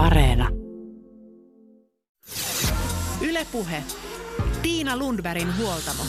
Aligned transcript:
Areena. 0.00 0.48
Ylepuhe. 3.20 3.82
Tiina 4.62 4.96
Lundbergin 4.96 5.56
huoltamo. 5.58 6.02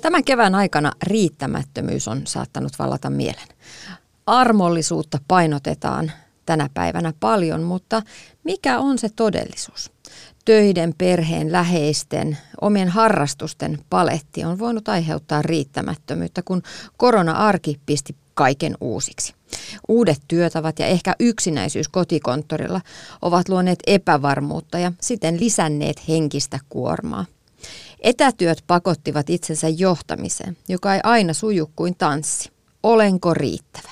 Tämän 0.00 0.24
kevään 0.24 0.54
aikana 0.54 0.92
riittämättömyys 1.02 2.08
on 2.08 2.26
saattanut 2.26 2.72
vallata 2.78 3.10
mielen. 3.10 3.48
Armollisuutta 4.26 5.18
painotetaan 5.28 6.12
tänä 6.46 6.68
päivänä 6.74 7.12
paljon, 7.20 7.62
mutta 7.62 8.02
mikä 8.44 8.78
on 8.78 8.98
se 8.98 9.08
todellisuus? 9.16 9.90
Töiden, 10.44 10.94
perheen, 10.98 11.52
läheisten, 11.52 12.38
omien 12.60 12.88
harrastusten 12.88 13.78
paletti 13.90 14.44
on 14.44 14.58
voinut 14.58 14.88
aiheuttaa 14.88 15.42
riittämättömyyttä, 15.42 16.42
kun 16.42 16.62
korona-arki 16.96 17.80
pisti 17.86 18.16
kaiken 18.34 18.76
uusiksi. 18.80 19.37
Uudet 19.88 20.22
työtavat 20.28 20.78
ja 20.78 20.86
ehkä 20.86 21.14
yksinäisyys 21.20 21.88
kotikonttorilla 21.88 22.80
ovat 23.22 23.48
luoneet 23.48 23.78
epävarmuutta 23.86 24.78
ja 24.78 24.92
siten 25.00 25.40
lisänneet 25.40 26.08
henkistä 26.08 26.58
kuormaa. 26.68 27.24
Etätyöt 28.00 28.64
pakottivat 28.66 29.30
itsensä 29.30 29.68
johtamiseen, 29.68 30.56
joka 30.68 30.94
ei 30.94 31.00
aina 31.04 31.32
suju 31.32 31.70
kuin 31.76 31.94
tanssi. 31.98 32.50
Olenko 32.82 33.34
riittävä? 33.34 33.90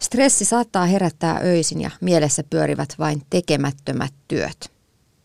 Stressi 0.00 0.44
saattaa 0.44 0.86
herättää 0.86 1.40
öisin 1.44 1.80
ja 1.80 1.90
mielessä 2.00 2.42
pyörivät 2.50 2.94
vain 2.98 3.22
tekemättömät 3.30 4.14
työt. 4.28 4.72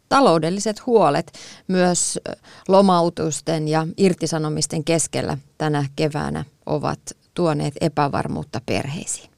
Taloudelliset 0.09 0.85
huolet 0.85 1.31
myös 1.67 2.19
lomautusten 2.67 3.67
ja 3.67 3.87
irtisanomisten 3.97 4.83
keskellä 4.83 5.37
tänä 5.57 5.85
keväänä 5.95 6.45
ovat 6.65 6.99
tuoneet 7.33 7.73
epävarmuutta 7.81 8.61
perheisiin. 8.65 9.36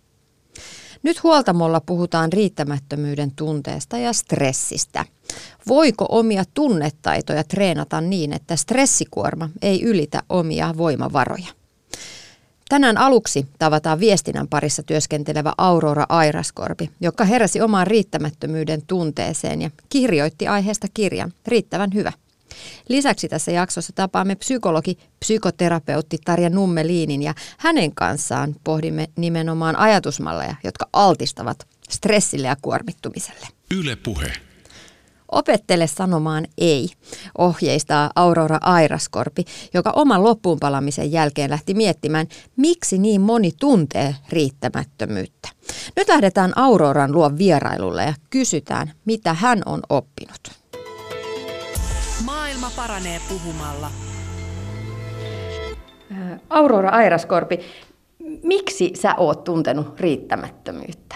Nyt 1.03 1.23
huoltamolla 1.23 1.81
puhutaan 1.81 2.33
riittämättömyyden 2.33 3.31
tunteesta 3.31 3.97
ja 3.97 4.13
stressistä. 4.13 5.05
Voiko 5.67 6.05
omia 6.09 6.43
tunnetaitoja 6.53 7.43
treenata 7.43 8.01
niin, 8.01 8.33
että 8.33 8.55
stressikuorma 8.55 9.49
ei 9.61 9.83
ylitä 9.83 10.23
omia 10.29 10.73
voimavaroja? 10.77 11.47
Tänään 12.69 12.97
aluksi 12.97 13.45
tavataan 13.59 13.99
viestinnän 13.99 14.47
parissa 14.47 14.83
työskentelevä 14.83 15.53
Aurora 15.57 16.05
Airaskorpi, 16.09 16.89
joka 17.01 17.25
heräsi 17.25 17.61
omaan 17.61 17.87
riittämättömyyden 17.87 18.81
tunteeseen 18.87 19.61
ja 19.61 19.71
kirjoitti 19.89 20.47
aiheesta 20.47 20.87
kirjan 20.93 21.33
Riittävän 21.47 21.89
hyvä. 21.93 22.11
Lisäksi 22.89 23.27
tässä 23.27 23.51
jaksossa 23.51 23.93
tapaamme 23.95 24.35
psykologi, 24.35 24.97
psykoterapeutti 25.19 26.17
Tarja 26.25 26.49
Nummeliinin 26.49 27.23
ja 27.23 27.33
hänen 27.57 27.95
kanssaan 27.95 28.55
pohdimme 28.63 29.07
nimenomaan 29.15 29.75
ajatusmalleja, 29.75 30.55
jotka 30.63 30.89
altistavat 30.93 31.67
stressille 31.89 32.47
ja 32.47 32.55
kuormittumiselle. 32.61 33.47
Yle 33.71 33.95
puhe. 33.95 34.33
Opettele 35.31 35.87
sanomaan 35.87 36.45
ei, 36.57 36.89
ohjeistaa 37.37 38.11
Aurora 38.15 38.57
Airaskorpi, 38.61 39.45
joka 39.73 39.91
oman 39.95 40.23
loppuunpalamisen 40.23 41.11
jälkeen 41.11 41.49
lähti 41.49 41.73
miettimään, 41.73 42.27
miksi 42.55 42.97
niin 42.97 43.21
moni 43.21 43.51
tuntee 43.59 44.15
riittämättömyyttä. 44.29 45.49
Nyt 45.95 46.07
lähdetään 46.07 46.57
Auroran 46.57 47.11
luo 47.11 47.31
vierailulle 47.37 48.03
ja 48.03 48.13
kysytään, 48.29 48.91
mitä 49.05 49.33
hän 49.33 49.61
on 49.65 49.79
oppinut. 49.89 50.58
Paranee 52.79 53.21
puhumalla. 53.29 53.91
Aurora 56.49 56.89
Airaskorpi, 56.89 57.59
miksi 58.43 58.91
sä 58.95 59.15
oot 59.15 59.43
tuntenut 59.43 59.99
riittämättömyyttä? 59.99 61.15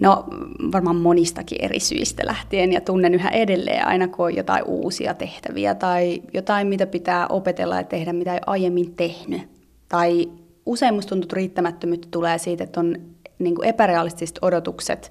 No 0.00 0.24
varmaan 0.72 0.96
monistakin 0.96 1.64
eri 1.64 1.80
syistä 1.80 2.26
lähtien 2.26 2.72
ja 2.72 2.80
tunnen 2.80 3.14
yhä 3.14 3.28
edelleen 3.28 3.86
aina 3.86 4.08
kun 4.08 4.24
on 4.24 4.36
jotain 4.36 4.64
uusia 4.64 5.14
tehtäviä 5.14 5.74
tai 5.74 6.22
jotain, 6.34 6.66
mitä 6.66 6.86
pitää 6.86 7.26
opetella 7.26 7.76
ja 7.76 7.84
tehdä, 7.84 8.12
mitä 8.12 8.34
ei 8.34 8.40
aiemmin 8.46 8.94
tehnyt. 8.94 9.42
Tai 9.88 10.30
usein 10.66 10.94
musta 10.94 11.08
tuntuu, 11.08 11.24
että 11.24 11.36
riittämättömyyttä 11.36 12.08
tulee 12.10 12.38
siitä, 12.38 12.64
että 12.64 12.80
on 12.80 12.96
niin 13.38 13.54
kuin 13.54 13.68
epärealistiset 13.68 14.38
odotukset 14.42 15.10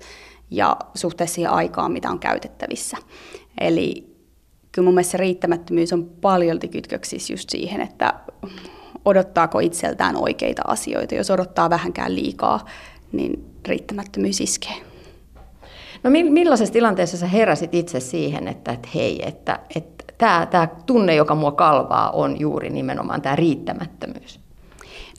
ja 0.51 0.77
suhteessa 0.95 1.35
siihen 1.35 1.51
aikaan, 1.51 1.91
mitä 1.91 2.09
on 2.09 2.19
käytettävissä. 2.19 2.97
Eli 3.61 4.08
kyllä 4.71 4.85
mun 4.85 4.93
mielestä 4.93 5.11
se 5.11 5.17
riittämättömyys 5.17 5.93
on 5.93 6.05
paljolti 6.05 6.67
kytköksissä 6.67 7.33
just 7.33 7.49
siihen, 7.49 7.81
että 7.81 8.13
odottaako 9.05 9.59
itseltään 9.59 10.15
oikeita 10.15 10.61
asioita. 10.67 11.15
Jos 11.15 11.31
odottaa 11.31 11.69
vähänkään 11.69 12.15
liikaa, 12.15 12.65
niin 13.11 13.45
riittämättömyys 13.67 14.41
iskee. 14.41 14.75
No 16.03 16.09
millaisessa 16.09 16.73
tilanteessa 16.73 17.17
sä 17.17 17.27
heräsit 17.27 17.73
itse 17.73 17.99
siihen, 17.99 18.47
että, 18.47 18.71
että 18.71 18.87
hei, 18.95 19.27
että, 19.27 19.59
että 19.75 20.03
tämä, 20.17 20.47
tämä 20.51 20.67
tunne, 20.85 21.15
joka 21.15 21.35
mua 21.35 21.51
kalvaa, 21.51 22.11
on 22.11 22.39
juuri 22.39 22.69
nimenomaan 22.69 23.21
tämä 23.21 23.35
riittämättömyys? 23.35 24.38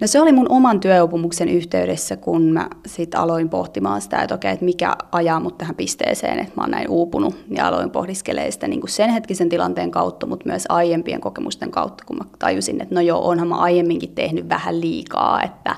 No 0.00 0.06
se 0.06 0.20
oli 0.20 0.32
mun 0.32 0.46
oman 0.48 0.80
työopumuksen 0.80 1.48
yhteydessä, 1.48 2.16
kun 2.16 2.42
mä 2.42 2.68
sit 2.86 3.14
aloin 3.14 3.48
pohtimaan 3.48 4.00
sitä, 4.00 4.22
että 4.22 4.34
okei, 4.34 4.52
että 4.52 4.64
mikä 4.64 4.96
ajaa 5.12 5.40
mut 5.40 5.58
tähän 5.58 5.74
pisteeseen, 5.74 6.38
että 6.38 6.52
mä 6.56 6.62
oon 6.62 6.70
näin 6.70 6.88
uupunut. 6.88 7.34
Ja 7.50 7.66
aloin 7.68 7.90
pohdiskelemaan 7.90 8.52
sitä 8.52 8.68
niin 8.68 8.80
kuin 8.80 8.90
sen 8.90 9.10
hetkisen 9.10 9.48
tilanteen 9.48 9.90
kautta, 9.90 10.26
mutta 10.26 10.46
myös 10.46 10.64
aiempien 10.68 11.20
kokemusten 11.20 11.70
kautta, 11.70 12.04
kun 12.06 12.16
mä 12.16 12.24
tajusin, 12.38 12.80
että 12.82 12.94
no 12.94 13.00
joo, 13.00 13.28
onhan 13.28 13.48
mä 13.48 13.56
aiemminkin 13.56 14.14
tehnyt 14.14 14.48
vähän 14.48 14.80
liikaa, 14.80 15.42
että, 15.42 15.76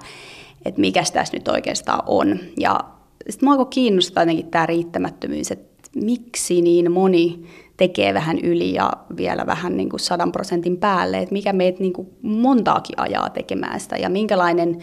että 0.64 0.80
mikä 0.80 1.02
tässä 1.12 1.36
nyt 1.36 1.48
oikeastaan 1.48 2.02
on. 2.06 2.38
Ja 2.60 2.80
sitten 3.30 3.46
mua 3.46 3.52
alkoi 3.52 3.66
kiinnostaa 3.70 4.22
jotenkin 4.22 4.50
tämä 4.50 4.66
riittämättömyys, 4.66 5.50
että 5.50 5.90
miksi 5.94 6.62
niin 6.62 6.92
moni 6.92 7.44
tekee 7.82 8.14
vähän 8.14 8.38
yli 8.38 8.74
ja 8.74 8.92
vielä 9.16 9.46
vähän 9.46 9.76
niin 9.76 9.88
kuin 9.88 10.00
sadan 10.00 10.32
prosentin 10.32 10.76
päälle, 10.76 11.18
että 11.18 11.32
mikä 11.32 11.52
meitä 11.52 11.80
niin 11.80 11.92
kuin 11.92 12.08
montaakin 12.22 13.00
ajaa 13.00 13.30
tekemään 13.30 13.80
sitä 13.80 13.96
ja 13.96 14.08
minkälainen, 14.08 14.78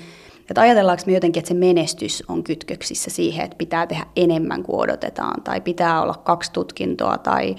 että 0.49 0.61
ajatellaanko 0.61 1.03
me 1.05 1.13
jotenkin, 1.13 1.41
että 1.41 1.47
se 1.47 1.53
menestys 1.53 2.23
on 2.27 2.43
kytköksissä 2.43 3.09
siihen, 3.09 3.45
että 3.45 3.57
pitää 3.57 3.87
tehdä 3.87 4.05
enemmän 4.15 4.63
kuin 4.63 4.79
odotetaan 4.79 5.43
tai 5.43 5.61
pitää 5.61 6.01
olla 6.01 6.13
kaksi 6.13 6.51
tutkintoa 6.51 7.17
tai 7.17 7.55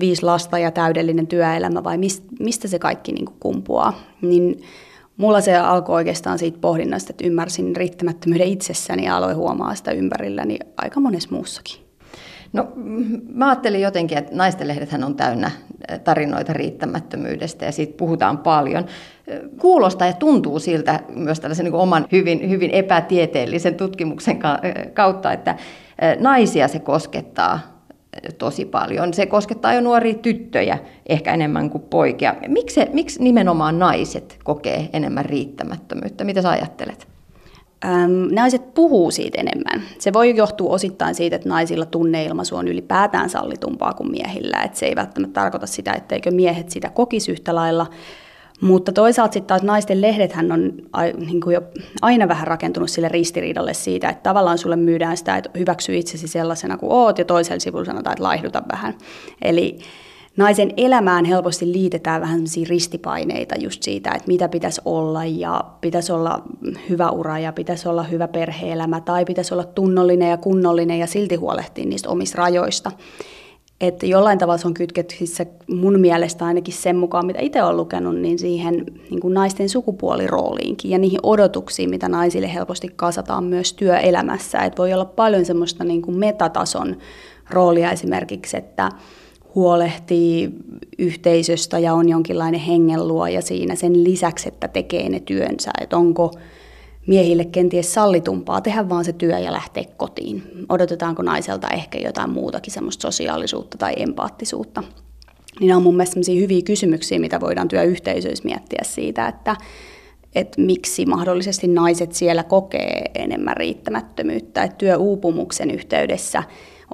viisi 0.00 0.22
lasta 0.22 0.58
ja 0.58 0.70
täydellinen 0.70 1.26
työelämä 1.26 1.84
vai 1.84 1.98
mistä 2.40 2.68
se 2.68 2.78
kaikki 2.78 3.12
niin 3.12 3.24
kuin 3.24 3.36
kumpuaa, 3.40 4.00
niin 4.22 4.62
mulla 5.16 5.40
se 5.40 5.56
alkoi 5.56 5.94
oikeastaan 5.94 6.38
siitä 6.38 6.58
pohdinnasta, 6.60 7.12
että 7.12 7.26
ymmärsin 7.26 7.76
riittämättömyyden 7.76 8.48
itsessäni 8.48 9.04
ja 9.04 9.16
aloin 9.16 9.36
huomaa 9.36 9.74
sitä 9.74 9.90
ympärilläni 9.90 10.58
aika 10.76 11.00
monessa 11.00 11.28
muussakin. 11.32 11.87
No 12.52 12.72
mä 13.34 13.48
ajattelin 13.48 13.80
jotenkin, 13.80 14.18
että 14.18 14.36
naistenlehdethän 14.36 15.04
on 15.04 15.14
täynnä 15.14 15.50
tarinoita 16.04 16.52
riittämättömyydestä 16.52 17.64
ja 17.64 17.72
siitä 17.72 17.96
puhutaan 17.96 18.38
paljon. 18.38 18.86
Kuulostaa 19.58 20.06
ja 20.06 20.12
tuntuu 20.12 20.58
siltä 20.58 21.00
myös 21.08 21.40
tällaisen 21.40 21.64
niin 21.64 21.74
oman 21.74 22.06
hyvin, 22.12 22.50
hyvin 22.50 22.70
epätieteellisen 22.70 23.74
tutkimuksen 23.74 24.38
kautta, 24.94 25.32
että 25.32 25.56
naisia 26.18 26.68
se 26.68 26.78
koskettaa 26.78 27.60
tosi 28.38 28.64
paljon. 28.64 29.14
Se 29.14 29.26
koskettaa 29.26 29.74
jo 29.74 29.80
nuoria 29.80 30.14
tyttöjä 30.14 30.78
ehkä 31.08 31.34
enemmän 31.34 31.70
kuin 31.70 31.82
poikia. 31.82 32.34
Miksi, 32.48 32.80
miksi 32.92 33.22
nimenomaan 33.22 33.78
naiset 33.78 34.38
kokee 34.44 34.88
enemmän 34.92 35.24
riittämättömyyttä? 35.24 36.24
Mitä 36.24 36.42
sä 36.42 36.50
ajattelet? 36.50 37.08
Naiset 38.30 38.74
puhuu 38.74 39.10
siitä 39.10 39.40
enemmän. 39.40 39.82
Se 39.98 40.12
voi 40.12 40.36
johtua 40.36 40.70
osittain 40.70 41.14
siitä, 41.14 41.36
että 41.36 41.48
naisilla 41.48 41.86
tunneilmaisu 41.86 42.56
on 42.56 42.68
ylipäätään 42.68 43.30
sallitumpaa 43.30 43.94
kuin 43.94 44.10
miehillä. 44.10 44.62
Et 44.62 44.76
se 44.76 44.86
ei 44.86 44.96
välttämättä 44.96 45.40
tarkoita 45.40 45.66
sitä, 45.66 45.92
etteikö 45.92 46.30
miehet 46.30 46.70
sitä 46.70 46.90
kokisi 46.90 47.32
yhtä 47.32 47.54
lailla. 47.54 47.86
Mutta 48.60 48.92
toisaalta 48.92 49.32
sitten 49.32 49.48
taas 49.48 49.62
naisten 49.62 50.00
lehdethän 50.00 50.52
on 50.52 50.72
niin 51.26 51.40
kuin 51.40 51.54
jo 51.54 51.62
aina 52.02 52.28
vähän 52.28 52.46
rakentunut 52.46 52.90
sille 52.90 53.08
ristiriidalle 53.08 53.74
siitä, 53.74 54.08
että 54.08 54.22
tavallaan 54.22 54.58
sulle 54.58 54.76
myydään 54.76 55.16
sitä, 55.16 55.36
että 55.36 55.50
hyväksy 55.58 55.96
itsesi 55.96 56.28
sellaisena 56.28 56.76
kuin 56.76 56.92
oot, 56.92 57.18
ja 57.18 57.24
toisella 57.24 57.60
sivulla 57.60 57.84
sanotaan, 57.84 58.12
että 58.12 58.24
laihduta 58.24 58.62
vähän. 58.72 58.94
Eli 59.42 59.78
naisen 60.38 60.72
elämään 60.76 61.24
helposti 61.24 61.72
liitetään 61.72 62.20
vähän 62.20 62.40
ristipaineita 62.68 63.54
just 63.58 63.82
siitä, 63.82 64.10
että 64.10 64.28
mitä 64.28 64.48
pitäisi 64.48 64.80
olla 64.84 65.24
ja 65.24 65.64
pitäisi 65.80 66.12
olla 66.12 66.42
hyvä 66.88 67.10
ura 67.10 67.38
ja 67.38 67.52
pitäisi 67.52 67.88
olla 67.88 68.02
hyvä 68.02 68.28
perheelämä 68.28 69.00
tai 69.00 69.24
pitäisi 69.24 69.54
olla 69.54 69.64
tunnollinen 69.64 70.30
ja 70.30 70.36
kunnollinen 70.36 70.98
ja 70.98 71.06
silti 71.06 71.36
huolehtia 71.36 71.86
niistä 71.86 72.08
omista 72.08 72.38
rajoista. 72.38 72.92
Että 73.80 74.06
jollain 74.06 74.38
tavalla 74.38 74.58
se 74.58 74.66
on 74.66 74.74
kytketsissä 74.74 75.46
mun 75.68 76.00
mielestä 76.00 76.44
ainakin 76.44 76.74
sen 76.74 76.96
mukaan, 76.96 77.26
mitä 77.26 77.40
itse 77.40 77.62
olen 77.62 77.76
lukenut, 77.76 78.16
niin 78.16 78.38
siihen 78.38 78.86
niin 79.10 79.20
kuin 79.20 79.34
naisten 79.34 79.68
sukupuolirooliinkin 79.68 80.90
ja 80.90 80.98
niihin 80.98 81.20
odotuksiin, 81.22 81.90
mitä 81.90 82.08
naisille 82.08 82.54
helposti 82.54 82.88
kasataan 82.96 83.44
myös 83.44 83.72
työelämässä. 83.72 84.58
Että 84.58 84.78
voi 84.78 84.92
olla 84.92 85.04
paljon 85.04 85.44
semmoista 85.44 85.84
niin 85.84 86.02
kuin 86.02 86.16
metatason 86.16 86.96
roolia 87.50 87.92
esimerkiksi, 87.92 88.56
että 88.56 88.90
huolehtii 89.58 90.50
yhteisöstä 90.98 91.78
ja 91.78 91.94
on 91.94 92.08
jonkinlainen 92.08 92.60
hengenluoja 92.60 93.42
siinä 93.42 93.74
sen 93.74 94.04
lisäksi, 94.04 94.48
että 94.48 94.68
tekee 94.68 95.08
ne 95.08 95.20
työnsä, 95.20 95.70
että 95.80 95.96
onko 95.96 96.32
miehille 97.06 97.44
kenties 97.44 97.94
sallitumpaa 97.94 98.60
tehdä 98.60 98.88
vaan 98.88 99.04
se 99.04 99.12
työ 99.12 99.38
ja 99.38 99.52
lähteä 99.52 99.84
kotiin? 99.96 100.42
Odotetaanko 100.68 101.22
naiselta 101.22 101.68
ehkä 101.68 101.98
jotain 101.98 102.30
muutakin 102.30 102.72
semmoista 102.72 103.02
sosiaalisuutta 103.02 103.78
tai 103.78 103.94
empaattisuutta? 103.96 104.82
Niin 105.60 105.68
nämä 105.68 105.76
on 105.76 105.82
mun 105.82 105.96
mielestä 105.96 106.20
hyviä 106.34 106.62
kysymyksiä, 106.62 107.18
mitä 107.18 107.40
voidaan 107.40 107.68
työyhteisöissä 107.68 108.44
miettiä 108.44 108.80
siitä, 108.82 109.28
että, 109.28 109.56
että 110.34 110.60
miksi 110.60 111.06
mahdollisesti 111.06 111.68
naiset 111.68 112.12
siellä 112.12 112.42
kokee 112.42 113.04
enemmän 113.14 113.56
riittämättömyyttä. 113.56 114.62
Että 114.62 114.76
työuupumuksen 114.76 115.70
yhteydessä 115.70 116.42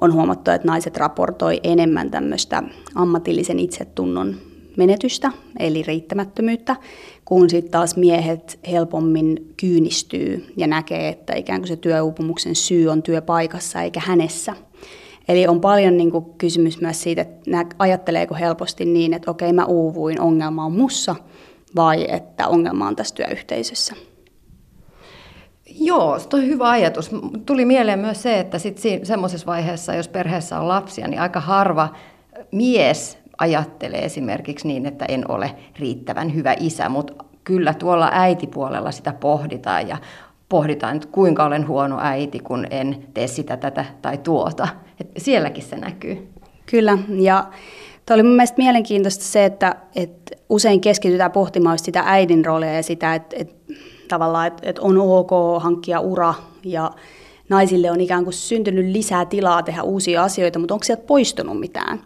on 0.01 0.13
huomattu, 0.13 0.51
että 0.51 0.67
naiset 0.67 0.97
raportoi 0.97 1.59
enemmän 1.63 2.11
tämmöistä 2.11 2.63
ammatillisen 2.95 3.59
itsetunnon 3.59 4.35
menetystä, 4.77 5.31
eli 5.59 5.83
riittämättömyyttä, 5.83 6.75
kun 7.25 7.49
sitten 7.49 7.71
taas 7.71 7.97
miehet 7.97 8.59
helpommin 8.71 9.53
kyynistyy 9.57 10.53
ja 10.57 10.67
näkee, 10.67 11.09
että 11.09 11.35
ikään 11.35 11.61
kuin 11.61 11.67
se 11.67 11.75
työuupumuksen 11.75 12.55
syy 12.55 12.87
on 12.87 13.03
työpaikassa 13.03 13.81
eikä 13.81 14.01
hänessä. 14.05 14.53
Eli 15.27 15.47
on 15.47 15.61
paljon 15.61 15.97
niin 15.97 16.11
kuin, 16.11 16.25
kysymys 16.37 16.81
myös 16.81 17.03
siitä, 17.03 17.21
että 17.21 17.65
ajatteleeko 17.79 18.35
helposti 18.35 18.85
niin, 18.85 19.13
että 19.13 19.31
okei 19.31 19.53
mä 19.53 19.65
uuvuin, 19.65 20.21
ongelma 20.21 20.65
on 20.65 20.71
mussa, 20.71 21.15
vai 21.75 22.05
että 22.11 22.47
ongelma 22.47 22.87
on 22.87 22.95
tässä 22.95 23.15
työyhteisössä. 23.15 23.95
Joo, 25.69 26.19
se 26.19 26.27
on 26.33 26.45
hyvä 26.45 26.69
ajatus. 26.69 27.11
Tuli 27.45 27.65
mieleen 27.65 27.99
myös 27.99 28.21
se, 28.21 28.39
että 28.39 28.59
sit 28.59 28.79
semmoisessa 29.03 29.47
vaiheessa, 29.47 29.95
jos 29.95 30.07
perheessä 30.07 30.59
on 30.59 30.67
lapsia, 30.67 31.07
niin 31.07 31.21
aika 31.21 31.39
harva 31.39 31.89
mies 32.51 33.17
ajattelee 33.37 34.05
esimerkiksi 34.05 34.67
niin, 34.67 34.85
että 34.85 35.05
en 35.05 35.31
ole 35.31 35.55
riittävän 35.79 36.35
hyvä 36.35 36.55
isä, 36.59 36.89
mutta 36.89 37.25
kyllä 37.43 37.73
tuolla 37.73 38.09
äitipuolella 38.11 38.91
sitä 38.91 39.13
pohditaan 39.13 39.87
ja 39.87 39.97
pohditaan, 40.49 40.95
että 40.95 41.07
kuinka 41.11 41.45
olen 41.45 41.67
huono 41.67 41.99
äiti, 42.01 42.39
kun 42.39 42.67
en 42.69 43.03
tee 43.13 43.27
sitä, 43.27 43.57
tätä 43.57 43.85
tai 44.01 44.17
tuota. 44.17 44.67
Et 45.01 45.11
sielläkin 45.17 45.63
se 45.63 45.75
näkyy. 45.75 46.27
Kyllä, 46.65 46.97
ja 47.09 47.45
Tämä 48.05 48.15
oli 48.15 48.23
mun 48.23 48.35
mielestä 48.35 48.57
mielenkiintoista 48.57 49.23
se, 49.23 49.45
että, 49.45 49.75
että 49.95 50.35
usein 50.49 50.81
keskitytään 50.81 51.31
pohtimaan 51.31 51.79
sitä 51.79 52.03
äidin 52.05 52.45
roolia 52.45 52.73
ja 52.73 52.83
sitä, 52.83 53.15
että, 53.15 53.35
että 53.39 53.55
tavallaan 54.07 54.47
että, 54.47 54.69
että 54.69 54.81
on 54.81 54.97
ok 54.97 55.31
hankkia 55.59 55.99
ura 55.99 56.33
ja 56.63 56.91
naisille 57.49 57.91
on 57.91 58.01
ikään 58.01 58.23
kuin 58.23 58.33
syntynyt 58.33 58.85
lisää 58.85 59.25
tilaa 59.25 59.63
tehdä 59.63 59.83
uusia 59.83 60.23
asioita, 60.23 60.59
mutta 60.59 60.73
onko 60.73 60.83
sieltä 60.83 61.03
poistunut 61.07 61.59
mitään? 61.59 62.01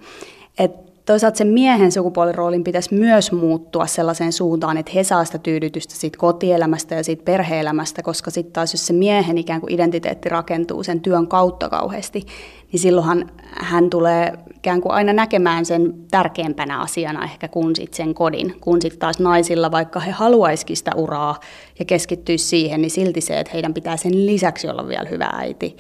Et 0.57 0.88
toisaalta 1.09 1.37
sen 1.37 1.47
miehen 1.47 1.91
sukupuoliroolin 1.91 2.63
pitäisi 2.63 2.93
myös 2.93 3.31
muuttua 3.31 3.87
sellaiseen 3.87 4.33
suuntaan, 4.33 4.77
että 4.77 4.91
he 4.95 5.03
saa 5.03 5.25
sitä 5.25 5.37
tyydytystä 5.37 5.95
siitä 5.95 6.17
kotielämästä 6.17 6.95
ja 6.95 7.03
siitä 7.03 7.23
perheelämästä, 7.23 8.03
koska 8.03 8.31
sitten 8.31 8.53
taas 8.53 8.73
jos 8.73 8.87
se 8.87 8.93
miehen 8.93 9.37
ikään 9.37 9.61
kuin 9.61 9.73
identiteetti 9.73 10.29
rakentuu 10.29 10.83
sen 10.83 11.01
työn 11.01 11.27
kautta 11.27 11.69
kauheasti, 11.69 12.25
niin 12.71 12.79
silloinhan 12.79 13.31
hän 13.51 13.89
tulee 13.89 14.33
ikään 14.55 14.81
kuin 14.81 14.91
aina 14.91 15.13
näkemään 15.13 15.65
sen 15.65 15.93
tärkeämpänä 16.11 16.79
asiana 16.79 17.23
ehkä 17.23 17.47
kuin 17.47 17.75
sit 17.75 17.93
sen 17.93 18.13
kodin. 18.13 18.55
Kun 18.61 18.81
sitten 18.81 18.99
taas 18.99 19.19
naisilla, 19.19 19.71
vaikka 19.71 19.99
he 19.99 20.11
haluaisikin 20.11 20.77
sitä 20.77 20.91
uraa 20.95 21.39
ja 21.79 21.85
keskittyisi 21.85 22.45
siihen, 22.45 22.81
niin 22.81 22.91
silti 22.91 23.21
se, 23.21 23.39
että 23.39 23.53
heidän 23.53 23.73
pitää 23.73 23.97
sen 23.97 24.25
lisäksi 24.25 24.69
olla 24.69 24.87
vielä 24.87 25.09
hyvä 25.09 25.29
äiti 25.33 25.75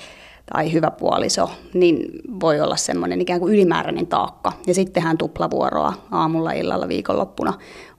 tai 0.53 0.73
hyvä 0.73 0.91
puoliso, 0.91 1.49
niin 1.73 2.09
voi 2.39 2.61
olla 2.61 2.75
semmoinen 2.75 3.21
ikään 3.21 3.39
kuin 3.39 3.53
ylimääräinen 3.53 4.07
taakka. 4.07 4.51
Ja 4.67 4.73
sitten 4.73 5.03
hän 5.03 5.17
tuplavuoroa 5.17 5.93
aamulla, 6.11 6.51
illalla, 6.51 6.87
viikonloppuna 6.87 7.53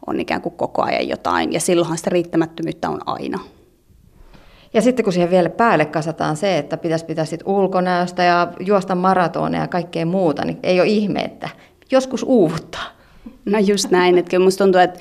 on 0.07 0.21
ikään 0.21 0.43
kuin 0.43 0.55
koko 0.55 0.83
ajan 0.83 1.09
jotain, 1.09 1.53
ja 1.53 1.61
silloinhan 1.61 1.99
sitä 1.99 2.11
riittämättömyyttä 2.11 2.91
on 2.91 3.01
aina. 3.07 3.39
Ja 4.75 4.83
sitten 4.83 5.05
kun 5.05 5.13
siihen 5.13 5.31
vielä 5.31 5.51
päälle 5.51 5.85
kasataan 5.85 6.37
se, 6.37 6.59
että 6.59 6.77
pitäisi 6.77 7.05
pitää 7.05 7.25
sit 7.25 7.43
ulkonäöstä 7.45 8.23
ja 8.23 8.53
juosta 8.61 8.95
maratoneja 8.95 9.63
ja 9.63 9.69
kaikkea 9.69 10.07
muuta, 10.07 10.45
niin 10.45 10.59
ei 10.63 10.81
ole 10.81 10.89
ihme, 10.89 11.21
että 11.21 11.49
joskus 11.91 12.23
uuvuttaa. 12.23 12.85
No 13.45 13.59
just 13.59 13.91
näin, 13.91 14.19
että 14.19 14.31
kyllä 14.31 14.45
musta 14.45 14.65
tuntuu, 14.65 14.81
että 14.81 15.01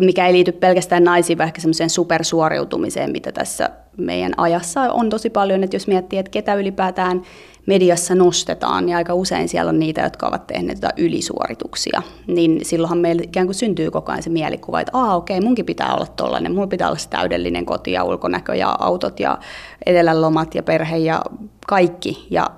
mikä 0.00 0.26
ei 0.26 0.32
liity 0.32 0.52
pelkästään 0.52 1.04
naisiin, 1.04 1.38
vaan 1.38 1.46
ehkä 1.46 1.60
semmoiseen 1.60 1.90
supersuoriutumiseen, 1.90 3.12
mitä 3.12 3.32
tässä 3.32 3.70
meidän 3.96 4.32
ajassa 4.36 4.80
on 4.80 5.10
tosi 5.10 5.30
paljon, 5.30 5.64
että 5.64 5.76
jos 5.76 5.86
miettii, 5.86 6.18
että 6.18 6.30
ketä 6.30 6.54
ylipäätään 6.54 7.22
mediassa 7.66 8.14
nostetaan, 8.14 8.86
niin 8.86 8.96
aika 8.96 9.14
usein 9.14 9.48
siellä 9.48 9.68
on 9.68 9.78
niitä, 9.78 10.00
jotka 10.00 10.26
ovat 10.26 10.46
tehneet 10.46 10.78
jotain 10.78 11.06
ylisuorituksia, 11.06 12.02
niin 12.26 12.60
silloinhan 12.62 12.98
meillä 12.98 13.22
ikään 13.22 13.46
kuin 13.46 13.54
syntyy 13.54 13.90
koko 13.90 14.12
ajan 14.12 14.22
se 14.22 14.30
mielikuva, 14.30 14.80
että 14.80 14.98
aa 14.98 15.16
okei, 15.16 15.40
munkin 15.40 15.66
pitää 15.66 15.94
olla 15.94 16.06
tollainen, 16.06 16.54
mulla 16.54 16.66
pitää 16.66 16.88
olla 16.88 16.98
se 16.98 17.08
täydellinen 17.08 17.66
koti 17.66 17.92
ja 17.92 18.04
ulkonäkö 18.04 18.54
ja 18.54 18.76
autot 18.78 19.20
ja 19.20 19.38
etelälomat 19.86 20.54
ja 20.54 20.62
perhe 20.62 20.96
ja 20.96 21.22
kaikki, 21.66 22.26
ja 22.30 22.50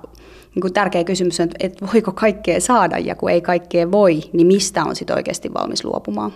niin 0.55 0.61
kuin 0.61 0.73
tärkeä 0.73 1.03
kysymys 1.03 1.39
on, 1.39 1.49
että 1.59 1.87
voiko 1.93 2.11
kaikkea 2.11 2.61
saada, 2.61 2.97
ja 2.97 3.15
kun 3.15 3.29
ei 3.29 3.41
kaikkea 3.41 3.91
voi, 3.91 4.21
niin 4.33 4.47
mistä 4.47 4.83
on 4.83 4.95
sitten 4.95 5.15
oikeasti 5.15 5.53
valmis 5.53 5.85
luopumaan? 5.85 6.33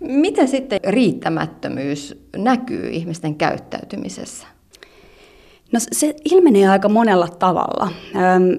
Miten 0.00 0.48
sitten 0.48 0.80
riittämättömyys 0.86 2.28
näkyy 2.36 2.88
ihmisten 2.88 3.34
käyttäytymisessä? 3.34 4.46
No 5.72 5.80
se 5.92 6.14
ilmenee 6.24 6.68
aika 6.68 6.88
monella 6.88 7.28
tavalla. 7.28 7.88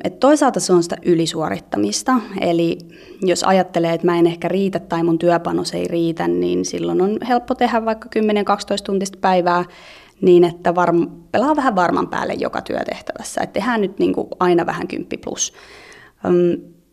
Et 0.04 0.20
toisaalta 0.20 0.60
se 0.60 0.74
on 0.74 0.84
sitä 0.84 0.98
ylisuorittamista, 1.06 2.20
eli 2.42 2.78
jos 3.22 3.44
ajattelee, 3.44 3.94
että 3.94 4.08
mä 4.08 4.20
en 4.20 4.28
ehkä 4.28 4.48
riitä 4.48 4.80
tai 4.80 5.04
mun 5.04 5.20
työpanos 5.20 5.74
ei 5.74 5.88
riitä, 5.88 6.28
niin 6.28 6.66
silloin 6.66 7.02
on 7.02 7.18
helppo 7.28 7.56
tehdä 7.56 7.86
vaikka 7.86 8.10
10-12 8.20 8.22
tuntista 8.86 9.18
päivää 9.22 9.66
niin, 10.22 10.44
että 10.44 10.76
varm, 10.76 11.08
pelaa 11.32 11.56
vähän 11.56 11.76
varman 11.76 12.08
päälle 12.08 12.34
joka 12.34 12.62
työtehtävässä. 12.62 13.42
Että 13.42 13.54
tehdään 13.54 13.82
nyt 13.82 14.00
niin 14.00 14.14
kuin 14.14 14.28
aina 14.40 14.66
vähän 14.66 14.88
10 14.88 15.20
plus. 15.24 15.54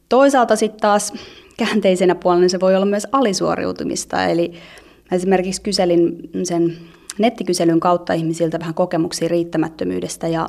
Toisaalta 0.09 0.57
sitten 0.57 0.81
taas 0.81 1.13
käänteisenä 1.57 2.15
puolella 2.15 2.41
niin 2.41 2.51
se 2.51 2.61
voi 2.61 2.75
olla 2.75 2.87
myös 2.87 3.07
alisuoriutumista. 3.13 4.25
Eli 4.25 4.53
esimerkiksi 5.13 5.63
kyselin 5.63 6.31
sen 6.45 6.77
nettikyselyn 7.19 7.81
kautta 7.81 8.13
ihmisiltä 8.13 8.61
vähän 8.61 8.75
kokemuksia 8.75 9.29
riittämättömyydestä 9.29 10.29
ja 10.29 10.49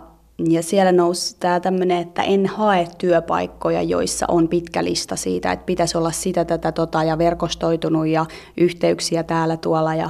ja 0.50 0.64
siellä 0.64 0.92
nousi 0.92 1.36
tämä 1.40 1.60
tämmöinen, 1.60 1.98
että 1.98 2.24
en 2.24 2.46
hae 2.46 2.88
työpaikkoja, 2.98 3.82
joissa 3.82 4.26
on 4.30 4.48
pitkä 4.48 4.84
lista 4.84 5.16
siitä, 5.16 5.52
että 5.52 5.66
pitäisi 5.66 5.98
olla 5.98 6.12
sitä, 6.12 6.46
tätä, 6.46 6.72
tota 6.72 7.04
ja 7.04 7.18
verkostoitunut 7.18 8.08
ja 8.08 8.26
yhteyksiä 8.58 9.24
täällä 9.24 9.58
tuolla. 9.58 9.96
Ja, 9.96 10.10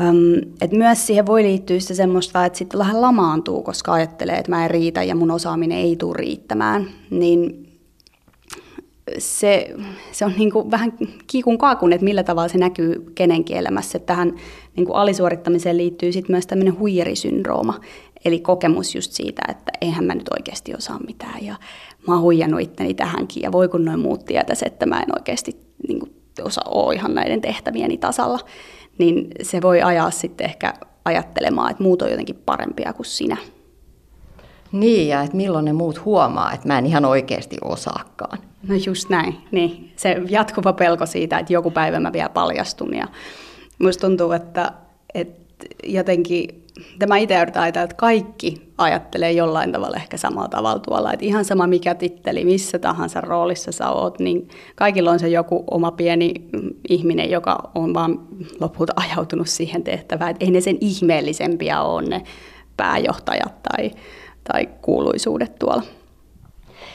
äm, 0.00 0.34
että 0.60 0.76
myös 0.76 1.06
siihen 1.06 1.26
voi 1.26 1.42
liittyä 1.42 1.80
se 1.80 1.94
semmoista, 1.94 2.44
että 2.44 2.58
sitten 2.58 2.78
vähän 2.78 3.00
lamaantuu, 3.00 3.62
koska 3.62 3.92
ajattelee, 3.92 4.36
että 4.36 4.50
mä 4.50 4.64
en 4.64 4.70
riitä 4.70 5.02
ja 5.02 5.14
mun 5.14 5.30
osaaminen 5.30 5.78
ei 5.78 5.96
tule 5.96 6.16
riittämään. 6.16 6.86
Niin 7.10 7.71
se, 9.18 9.74
se 10.12 10.24
on 10.24 10.32
niin 10.38 10.50
kuin 10.50 10.70
vähän 10.70 10.92
kiikun 11.26 11.58
kaakun, 11.58 11.92
että 11.92 12.04
millä 12.04 12.22
tavalla 12.22 12.48
se 12.48 12.58
näkyy 12.58 13.12
kenenkin 13.14 13.56
elämässä. 13.56 13.98
Tähän 13.98 14.34
niin 14.76 14.86
kuin 14.86 14.96
alisuorittamiseen 14.96 15.76
liittyy 15.76 16.12
sitten 16.12 16.34
myös 16.34 16.46
tämmöinen 16.46 16.78
huijarisyndrooma, 16.78 17.80
eli 18.24 18.40
kokemus 18.40 18.94
just 18.94 19.12
siitä, 19.12 19.42
että 19.48 19.72
eihän 19.80 20.04
mä 20.04 20.14
nyt 20.14 20.28
oikeasti 20.38 20.74
osaa 20.74 20.98
mitään 21.06 21.44
ja 21.44 21.56
mä 22.06 22.14
oon 22.14 22.22
huijannut 22.22 22.60
itteni 22.60 22.94
tähänkin 22.94 23.42
ja 23.42 23.52
voi 23.52 23.68
kun 23.68 23.84
noin 23.84 24.00
muut 24.00 24.24
tietäisi, 24.24 24.66
että 24.66 24.86
mä 24.86 25.00
en 25.00 25.18
oikeasti 25.18 25.56
niin 25.88 26.00
kuin, 26.00 26.12
osaa 26.42 26.64
ole 26.70 26.94
ihan 26.94 27.14
näiden 27.14 27.40
tehtävieni 27.40 27.98
tasalla, 27.98 28.38
niin 28.98 29.28
se 29.42 29.62
voi 29.62 29.82
ajaa 29.82 30.10
sitten 30.10 30.44
ehkä 30.44 30.74
ajattelemaan, 31.04 31.70
että 31.70 31.82
muut 31.82 32.02
on 32.02 32.10
jotenkin 32.10 32.42
parempia 32.46 32.92
kuin 32.92 33.06
sinä. 33.06 33.36
Niin, 34.72 35.08
ja 35.08 35.22
että 35.22 35.36
milloin 35.36 35.64
ne 35.64 35.72
muut 35.72 36.04
huomaa, 36.04 36.52
että 36.52 36.68
mä 36.68 36.78
en 36.78 36.86
ihan 36.86 37.04
oikeasti 37.04 37.56
osaakaan. 37.64 38.38
No 38.68 38.74
just 38.86 39.08
näin, 39.08 39.36
niin. 39.50 39.92
Se 39.96 40.22
jatkuva 40.28 40.72
pelko 40.72 41.06
siitä, 41.06 41.38
että 41.38 41.52
joku 41.52 41.70
päivä 41.70 42.00
mä 42.00 42.12
vielä 42.12 42.28
paljastun. 42.28 42.94
Ja 42.94 43.08
musta 43.78 44.06
tuntuu, 44.06 44.32
että, 44.32 44.72
että 45.14 45.66
jotenkin 45.84 46.62
tämä 46.98 47.16
itse 47.16 47.36
ajattelee, 47.36 47.68
että 47.68 47.96
kaikki 47.96 48.72
ajattelee 48.78 49.32
jollain 49.32 49.72
tavalla 49.72 49.96
ehkä 49.96 50.16
samalla 50.16 50.48
tavalla 50.48 50.78
tuolla. 50.78 51.12
Että 51.12 51.24
ihan 51.24 51.44
sama 51.44 51.66
mikä 51.66 51.94
titteli, 51.94 52.44
missä 52.44 52.78
tahansa 52.78 53.20
roolissa 53.20 53.72
sä 53.72 53.90
oot, 53.90 54.18
niin 54.18 54.48
kaikilla 54.74 55.10
on 55.10 55.18
se 55.18 55.28
joku 55.28 55.64
oma 55.70 55.90
pieni 55.90 56.34
ihminen, 56.88 57.30
joka 57.30 57.70
on 57.74 57.94
vaan 57.94 58.20
lopulta 58.60 58.92
ajautunut 58.96 59.48
siihen 59.48 59.82
tehtävään. 59.82 60.30
Että 60.30 60.44
ei 60.44 60.50
ne 60.50 60.60
sen 60.60 60.78
ihmeellisempiä 60.80 61.82
ole 61.82 62.08
ne 62.08 62.22
pääjohtajat 62.76 63.62
tai, 63.62 63.90
tai 64.52 64.68
kuuluisuudet 64.82 65.58
tuolla. 65.58 65.82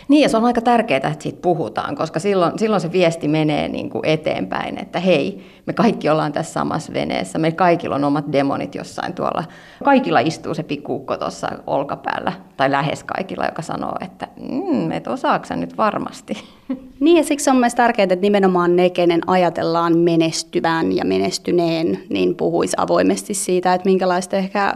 Niin, 0.08 0.22
ja 0.22 0.30
se 0.30 0.38
on 0.38 0.46
aika 0.46 0.62
tärkeää, 0.62 0.98
että 0.98 1.24
siitä 1.24 1.42
puhutaan, 1.42 1.96
koska 1.96 2.20
silloin, 2.20 2.60
silloin 2.60 2.82
se 2.82 2.92
viesti 2.92 3.28
menee 3.28 3.68
niin 3.68 3.90
kuin 3.90 4.06
eteenpäin, 4.06 4.78
että 4.78 5.00
hei, 5.00 5.44
me 5.66 5.74
kaikki 5.74 6.10
ollaan 6.10 6.34
tässä 6.34 6.54
samassa 6.54 6.94
veneessä, 6.94 7.40
me 7.40 7.52
kaikilla 7.52 7.96
on 7.96 8.04
omat 8.04 8.26
demonit 8.32 8.76
jossain 8.76 9.14
tuolla. 9.14 9.44
Kaikilla 9.84 10.20
istuu 10.20 10.54
se 10.54 10.64
pikkuukko 10.64 11.18
tuossa 11.18 11.50
olkapäällä, 11.68 12.34
tai 12.58 12.72
lähes 12.72 13.04
kaikilla, 13.04 13.46
joka 13.46 13.62
sanoo, 13.62 13.96
että 14.02 14.28
mm, 14.52 14.92
et 14.92 15.08
osaako 15.08 15.56
nyt 15.56 15.78
varmasti. 15.78 16.34
Niin, 17.00 17.18
ja 17.18 17.24
siksi 17.24 17.50
on 17.50 17.56
myös 17.56 17.76
tärkeää, 17.76 18.04
että 18.04 18.16
nimenomaan 18.16 18.76
ne, 18.76 18.90
kenen 18.90 19.22
ajatellaan 19.28 19.98
menestyvän 19.98 20.96
ja 20.96 21.06
menestyneen, 21.06 22.00
niin 22.10 22.36
puhuisi 22.36 22.78
avoimesti 22.80 23.34
siitä, 23.34 23.74
että 23.74 23.90
minkälaista 23.90 24.36
ehkä 24.36 24.74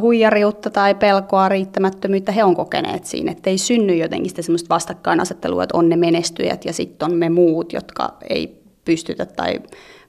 huijariutta 0.00 0.70
tai 0.70 0.94
pelkoa, 0.94 1.48
riittämättömyyttä 1.48 2.32
he 2.32 2.44
on 2.44 2.56
kokeneet 2.56 3.04
siinä, 3.04 3.32
että 3.32 3.50
ei 3.50 3.58
synny 3.58 3.96
jotenkin 3.96 4.30
sitä 4.30 4.42
semmoista 4.42 4.74
vastakkainasettelua, 4.74 5.62
että 5.62 5.76
on 5.76 5.88
ne 5.88 5.96
menestyjät 5.96 6.64
ja 6.64 6.72
sitten 6.72 7.10
on 7.10 7.18
me 7.18 7.28
muut, 7.28 7.72
jotka 7.72 8.16
ei 8.30 8.62
pystytä 8.84 9.26
tai 9.26 9.60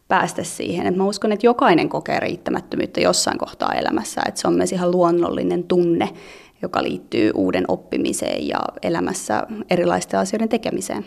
päästä 0.08 0.44
siihen. 0.44 0.88
Et 0.88 0.96
mä 0.96 1.06
uskon, 1.06 1.32
että 1.32 1.46
jokainen 1.46 1.90
kokee 1.90 2.20
riittämättömyyttä 2.20 3.02
jossain 3.02 3.38
kohtaa 3.38 3.74
elämässä, 3.74 4.22
että 4.28 4.42
se 4.42 4.48
on 4.48 4.54
myös 4.54 4.72
ihan 4.72 4.92
luonnollinen 4.92 5.64
tunne, 5.64 6.10
joka 6.62 6.84
liittyy 6.84 7.32
uuden 7.36 7.66
oppimiseen 7.68 8.48
ja 8.48 8.60
elämässä 8.82 9.44
erilaisten 9.70 10.20
asioiden 10.20 10.50
tekemiseen. 10.50 11.06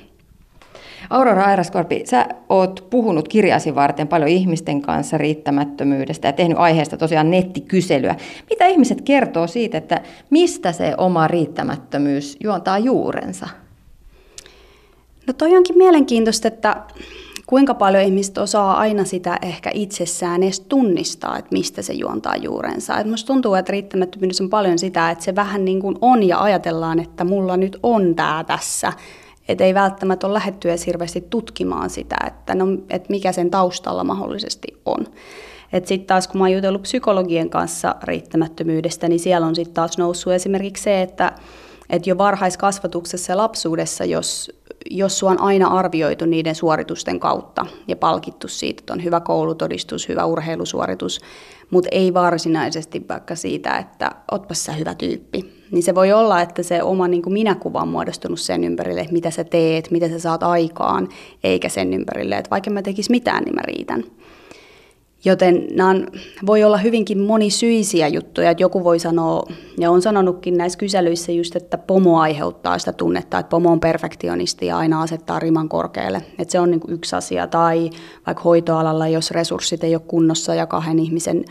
Aurora 1.11 1.45
Airaskorpi, 1.45 2.03
sä 2.07 2.29
oot 2.49 2.87
puhunut 2.91 3.29
kirjasi 3.29 3.75
varten 3.75 4.09
paljon 4.09 4.31
ihmisten 4.31 4.83
kanssa 4.83 5.19
riittämättömyydestä 5.19 6.29
ja 6.29 6.33
tehnyt 6.33 6.59
aiheesta 6.59 6.97
tosiaan 6.97 7.31
nettikyselyä. 7.31 8.15
Mitä 8.51 8.67
ihmiset 8.67 9.01
kertoo 9.01 9.47
siitä, 9.47 9.79
että 9.79 10.01
mistä 10.31 10.73
se 10.73 10.95
oma 10.99 11.29
riittämättömyys 11.29 12.37
juontaa 12.43 12.79
juurensa? 12.79 13.49
No 15.27 15.33
toi 15.33 15.57
onkin 15.57 15.79
mielenkiintoista, 15.79 16.49
että 16.49 16.77
kuinka 17.47 17.75
paljon 17.75 18.03
ihmiset 18.03 18.39
osaa 18.39 18.77
aina 18.77 19.05
sitä 19.05 19.39
ehkä 19.43 19.71
itsessään 19.75 20.43
edes 20.43 20.61
tunnistaa, 20.61 21.39
että 21.39 21.53
mistä 21.53 21.83
se 21.83 21.93
juontaa 21.93 22.37
juurensa. 22.37 22.99
Et 22.99 23.11
musta 23.11 23.27
tuntuu, 23.27 23.55
että 23.55 23.73
riittämättömyys 23.73 24.41
on 24.41 24.51
paljon 24.51 24.79
sitä, 24.79 25.11
että 25.11 25.25
se 25.25 25.35
vähän 25.35 25.65
niin 25.65 25.81
kuin 25.81 25.97
on 26.01 26.23
ja 26.23 26.41
ajatellaan, 26.41 27.01
että 27.01 27.25
mulla 27.25 27.57
nyt 27.57 27.79
on 27.83 28.15
tämä 28.15 28.45
tässä. 28.47 28.93
Että 29.49 29.65
ei 29.65 29.75
välttämättä 29.75 30.27
ole 30.27 30.35
lähetty 30.35 30.69
edes 30.69 30.87
hirveästi 30.87 31.21
tutkimaan 31.21 31.91
sitä, 31.91 32.17
että, 32.27 32.55
no, 32.55 32.67
että 32.91 33.11
mikä 33.11 33.33
sen 33.33 33.51
taustalla 33.51 34.05
mahdollisesti 34.05 34.69
on. 34.85 35.07
Sitten 35.73 36.07
taas 36.07 36.29
kun 36.29 36.39
mä 36.39 36.45
oon 36.45 36.53
jutellut 36.53 36.83
psykologien 36.83 37.51
kanssa 37.51 37.95
riittämättömyydestä, 38.03 39.09
niin 39.09 39.21
siellä 39.21 39.47
on 39.47 39.55
sitten 39.55 39.75
taas 39.75 39.99
noussut 39.99 40.33
esimerkiksi 40.33 40.83
se, 40.83 41.03
että, 41.03 41.33
että 41.91 42.11
jo 42.11 42.19
varhaiskasvatuksessa 42.19 43.33
ja 43.33 43.37
lapsuudessa, 43.37 44.05
jos 44.05 44.51
jos 44.91 45.19
sua 45.19 45.31
on 45.31 45.41
aina 45.41 45.69
arvioitu 45.69 46.25
niiden 46.25 46.55
suoritusten 46.55 47.21
kautta 47.21 47.67
ja 47.89 47.97
palkittu 47.97 48.49
siitä, 48.49 48.81
että 48.81 48.93
on 48.93 49.05
hyvä 49.05 49.21
koulutodistus, 49.21 50.09
hyvä 50.09 50.25
urheilusuoritus, 50.25 51.21
mutta 51.71 51.89
ei 51.93 52.15
varsinaisesti 52.15 53.05
vaikka 53.09 53.35
siitä, 53.35 53.77
että 53.77 54.11
otpas 54.31 54.65
sä 54.65 54.73
hyvä 54.73 54.95
tyyppi, 54.95 55.64
niin 55.75 55.83
se 55.83 55.95
voi 55.95 56.13
olla, 56.13 56.41
että 56.41 56.63
se 56.63 56.83
oma 56.83 57.09
niin 57.09 57.23
kuin 57.23 57.33
minäkuva 57.33 57.81
on 57.81 57.89
muodostunut 57.89 58.41
sen 58.41 58.65
ympärille, 58.65 59.01
että 59.01 59.13
mitä 59.13 59.31
sä 59.31 59.45
teet, 59.45 59.91
mitä 59.91 60.09
sä 60.09 60.19
saat 60.19 60.43
aikaan, 60.43 61.09
eikä 61.45 61.69
sen 61.69 61.95
ympärille, 61.95 62.37
että 62.37 62.51
vaikka 62.51 62.71
mä 62.71 62.83
tekis 62.83 63.11
mitään, 63.11 63.43
niin 63.43 63.55
mä 63.55 63.63
riitän. 63.63 64.05
Joten 65.25 65.67
nämä 65.73 65.91
on, 65.91 66.07
voi 66.47 66.65
olla 66.65 66.77
hyvinkin 66.77 67.19
monisyisiä 67.19 68.09
juttuja, 68.09 68.51
että 68.51 68.63
joku 68.63 68.85
voi 68.85 68.99
sanoa, 68.99 69.43
ja 69.79 69.91
on 69.91 70.03
sanonutkin 70.03 70.57
näissä 70.57 70.79
kyselyissä 70.79 71.33
just, 71.33 71.57
että 71.57 71.79
pomo 71.79 72.21
aiheuttaa 72.21 72.79
sitä 72.79 72.93
tunnetta, 72.93 73.39
että 73.39 73.51
pomo 73.51 73.73
on 73.73 73.81
perfektionisti 73.81 74.67
ja 74.67 74.79
aina 74.79 75.03
asettaa 75.03 75.39
riman 75.39 75.69
korkealle. 75.69 76.23
Että 76.39 76.53
se 76.53 76.61
on 76.61 76.71
niin 76.71 76.81
yksi 76.89 77.17
asia, 77.17 77.47
tai 77.47 77.91
vaikka 78.27 78.43
hoitoalalla, 78.43 79.09
jos 79.09 79.31
resurssit 79.31 79.85
ei 79.85 79.95
ole 79.95 80.03
kunnossa 80.07 80.55
ja 80.55 80.67
kahden 80.67 80.99
ihmisen 80.99 81.45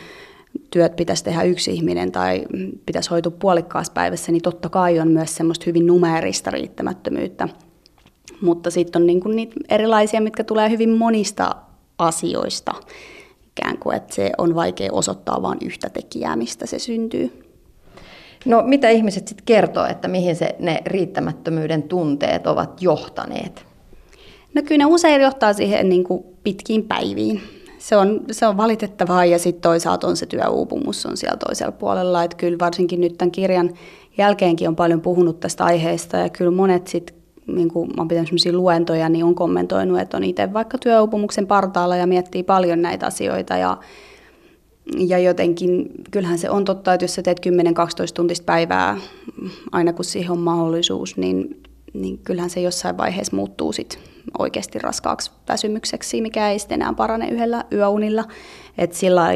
työt 0.73 0.95
pitäisi 0.95 1.23
tehdä 1.23 1.43
yksi 1.43 1.71
ihminen 1.71 2.11
tai 2.11 2.45
pitäisi 2.85 3.09
hoitua 3.09 3.31
puolikkaassa 3.39 3.93
päivässä, 3.93 4.31
niin 4.31 4.41
totta 4.41 4.69
kai 4.69 4.99
on 4.99 5.07
myös 5.07 5.35
semmoista 5.35 5.63
hyvin 5.67 5.87
numeerista 5.87 6.51
riittämättömyyttä. 6.51 7.49
Mutta 8.41 8.71
sitten 8.71 9.01
on 9.01 9.07
niin 9.07 9.19
kuin 9.19 9.35
niitä 9.35 9.55
erilaisia, 9.69 10.21
mitkä 10.21 10.43
tulee 10.43 10.69
hyvin 10.69 10.89
monista 10.89 11.55
asioista 11.97 12.73
ikään 13.57 13.77
kuin, 13.77 13.95
että 13.95 14.15
se 14.15 14.31
on 14.37 14.55
vaikea 14.55 14.89
osoittaa 14.91 15.41
vain 15.41 15.57
yhtä 15.61 15.89
tekijää, 15.89 16.35
mistä 16.35 16.65
se 16.65 16.79
syntyy. 16.79 17.43
No 18.45 18.63
mitä 18.65 18.89
ihmiset 18.89 19.27
sitten 19.27 19.45
kertoo, 19.45 19.85
että 19.85 20.07
mihin 20.07 20.35
se, 20.35 20.55
ne 20.59 20.81
riittämättömyyden 20.85 21.83
tunteet 21.83 22.47
ovat 22.47 22.81
johtaneet? 22.81 23.65
No 24.53 24.61
kyllä 24.61 24.85
ne 24.85 24.85
usein 24.85 25.21
johtaa 25.21 25.53
siihen 25.53 25.89
niin 25.89 26.03
kuin 26.03 26.23
pitkiin 26.43 26.83
päiviin. 26.83 27.41
Se 27.83 27.97
on, 27.97 28.21
se 28.31 28.47
on 28.47 28.57
valitettavaa 28.57 29.25
ja 29.25 29.39
sitten 29.39 29.61
toisaalta 29.61 30.07
on 30.07 30.17
se 30.17 30.25
työuupumus 30.25 31.05
on 31.05 31.17
siellä 31.17 31.37
toisella 31.37 31.71
puolella. 31.71 32.23
Että 32.23 32.37
kyllä 32.37 32.59
varsinkin 32.59 33.01
nyt 33.01 33.17
tämän 33.17 33.31
kirjan 33.31 33.69
jälkeenkin 34.17 34.67
on 34.67 34.75
paljon 34.75 35.01
puhunut 35.01 35.39
tästä 35.39 35.63
aiheesta 35.63 36.17
ja 36.17 36.29
kyllä 36.29 36.51
monet 36.51 36.87
sitten 36.87 37.15
niin 37.47 37.69
kuin 37.69 37.89
mä 37.89 37.93
oon 37.97 38.07
pitänyt 38.07 38.31
luentoja, 38.51 39.09
niin 39.09 39.25
on 39.25 39.35
kommentoinut, 39.35 39.99
että 39.99 40.17
on 40.17 40.23
itse 40.23 40.53
vaikka 40.53 40.77
työuupumuksen 40.77 41.47
partaalla 41.47 41.95
ja 41.95 42.07
miettii 42.07 42.43
paljon 42.43 42.81
näitä 42.81 43.05
asioita 43.05 43.57
ja, 43.57 43.77
ja 44.97 45.19
jotenkin 45.19 45.89
kyllähän 46.11 46.37
se 46.37 46.49
on 46.49 46.65
totta, 46.65 46.93
että 46.93 47.03
jos 47.03 47.15
sä 47.15 47.21
teet 47.21 47.45
10-12 47.45 47.49
tuntista 48.13 48.45
päivää 48.45 48.97
aina 49.71 49.93
kun 49.93 50.05
siihen 50.05 50.31
on 50.31 50.39
mahdollisuus, 50.39 51.17
niin, 51.17 51.61
niin 51.93 52.17
kyllähän 52.17 52.49
se 52.49 52.61
jossain 52.61 52.97
vaiheessa 52.97 53.35
muuttuu 53.35 53.73
sit 53.73 54.12
oikeasti 54.39 54.79
raskaaksi 54.79 55.31
väsymykseksi, 55.49 56.21
mikä 56.21 56.49
ei 56.49 56.59
sitten 56.59 56.81
enää 56.81 56.93
parane 56.93 57.29
yhdellä 57.29 57.63
yöunilla. 57.71 58.23
Että 58.77 58.97
sillä 58.97 59.27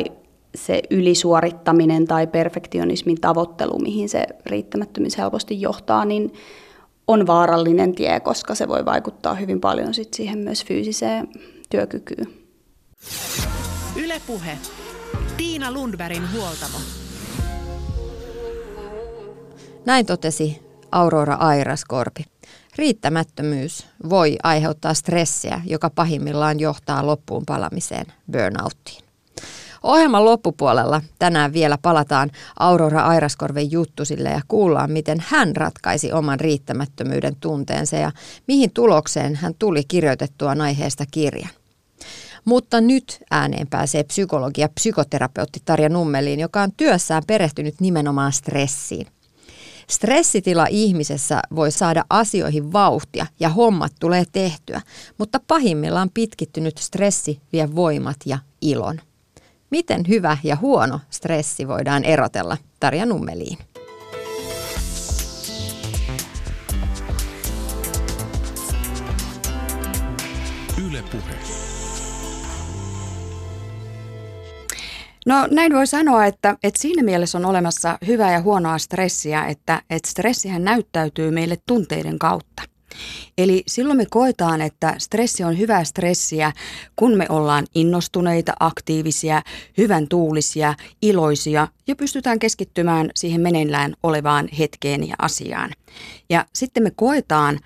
se 0.56 0.82
ylisuorittaminen 0.90 2.08
tai 2.08 2.28
perfektionismin 2.28 3.22
tavoittelu, 3.22 3.80
mihin 3.80 4.10
se 4.10 4.28
riittämättömyys 4.46 5.18
helposti 5.18 5.62
johtaa, 5.62 6.06
niin 6.06 6.34
on 7.08 7.28
vaarallinen 7.28 7.96
tie, 7.96 8.20
koska 8.20 8.56
se 8.56 8.68
voi 8.68 8.86
vaikuttaa 8.86 9.34
hyvin 9.34 9.62
paljon 9.62 9.94
sit 9.94 10.14
siihen 10.14 10.40
myös 10.40 10.66
fyysiseen 10.66 11.28
työkykyyn. 11.70 12.28
Ylepuhe. 13.96 14.58
Tiina 15.38 15.72
Lundbergin 15.72 16.24
huoltamo. 16.34 16.78
Näin 19.86 20.06
totesi 20.06 20.62
Aurora 20.92 21.34
Airaskorpi. 21.36 22.37
Riittämättömyys 22.78 23.86
voi 24.10 24.38
aiheuttaa 24.44 24.94
stressiä, 24.94 25.62
joka 25.66 25.90
pahimmillaan 25.90 26.60
johtaa 26.60 27.06
loppuun 27.06 27.44
palamiseen, 27.46 28.06
burnouttiin. 28.32 29.04
Ohjelman 29.84 30.26
loppupuolella 30.26 31.02
tänään 31.20 31.54
vielä 31.54 31.78
palataan 31.82 32.32
Aurora 32.60 33.02
Airaskorven 33.02 33.72
juttusille 33.72 34.30
ja 34.30 34.42
kuullaan, 34.48 34.92
miten 34.92 35.18
hän 35.28 35.56
ratkaisi 35.56 36.12
oman 36.12 36.40
riittämättömyyden 36.40 37.36
tunteensa 37.36 37.96
ja 37.96 38.12
mihin 38.48 38.72
tulokseen 38.74 39.36
hän 39.36 39.54
tuli 39.60 39.84
kirjoitettua 39.88 40.56
aiheesta 40.60 41.06
kirjan. 41.12 41.50
Mutta 42.46 42.82
nyt 42.82 43.20
ääneen 43.32 43.68
pääsee 43.68 44.04
psykologi 44.04 44.62
ja 44.62 44.70
psykoterapeutti 44.70 45.62
Tarja 45.66 45.90
Nummeliin, 45.90 46.40
joka 46.40 46.62
on 46.62 46.72
työssään 46.78 47.24
perehtynyt 47.28 47.82
nimenomaan 47.82 48.32
stressiin. 48.34 49.08
Stressitila 49.92 50.68
ihmisessä 50.70 51.42
voi 51.56 51.72
saada 51.72 52.06
asioihin 52.10 52.74
vauhtia 52.74 53.26
ja 53.40 53.50
hommat 53.50 53.92
tulee 54.00 54.24
tehtyä, 54.32 54.82
mutta 55.18 55.40
pahimmillaan 55.48 56.10
pitkittynyt 56.14 56.78
stressi 56.78 57.42
vie 57.54 57.76
voimat 57.76 58.18
ja 58.26 58.40
ilon. 58.62 59.02
Miten 59.70 60.08
hyvä 60.08 60.38
ja 60.44 60.56
huono 60.56 61.00
stressi 61.10 61.68
voidaan 61.68 62.04
erotella? 62.04 62.58
Tarja 62.80 63.06
Nummeliin. 63.06 63.58
Yle 70.88 71.04
Puhe. 71.12 71.57
No 75.28 75.48
näin 75.52 75.74
voi 75.74 75.88
sanoa, 75.88 76.26
että, 76.26 76.56
että 76.64 76.82
siinä 76.82 77.04
mielessä 77.04 77.38
on 77.38 77.46
olemassa 77.46 77.98
hyvää 78.08 78.32
ja 78.34 78.42
huonoa 78.42 78.78
stressiä, 78.78 79.46
että, 79.46 79.82
että 79.90 80.10
stressihän 80.10 80.64
näyttäytyy 80.64 81.32
meille 81.32 81.58
tunteiden 81.66 82.20
kautta. 82.20 82.64
Eli 83.38 83.64
silloin 83.68 83.98
me 83.98 84.06
koetaan, 84.10 84.62
että 84.62 84.96
stressi 84.98 85.44
on 85.44 85.58
hyvää 85.58 85.84
stressiä, 85.84 86.52
kun 86.96 87.18
me 87.18 87.26
ollaan 87.30 87.66
innostuneita, 87.76 88.54
aktiivisia, 88.60 89.42
hyvän 89.78 90.08
tuulisia, 90.08 90.74
iloisia 91.02 91.68
ja 91.88 91.96
pystytään 91.96 92.40
keskittymään 92.40 93.10
siihen 93.16 93.42
meneillään 93.42 93.94
olevaan 94.04 94.48
hetkeen 94.60 95.08
ja 95.08 95.16
asiaan. 95.20 95.72
Ja 96.30 96.46
sitten 96.54 96.84
me 96.84 96.92
koetaan 96.96 97.60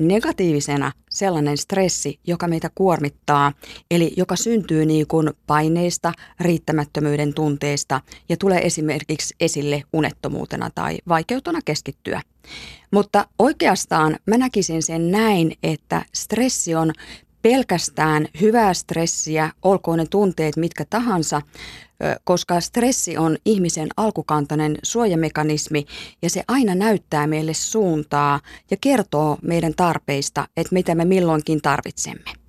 negatiivisena 0.00 0.92
sellainen 1.10 1.58
stressi, 1.58 2.18
joka 2.26 2.48
meitä 2.48 2.70
kuormittaa, 2.74 3.52
eli 3.90 4.12
joka 4.16 4.36
syntyy 4.36 4.86
niin 4.86 5.06
kuin 5.06 5.30
paineista, 5.46 6.12
riittämättömyyden 6.40 7.34
tunteesta 7.34 8.00
ja 8.28 8.36
tulee 8.36 8.66
esimerkiksi 8.66 9.34
esille 9.40 9.82
unettomuutena 9.92 10.70
tai 10.74 10.98
vaikeutena 11.08 11.60
keskittyä. 11.64 12.22
Mutta 12.90 13.26
oikeastaan 13.38 14.16
mä 14.26 14.38
näkisin 14.38 14.82
sen 14.82 15.10
näin, 15.10 15.52
että 15.62 16.02
stressi 16.14 16.74
on 16.74 16.92
pelkästään 17.42 18.26
hyvää 18.40 18.74
stressiä, 18.74 19.50
olkoon 19.62 19.98
ne 19.98 20.06
tunteet 20.10 20.56
mitkä 20.56 20.84
tahansa, 20.90 21.42
koska 22.24 22.60
stressi 22.60 23.16
on 23.16 23.36
ihmisen 23.44 23.88
alkukantainen 23.96 24.78
suojamekanismi 24.82 25.86
ja 26.22 26.30
se 26.30 26.44
aina 26.48 26.74
näyttää 26.74 27.26
meille 27.26 27.54
suuntaa 27.54 28.40
ja 28.70 28.76
kertoo 28.80 29.38
meidän 29.42 29.74
tarpeista, 29.76 30.48
että 30.56 30.74
mitä 30.74 30.94
me 30.94 31.04
milloinkin 31.04 31.62
tarvitsemme. 31.62 32.39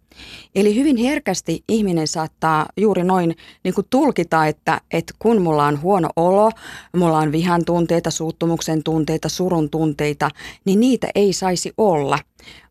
Eli 0.56 0.76
hyvin 0.76 0.98
herkästi 0.98 1.64
ihminen 1.68 2.08
saattaa 2.08 2.66
juuri 2.78 3.04
noin 3.04 3.36
niin 3.64 3.74
kuin 3.74 3.88
tulkita, 3.90 4.48
että, 4.48 4.82
että 4.92 5.14
kun 5.20 5.42
mulla 5.42 5.66
on 5.66 5.82
huono 5.82 6.10
olo, 6.16 6.52
mulla 6.96 7.18
on 7.18 7.32
vihan 7.32 7.66
tunteita, 7.66 8.12
suuttumuksen 8.12 8.84
tunteita, 8.84 9.30
surun 9.30 9.70
tunteita, 9.70 10.30
niin 10.66 10.80
niitä 10.80 11.08
ei 11.16 11.34
saisi 11.34 11.74
olla. 11.78 12.20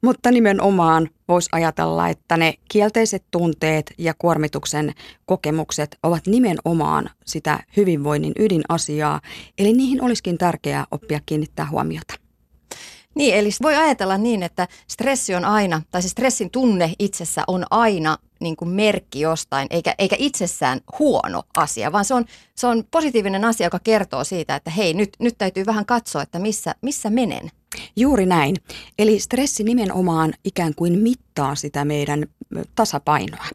Mutta 0.02 0.30
nimenomaan 0.30 1.08
voisi 1.28 1.48
ajatella, 1.52 2.08
että 2.08 2.36
ne 2.36 2.54
kielteiset 2.70 3.24
tunteet 3.30 3.94
ja 3.98 4.14
kuormituksen 4.18 4.94
kokemukset 5.26 5.98
ovat 6.02 6.26
nimenomaan 6.26 7.10
sitä 7.26 7.58
hyvinvoinnin 7.76 8.32
ydinasiaa, 8.38 9.20
eli 9.58 9.72
niihin 9.72 10.02
olisikin 10.04 10.38
tärkeää 10.38 10.86
oppia 10.90 11.20
kiinnittää 11.26 11.70
huomiota. 11.70 12.19
Niin, 13.14 13.34
eli 13.34 13.50
voi 13.62 13.76
ajatella 13.76 14.18
niin, 14.18 14.42
että 14.42 14.68
stressi 14.88 15.34
on 15.34 15.44
aina, 15.44 15.82
tai 15.90 16.02
se 16.02 16.08
stressin 16.08 16.50
tunne 16.50 16.92
itsessä 16.98 17.44
on 17.46 17.64
aina 17.70 18.18
niin 18.40 18.56
kuin 18.56 18.68
merkki 18.68 19.20
jostain, 19.20 19.66
eikä, 19.70 19.94
eikä 19.98 20.16
itsessään 20.18 20.80
huono 20.98 21.42
asia, 21.56 21.92
vaan 21.92 22.04
se 22.04 22.14
on, 22.14 22.24
se 22.54 22.66
on 22.66 22.84
positiivinen 22.90 23.44
asia, 23.44 23.66
joka 23.66 23.78
kertoo 23.84 24.24
siitä, 24.24 24.56
että 24.56 24.70
hei, 24.70 24.94
nyt, 24.94 25.10
nyt 25.18 25.38
täytyy 25.38 25.66
vähän 25.66 25.86
katsoa, 25.86 26.22
että 26.22 26.38
missä, 26.38 26.74
missä 26.82 27.10
menen. 27.10 27.50
Juuri 27.96 28.26
näin. 28.26 28.56
Eli 28.98 29.18
stressi 29.18 29.64
nimenomaan 29.64 30.34
ikään 30.44 30.74
kuin 30.74 30.98
mittaa 30.98 31.54
sitä 31.54 31.84
meidän 31.84 32.26
tasapainoa. 32.74 33.46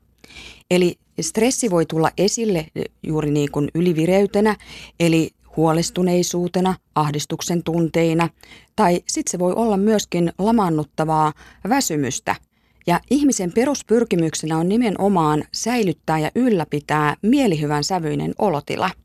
Eli 0.71 0.99
stressi 1.21 1.71
voi 1.71 1.85
tulla 1.85 2.11
esille 2.17 2.67
juuri 3.03 3.31
niin 3.31 3.51
kuin 3.51 3.67
ylivireytenä, 3.75 4.55
eli 4.99 5.31
huolestuneisuutena, 5.57 6.75
ahdistuksen 6.95 7.63
tunteina, 7.63 8.29
tai 8.75 9.01
sitten 9.07 9.31
se 9.31 9.39
voi 9.39 9.53
olla 9.53 9.77
myöskin 9.77 10.31
lamannuttavaa 10.37 11.33
väsymystä. 11.69 12.35
Ja 12.87 12.99
ihmisen 13.09 13.51
peruspyrkimyksenä 13.51 14.57
on 14.57 14.69
nimenomaan 14.69 15.43
säilyttää 15.53 16.19
ja 16.19 16.31
ylläpitää 16.35 17.15
mielihyvän 17.21 17.83
sävyinen 17.83 18.33
olotila– 18.39 18.89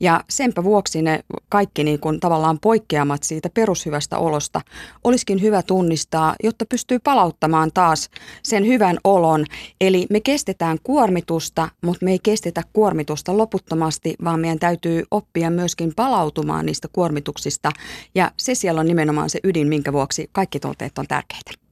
ja 0.00 0.24
senpä 0.30 0.64
vuoksi 0.64 1.02
ne 1.02 1.20
kaikki 1.48 1.84
niin 1.84 2.00
kuin 2.00 2.20
tavallaan 2.20 2.58
poikkeamat 2.60 3.22
siitä 3.22 3.48
perushyvästä 3.54 4.18
olosta 4.18 4.60
olisikin 5.04 5.42
hyvä 5.42 5.62
tunnistaa, 5.62 6.34
jotta 6.42 6.64
pystyy 6.66 6.98
palauttamaan 6.98 7.70
taas 7.74 8.10
sen 8.42 8.66
hyvän 8.66 8.98
olon. 9.04 9.44
Eli 9.80 10.06
me 10.10 10.20
kestetään 10.20 10.78
kuormitusta, 10.82 11.68
mutta 11.84 12.04
me 12.04 12.10
ei 12.12 12.18
kestetä 12.22 12.62
kuormitusta 12.72 13.36
loputtomasti, 13.36 14.14
vaan 14.24 14.40
meidän 14.40 14.58
täytyy 14.58 15.04
oppia 15.10 15.50
myöskin 15.50 15.92
palautumaan 15.96 16.66
niistä 16.66 16.88
kuormituksista. 16.92 17.72
Ja 18.14 18.30
se 18.36 18.54
siellä 18.54 18.80
on 18.80 18.86
nimenomaan 18.86 19.30
se 19.30 19.40
ydin, 19.44 19.68
minkä 19.68 19.92
vuoksi 19.92 20.28
kaikki 20.32 20.60
tunteet 20.60 20.98
on 20.98 21.06
tärkeitä. 21.06 21.69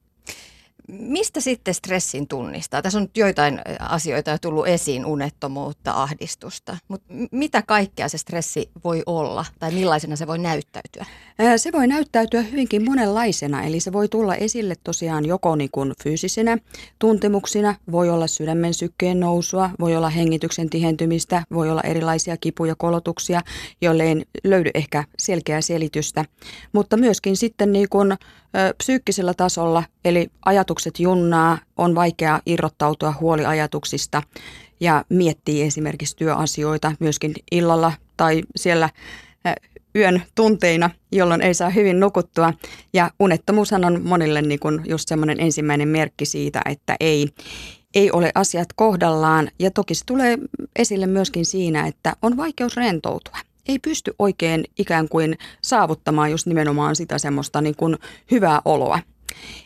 Mistä 0.89 1.41
sitten 1.41 1.75
stressin 1.75 2.29
tunnistaa? 2.29 2.83
Tässä 2.83 2.99
on 2.99 3.03
nyt 3.03 3.17
joitain 3.17 3.61
asioita 3.81 4.31
jo 4.31 4.39
tullut 4.39 4.67
esiin, 4.67 5.07
unettomuutta, 5.07 5.93
ahdistusta, 5.93 6.77
mutta 6.89 7.15
mitä 7.31 7.63
kaikkea 7.63 8.09
se 8.09 8.19
stressi 8.19 8.71
voi 8.85 9.03
olla 9.07 9.45
tai 9.59 9.73
millaisena 9.73 10.17
se 10.17 10.27
voi 10.27 10.39
näyttäytyä? 10.39 11.07
Se 11.57 11.73
voi 11.73 11.87
näyttäytyä 11.87 12.43
hyvinkin 12.43 12.85
monenlaisena, 12.85 13.65
eli 13.65 13.81
se 13.81 13.93
voi 13.93 14.09
tulla 14.09 14.35
esille 14.35 14.75
tosiaan 14.85 15.25
joko 15.25 15.57
niin 15.57 15.71
kuin 15.73 15.93
fyysisinä 16.03 16.59
tuntemuksina, 16.99 17.75
voi 17.93 18.11
olla 18.11 18.27
sydämen 18.27 18.75
sykkeen 18.75 19.21
nousua, 19.21 19.71
voi 19.81 19.97
olla 19.97 20.11
hengityksen 20.11 20.71
tihentymistä, 20.71 21.43
voi 21.53 21.71
olla 21.71 21.83
erilaisia 21.83 22.37
kipuja, 22.37 22.75
kolotuksia, 22.75 23.41
joille 23.81 24.03
ei 24.03 24.23
löydy 24.45 24.71
ehkä 24.75 25.05
selkeää 25.19 25.61
selitystä, 25.61 26.25
mutta 26.73 26.97
myöskin 26.97 27.37
sitten 27.37 27.73
niin 27.73 27.89
kuin 27.89 28.17
psyykkisellä 28.79 29.35
tasolla, 29.35 29.83
eli 30.05 30.31
ajatukset 30.45 31.01
junnaa, 31.01 31.59
on 31.77 31.95
vaikea 31.95 32.41
irrottautua 32.47 33.15
huoliajatuksista 33.21 34.23
ja 34.81 35.05
miettii 35.09 35.63
esimerkiksi 35.63 36.17
työasioita 36.17 36.93
myöskin 37.01 37.35
illalla 37.51 37.93
tai 38.17 38.43
siellä 38.57 38.91
yön 39.97 40.23
tunteina, 40.35 40.91
jolloin 41.13 41.41
ei 41.41 41.55
saa 41.55 41.71
hyvin 41.71 42.01
nukuttua. 42.01 42.53
Ja 42.93 43.11
unettomuushan 43.21 43.85
on 43.85 44.03
monille 44.05 44.43
niin 44.43 44.61
kuin 44.61 44.81
just 44.85 45.09
semmoinen 45.09 45.41
ensimmäinen 45.41 45.89
merkki 45.89 46.27
siitä, 46.27 46.63
että 46.65 46.97
ei, 47.01 47.29
ei 47.95 48.11
ole 48.11 48.33
asiat 48.35 48.69
kohdallaan. 48.77 49.51
Ja 49.59 49.71
toki 49.71 49.95
se 49.95 50.05
tulee 50.07 50.39
esille 50.77 51.07
myöskin 51.07 51.47
siinä, 51.47 51.87
että 51.87 52.17
on 52.23 52.37
vaikeus 52.37 52.77
rentoutua 52.77 53.39
ei 53.69 53.79
pysty 53.79 54.15
oikein 54.19 54.65
ikään 54.79 55.09
kuin 55.09 55.39
saavuttamaan 55.63 56.31
just 56.31 56.47
nimenomaan 56.47 56.97
sitä 56.97 57.19
semmoista 57.19 57.61
niin 57.61 57.77
kuin 57.77 57.97
hyvää 58.31 58.63
oloa. 58.65 58.99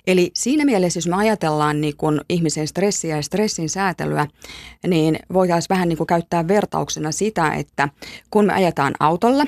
Eli 0.07 0.31
siinä 0.35 0.65
mielessä, 0.65 0.99
jos 0.99 1.07
me 1.07 1.17
ajatellaan 1.17 1.81
niin 1.81 1.97
kuin 1.97 2.21
ihmisen 2.29 2.69
stressiä 2.69 3.17
ja 3.17 3.23
stressin 3.23 3.69
säätelyä, 3.69 4.27
niin 4.87 5.19
voitaisiin 5.33 5.69
vähän 5.69 5.89
niin 5.89 5.97
kuin 5.97 6.07
käyttää 6.07 6.49
vertauksena 6.49 7.13
sitä, 7.13 7.55
että 7.55 7.89
kun 8.31 8.47
me 8.47 8.53
ajetaan 8.53 8.95
autolla, 9.01 9.45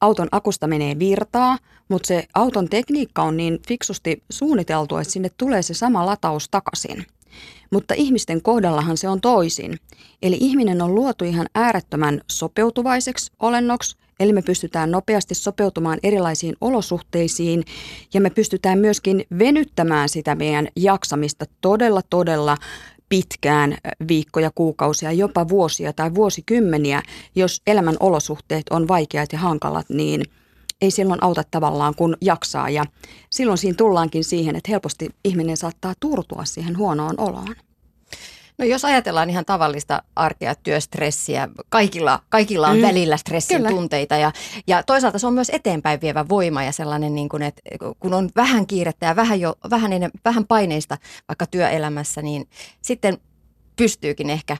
auton 0.00 0.28
akusta 0.32 0.66
menee 0.66 0.98
virtaa, 0.98 1.58
mutta 1.88 2.06
se 2.06 2.26
auton 2.34 2.68
tekniikka 2.68 3.22
on 3.22 3.36
niin 3.36 3.58
fiksusti 3.68 4.22
suunniteltu, 4.30 4.96
että 4.96 5.12
sinne 5.12 5.30
tulee 5.36 5.62
se 5.62 5.74
sama 5.74 6.06
lataus 6.06 6.48
takaisin. 6.48 7.06
Mutta 7.72 7.94
ihmisten 7.94 8.42
kohdallahan 8.42 8.96
se 8.96 9.08
on 9.08 9.20
toisin. 9.20 9.78
Eli 10.22 10.36
ihminen 10.40 10.82
on 10.82 10.94
luotu 10.94 11.24
ihan 11.24 11.46
äärettömän 11.54 12.20
sopeutuvaiseksi 12.30 13.32
olennoksi, 13.40 13.96
eli 14.20 14.32
me 14.32 14.42
pystytään 14.42 14.90
nopeasti 14.90 15.34
sopeutumaan 15.34 15.98
erilaisiin 16.02 16.54
olosuhteisiin 16.60 17.64
ja 18.14 18.20
me 18.20 18.30
pystytään 18.30 18.78
myöskin 18.78 19.24
venyttämään 19.38 20.08
sitä 20.08 20.34
meidän 20.34 20.68
jaksamista 20.76 21.44
todella, 21.60 22.00
todella 22.10 22.56
pitkään 23.08 23.76
viikkoja, 24.08 24.50
kuukausia, 24.54 25.12
jopa 25.12 25.48
vuosia 25.48 25.92
tai 25.92 26.14
vuosikymmeniä, 26.14 27.02
jos 27.34 27.62
elämän 27.66 27.96
olosuhteet 28.00 28.62
on 28.70 28.88
vaikeat 28.88 29.32
ja 29.32 29.38
hankalat, 29.38 29.88
niin 29.88 30.22
ei 30.82 30.90
silloin 30.90 31.24
auta 31.24 31.42
tavallaan 31.50 31.94
kun 31.94 32.16
jaksaa 32.20 32.70
ja 32.70 32.84
silloin 33.30 33.58
siinä 33.58 33.76
tullaankin 33.76 34.24
siihen, 34.24 34.56
että 34.56 34.70
helposti 34.70 35.10
ihminen 35.24 35.56
saattaa 35.56 35.94
turtua 36.00 36.44
siihen 36.44 36.78
huonoon 36.78 37.14
oloon. 37.18 37.54
No 38.58 38.64
jos 38.64 38.84
ajatellaan 38.84 39.30
ihan 39.30 39.44
tavallista 39.44 40.02
arkea, 40.16 40.54
työstressiä, 40.54 41.48
kaikilla, 41.68 42.22
kaikilla 42.28 42.68
on 42.68 42.76
mm. 42.76 42.82
välillä 42.82 43.16
stressin 43.16 43.56
Kyllä. 43.56 43.70
tunteita 43.70 44.16
ja, 44.16 44.32
ja 44.66 44.82
toisaalta 44.82 45.18
se 45.18 45.26
on 45.26 45.34
myös 45.34 45.50
eteenpäin 45.50 46.00
vievä 46.00 46.28
voima 46.28 46.62
ja 46.62 46.72
sellainen, 46.72 47.14
niin 47.14 47.28
kuin, 47.28 47.42
että 47.42 47.62
kun 48.00 48.14
on 48.14 48.30
vähän 48.36 48.66
kiirettä 48.66 49.06
ja 49.06 49.16
vähän, 49.16 49.40
jo, 49.40 49.54
vähän, 49.70 49.90
vähän 50.24 50.46
paineista 50.46 50.98
vaikka 51.28 51.46
työelämässä, 51.46 52.22
niin 52.22 52.48
sitten 52.82 53.18
pystyykin 53.76 54.30
ehkä 54.30 54.56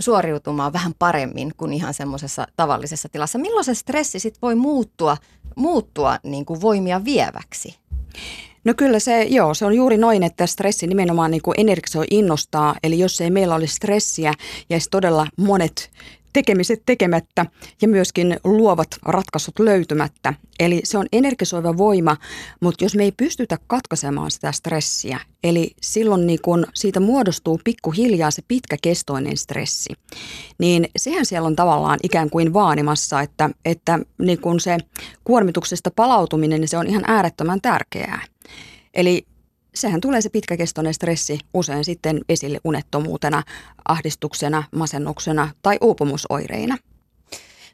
suoriutumaan 0.00 0.72
vähän 0.72 0.92
paremmin 0.98 1.52
kuin 1.56 1.72
ihan 1.72 1.94
semmoisessa 1.94 2.46
tavallisessa 2.56 3.08
tilassa. 3.08 3.38
Milloin 3.38 3.64
se 3.64 3.74
stressi 3.74 4.18
sitten 4.18 4.40
voi 4.42 4.54
muuttua, 4.54 5.16
muuttua 5.56 6.18
niin 6.22 6.44
kuin 6.44 6.60
voimia 6.60 7.04
vieväksi? 7.04 7.74
No 8.64 8.74
kyllä 8.76 8.98
se, 8.98 9.22
joo, 9.22 9.54
se 9.54 9.64
on 9.64 9.74
juuri 9.74 9.96
noin, 9.96 10.22
että 10.22 10.46
stressi 10.46 10.86
nimenomaan 10.86 11.30
niin 11.30 11.42
energisoi 11.56 12.04
innostaa. 12.10 12.74
Eli 12.82 12.98
jos 12.98 13.20
ei 13.20 13.30
meillä 13.30 13.54
olisi 13.54 13.74
stressiä, 13.74 14.32
jäisi 14.70 14.88
todella 14.90 15.26
monet 15.36 15.90
tekemiset 16.32 16.82
tekemättä 16.86 17.46
ja 17.82 17.88
myöskin 17.88 18.36
luovat 18.44 18.88
ratkaisut 19.06 19.58
löytymättä. 19.58 20.34
Eli 20.58 20.80
se 20.84 20.98
on 20.98 21.06
energisoiva 21.12 21.76
voima, 21.76 22.16
mutta 22.60 22.84
jos 22.84 22.94
me 22.94 23.04
ei 23.04 23.12
pystytä 23.12 23.58
katkaisemaan 23.66 24.30
sitä 24.30 24.52
stressiä, 24.52 25.20
eli 25.44 25.70
silloin 25.82 26.26
niin 26.26 26.42
kun 26.42 26.66
siitä 26.74 27.00
muodostuu 27.00 27.60
pikkuhiljaa 27.64 28.30
se 28.30 28.42
pitkäkestoinen 28.48 29.36
stressi, 29.36 29.94
niin 30.58 30.88
sehän 30.96 31.26
siellä 31.26 31.46
on 31.46 31.56
tavallaan 31.56 31.98
ikään 32.02 32.30
kuin 32.30 32.52
vaanimassa, 32.52 33.20
että, 33.20 33.50
että 33.64 33.98
niin 34.18 34.40
kun 34.40 34.60
se 34.60 34.78
kuormituksesta 35.24 35.90
palautuminen, 35.96 36.60
niin 36.60 36.68
se 36.68 36.78
on 36.78 36.86
ihan 36.86 37.04
äärettömän 37.06 37.60
tärkeää. 37.60 38.22
Eli 38.94 39.26
sehän 39.80 40.00
tulee 40.00 40.20
se 40.20 40.28
pitkäkestoinen 40.28 40.94
stressi 40.94 41.38
usein 41.54 41.84
sitten 41.84 42.20
esille 42.28 42.58
unettomuutena, 42.64 43.42
ahdistuksena, 43.88 44.64
masennuksena 44.76 45.48
tai 45.62 45.78
uupumusoireina. 45.80 46.76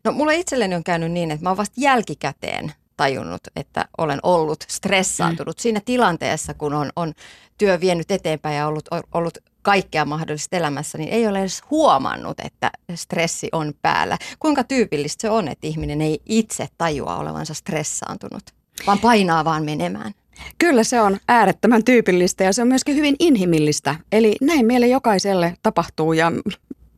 No 0.05 0.13
mulle 0.13 0.35
itselleni 0.35 0.75
on 0.75 0.85
käynyt 0.85 1.13
niin, 1.13 1.31
että 1.31 1.43
mä 1.43 1.51
oon 1.51 1.57
vasta 1.57 1.75
jälkikäteen 1.77 2.73
tajunnut, 2.97 3.41
että 3.57 3.85
olen 3.99 4.19
ollut 4.23 4.65
stressaantunut 4.69 5.57
mm. 5.57 5.61
siinä 5.61 5.81
tilanteessa, 5.85 6.55
kun 6.55 6.75
on, 6.75 6.91
on 6.97 7.13
työ 7.59 7.81
vienyt 7.81 8.11
eteenpäin 8.11 8.57
ja 8.57 8.67
ollut, 8.67 8.89
ollut 9.15 9.39
kaikkea 9.63 10.05
mahdollista 10.05 10.57
elämässä, 10.57 10.99
niin 10.99 11.11
ei 11.11 11.27
ole 11.27 11.41
edes 11.41 11.63
huomannut, 11.71 12.41
että 12.41 12.71
stressi 12.95 13.49
on 13.53 13.73
päällä. 13.83 14.19
Kuinka 14.39 14.65
tyypillistä 14.65 15.23
se 15.23 15.31
on, 15.31 15.49
että 15.49 15.67
ihminen 15.67 16.01
ei 16.01 16.21
itse 16.27 16.69
tajua 16.79 17.17
olevansa 17.17 17.55
stressaantunut, 17.55 18.43
vaan 18.87 18.99
painaa 18.99 19.45
vaan 19.45 19.65
menemään? 19.65 20.13
Kyllä 20.59 20.85
se 20.85 21.01
on 21.01 21.19
äärettömän 21.29 21.85
tyypillistä 21.85 22.45
ja 22.45 22.53
se 22.53 22.63
on 22.63 22.69
myöskin 22.69 22.97
hyvin 22.97 23.17
inhimillistä. 23.19 23.97
Eli 24.13 24.37
näin 24.41 24.67
meille 24.67 24.87
jokaiselle 24.87 25.55
tapahtuu 25.63 26.13
ja 26.13 26.33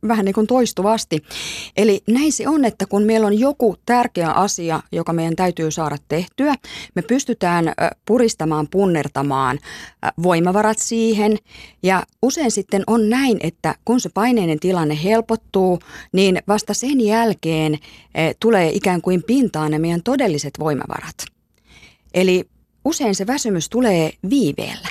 vähän 0.07 0.25
niin 0.25 0.35
kuin 0.35 0.47
toistuvasti. 0.47 1.23
Eli 1.77 2.01
näin 2.07 2.33
se 2.33 2.47
on, 2.47 2.65
että 2.65 2.85
kun 2.85 3.03
meillä 3.03 3.27
on 3.27 3.39
joku 3.39 3.75
tärkeä 3.85 4.31
asia, 4.31 4.79
joka 4.91 5.13
meidän 5.13 5.35
täytyy 5.35 5.71
saada 5.71 5.97
tehtyä, 6.07 6.55
me 6.95 7.01
pystytään 7.01 7.73
puristamaan, 8.05 8.67
punnertamaan 8.71 9.59
voimavarat 10.23 10.79
siihen. 10.79 11.37
Ja 11.83 12.03
usein 12.21 12.51
sitten 12.51 12.83
on 12.87 13.09
näin, 13.09 13.37
että 13.41 13.75
kun 13.85 13.99
se 13.99 14.09
paineinen 14.13 14.59
tilanne 14.59 14.99
helpottuu, 15.03 15.79
niin 16.11 16.39
vasta 16.47 16.73
sen 16.73 17.01
jälkeen 17.01 17.77
tulee 18.39 18.69
ikään 18.73 19.01
kuin 19.01 19.23
pintaan 19.23 19.71
ne 19.71 19.79
meidän 19.79 20.03
todelliset 20.03 20.53
voimavarat. 20.59 21.25
Eli 22.13 22.45
usein 22.87 23.15
se 23.15 23.27
väsymys 23.27 23.69
tulee 23.69 24.11
viiveellä. 24.29 24.87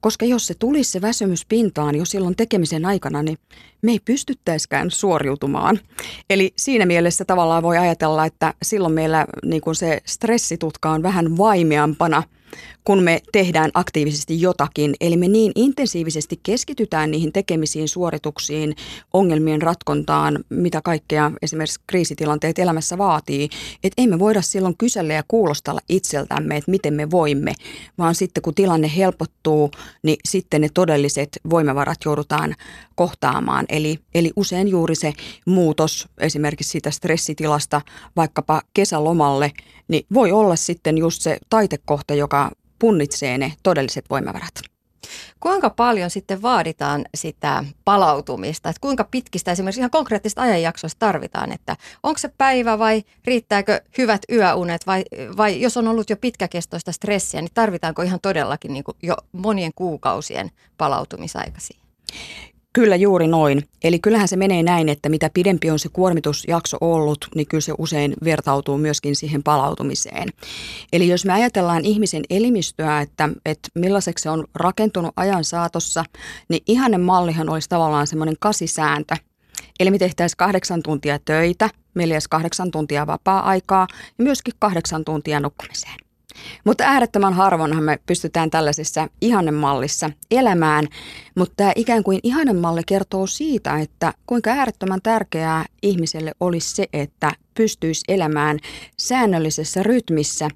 Koska 0.00 0.24
jos 0.24 0.46
se 0.46 0.54
tulisi 0.54 0.90
se 0.90 1.00
väsymys 1.00 1.46
pintaan 1.46 1.94
jo 1.94 2.04
silloin 2.04 2.36
tekemisen 2.36 2.84
aikana, 2.84 3.22
niin 3.22 3.38
me 3.82 3.92
ei 3.92 4.00
pystyttäisikään 4.04 4.90
suoriutumaan. 4.90 5.80
Eli 6.30 6.52
siinä 6.56 6.86
mielessä 6.86 7.24
tavallaan 7.24 7.62
voi 7.62 7.78
ajatella, 7.78 8.26
että 8.26 8.54
silloin 8.62 8.94
meillä 8.94 9.26
niin 9.44 9.62
se 9.72 10.00
stressitutka 10.06 10.90
on 10.90 11.02
vähän 11.02 11.36
vaimeampana– 11.36 12.22
kun 12.84 13.02
me 13.02 13.20
tehdään 13.32 13.70
aktiivisesti 13.74 14.40
jotakin. 14.40 14.94
Eli 15.00 15.16
me 15.16 15.28
niin 15.28 15.52
intensiivisesti 15.54 16.40
keskitytään 16.42 17.10
niihin 17.10 17.32
tekemisiin, 17.32 17.88
suorituksiin, 17.88 18.76
ongelmien 19.12 19.62
ratkontaan, 19.62 20.44
mitä 20.48 20.80
kaikkea 20.84 21.30
esimerkiksi 21.42 21.80
kriisitilanteet 21.86 22.58
elämässä 22.58 22.98
vaatii. 22.98 23.48
Että 23.84 24.02
ei 24.02 24.06
me 24.06 24.18
voida 24.18 24.42
silloin 24.42 24.76
kysellä 24.76 25.14
ja 25.14 25.22
kuulostella 25.28 25.80
itseltämme, 25.88 26.56
että 26.56 26.70
miten 26.70 26.94
me 26.94 27.10
voimme, 27.10 27.54
vaan 27.98 28.14
sitten 28.14 28.42
kun 28.42 28.54
tilanne 28.54 28.90
helpottuu, 28.96 29.70
niin 30.02 30.16
sitten 30.28 30.60
ne 30.60 30.68
todelliset 30.74 31.28
voimavarat 31.50 31.98
joudutaan 32.04 32.54
kohtaamaan. 32.94 33.66
Eli, 33.68 33.98
eli 34.14 34.30
usein 34.36 34.68
juuri 34.68 34.94
se 34.94 35.12
muutos 35.46 36.08
esimerkiksi 36.18 36.70
siitä 36.70 36.90
stressitilasta 36.90 37.80
vaikkapa 38.16 38.62
kesälomalle, 38.74 39.52
niin 39.88 40.06
voi 40.14 40.32
olla 40.32 40.56
sitten 40.56 40.98
just 40.98 41.22
se 41.22 41.38
taitekohta, 41.50 42.14
joka 42.14 42.50
punnitsee 42.80 43.38
ne 43.38 43.52
todelliset 43.62 44.04
voimavarat. 44.10 44.54
Kuinka 45.40 45.70
paljon 45.70 46.10
sitten 46.10 46.42
vaaditaan 46.42 47.04
sitä 47.14 47.64
palautumista? 47.84 48.68
Että 48.68 48.80
kuinka 48.80 49.04
pitkistä 49.04 49.52
esimerkiksi 49.52 49.80
ihan 49.80 49.90
konkreettista 49.90 50.42
ajanjaksoista 50.42 50.98
tarvitaan? 50.98 51.52
Että 51.52 51.76
onko 52.02 52.18
se 52.18 52.30
päivä 52.38 52.78
vai 52.78 53.04
riittääkö 53.24 53.80
hyvät 53.98 54.22
yöunet 54.32 54.86
vai, 54.86 55.04
vai 55.36 55.60
jos 55.60 55.76
on 55.76 55.88
ollut 55.88 56.10
jo 56.10 56.16
pitkäkestoista 56.16 56.92
stressiä, 56.92 57.40
niin 57.40 57.50
tarvitaanko 57.54 58.02
ihan 58.02 58.20
todellakin 58.20 58.72
niin 58.72 58.84
jo 59.02 59.16
monien 59.32 59.72
kuukausien 59.74 60.50
palautumisaika 60.78 61.60
siihen? 61.60 61.86
Kyllä 62.72 62.96
juuri 62.96 63.26
noin. 63.26 63.68
Eli 63.84 63.98
kyllähän 63.98 64.28
se 64.28 64.36
menee 64.36 64.62
näin, 64.62 64.88
että 64.88 65.08
mitä 65.08 65.30
pidempi 65.34 65.70
on 65.70 65.78
se 65.78 65.88
kuormitusjakso 65.92 66.76
ollut, 66.80 67.28
niin 67.34 67.46
kyllä 67.46 67.60
se 67.60 67.72
usein 67.78 68.14
vertautuu 68.24 68.78
myöskin 68.78 69.16
siihen 69.16 69.42
palautumiseen. 69.42 70.28
Eli 70.92 71.08
jos 71.08 71.24
me 71.24 71.32
ajatellaan 71.32 71.84
ihmisen 71.84 72.22
elimistöä, 72.30 73.00
että, 73.00 73.28
että 73.44 73.68
millaiseksi 73.74 74.22
se 74.22 74.30
on 74.30 74.44
rakentunut 74.54 75.12
ajan 75.16 75.44
saatossa, 75.44 76.04
niin 76.48 76.62
ihanen 76.66 77.00
mallihan 77.00 77.48
olisi 77.48 77.68
tavallaan 77.68 78.06
semmoinen 78.06 78.36
kasisääntö. 78.40 79.16
Eli 79.80 79.90
me 79.90 79.98
tehtäisiin 79.98 80.36
kahdeksan 80.36 80.82
tuntia 80.82 81.18
töitä, 81.24 81.70
meillä 81.94 82.18
kahdeksan 82.30 82.70
tuntia 82.70 83.06
vapaa-aikaa 83.06 83.86
ja 84.18 84.24
myöskin 84.24 84.54
kahdeksan 84.58 85.04
tuntia 85.04 85.40
nukkumiseen. 85.40 86.09
Mutta 86.64 86.84
äärettömän 86.84 87.34
harvoinhan 87.34 87.84
me 87.84 87.98
pystytään 88.06 88.50
tällaisessa 88.50 89.08
ihannemallissa 89.20 90.10
elämään, 90.30 90.86
mutta 91.34 91.54
tämä 91.56 91.72
ikään 91.76 92.02
kuin 92.02 92.20
ihannemalli 92.22 92.82
kertoo 92.86 93.26
siitä, 93.26 93.78
että 93.78 94.14
kuinka 94.26 94.50
äärettömän 94.50 95.02
tärkeää 95.02 95.64
ihmiselle 95.82 96.32
olisi 96.40 96.74
se, 96.74 96.86
että 96.92 97.32
pystyisi 97.54 98.04
elämään 98.08 98.58
säännöllisessä 98.98 99.82
rytmissä 99.82 100.48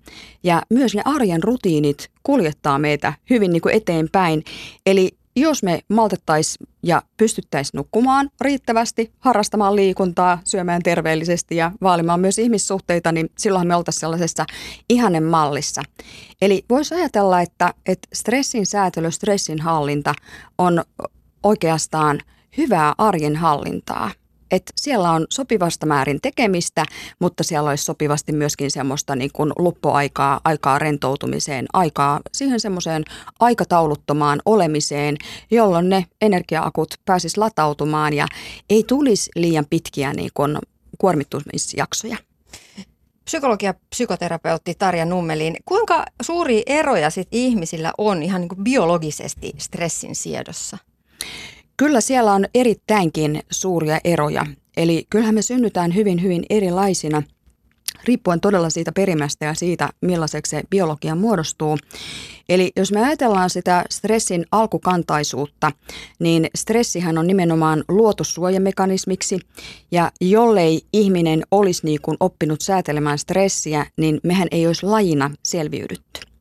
ja 0.42 0.62
myös 0.70 0.94
ne 0.94 1.02
arjen 1.04 1.42
rutiinit 1.42 2.10
kuljettaa 2.22 2.78
meitä 2.78 3.12
hyvin 3.30 3.50
niin 3.50 3.62
kuin 3.62 3.74
eteenpäin. 3.74 4.44
Eli 4.86 5.16
jos 5.36 5.62
me 5.62 5.80
maltettaisiin 5.88 6.68
ja 6.82 7.02
pystyttäisiin 7.16 7.78
nukkumaan 7.78 8.30
riittävästi, 8.40 9.12
harrastamaan 9.20 9.76
liikuntaa, 9.76 10.38
syömään 10.44 10.82
terveellisesti 10.82 11.56
ja 11.56 11.72
vaalimaan 11.82 12.20
myös 12.20 12.38
ihmissuhteita, 12.38 13.12
niin 13.12 13.30
silloin 13.38 13.68
me 13.68 13.76
oltaisiin 13.76 14.00
sellaisessa 14.00 14.44
ihanen 14.88 15.24
mallissa. 15.24 15.82
Eli 16.42 16.64
voisi 16.70 16.94
ajatella, 16.94 17.40
että, 17.40 17.74
että 17.86 18.08
stressin 18.14 18.66
säätely, 18.66 19.10
stressin 19.10 19.60
hallinta 19.60 20.14
on 20.58 20.84
oikeastaan 21.42 22.20
hyvää 22.56 22.94
arjen 22.98 23.36
hallintaa– 23.36 24.10
että 24.54 24.72
siellä 24.76 25.10
on 25.10 25.26
sopivasta 25.30 25.86
määrin 25.86 26.20
tekemistä, 26.22 26.84
mutta 27.18 27.44
siellä 27.44 27.70
olisi 27.70 27.84
sopivasti 27.84 28.32
myöskin 28.32 28.70
semmoista 28.70 29.16
niin 29.16 29.30
kuin 29.32 29.52
luppuaikaa, 29.58 30.40
aikaa 30.44 30.78
rentoutumiseen, 30.78 31.66
aikaa 31.72 32.20
siihen 32.32 32.60
semmoiseen 32.60 33.04
aikatauluttomaan 33.40 34.42
olemiseen, 34.44 35.16
jolloin 35.50 35.88
ne 35.88 36.06
energiaakut 36.20 36.94
pääsis 37.04 37.36
latautumaan 37.36 38.12
ja 38.12 38.26
ei 38.70 38.84
tulisi 38.88 39.30
liian 39.36 39.66
pitkiä 39.70 40.12
niin 40.12 40.30
kuin 40.34 40.58
kuormittumisjaksoja. 40.98 42.16
Psykologia 43.24 43.74
psykoterapeutti 43.90 44.74
Tarja 44.74 45.04
Nummelin, 45.04 45.56
kuinka 45.64 46.04
suuri 46.22 46.62
eroja 46.66 47.10
sit 47.10 47.28
ihmisillä 47.32 47.92
on 47.98 48.22
ihan 48.22 48.40
niin 48.40 48.48
kuin 48.48 48.64
biologisesti 48.64 49.52
stressin 49.58 50.14
siedossa? 50.14 50.78
Kyllä 51.76 52.00
siellä 52.00 52.32
on 52.32 52.46
erittäinkin 52.54 53.42
suuria 53.50 53.98
eroja. 54.04 54.46
Eli 54.76 55.06
kyllähän 55.10 55.34
me 55.34 55.42
synnytään 55.42 55.94
hyvin, 55.94 56.22
hyvin 56.22 56.42
erilaisina 56.50 57.22
riippuen 58.04 58.40
todella 58.40 58.70
siitä 58.70 58.92
perimästä 58.92 59.44
ja 59.44 59.54
siitä, 59.54 59.88
millaiseksi 60.00 60.50
se 60.50 60.62
biologia 60.70 61.14
muodostuu. 61.14 61.78
Eli 62.48 62.72
jos 62.76 62.92
me 62.92 63.06
ajatellaan 63.06 63.50
sitä 63.50 63.84
stressin 63.90 64.46
alkukantaisuutta, 64.52 65.72
niin 66.18 66.46
stressihän 66.54 67.18
on 67.18 67.26
nimenomaan 67.26 67.84
luotu 67.88 68.24
suojamekanismiksi, 68.24 69.38
ja 69.90 70.12
jollei 70.20 70.82
ihminen 70.92 71.42
olisi 71.50 71.86
niin 71.86 72.00
kuin 72.02 72.16
oppinut 72.20 72.60
säätelemään 72.60 73.18
stressiä, 73.18 73.86
niin 73.96 74.20
mehän 74.22 74.48
ei 74.50 74.66
olisi 74.66 74.86
lajina 74.86 75.30
selviydytty. 75.42 76.33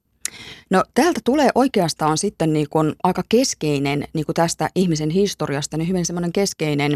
No 0.74 0.84
täältä 0.94 1.20
tulee 1.24 1.50
oikeastaan 1.56 2.18
sitten 2.18 2.54
niin 2.54 2.70
kuin 2.70 2.96
aika 3.04 3.24
keskeinen 3.30 4.08
niin 4.14 4.26
kuin 4.26 4.34
tästä 4.34 4.70
ihmisen 4.76 5.10
historiasta, 5.10 5.78
niin 5.78 5.88
hyvin 5.88 6.06
semmoinen 6.06 6.34
keskeinen 6.34 6.94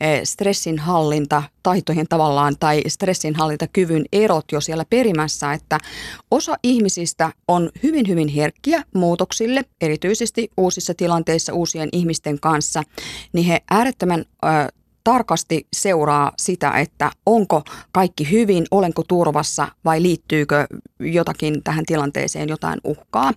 eh, 0.00 0.20
stressinhallinta, 0.24 1.42
taitojen 1.62 2.06
tavallaan 2.08 2.56
tai 2.60 2.82
stressinhallintakyvyn 2.88 4.04
erot 4.12 4.44
jo 4.52 4.60
siellä 4.60 4.84
perimässä, 4.90 5.52
että 5.52 5.78
osa 6.30 6.56
ihmisistä 6.62 7.32
on 7.48 7.70
hyvin 7.82 8.08
hyvin 8.08 8.28
herkkiä 8.28 8.82
muutoksille, 8.94 9.64
erityisesti 9.80 10.50
uusissa 10.56 10.94
tilanteissa 10.94 11.52
uusien 11.52 11.88
ihmisten 11.92 12.40
kanssa, 12.40 12.82
niin 13.32 13.46
he 13.46 13.60
äärettömän 13.70 14.24
tarkasti 15.06 15.66
seuraa 15.72 16.32
sitä, 16.38 16.70
että 16.70 17.10
onko 17.26 17.62
kaikki 17.92 18.30
hyvin, 18.30 18.66
olenko 18.70 19.02
turvassa 19.08 19.68
vai 19.84 20.02
liittyykö 20.02 20.66
jotakin 21.00 21.62
tähän 21.62 21.84
tilanteeseen 21.86 22.48
jotain 22.48 22.80
uhkaa. 22.84 23.32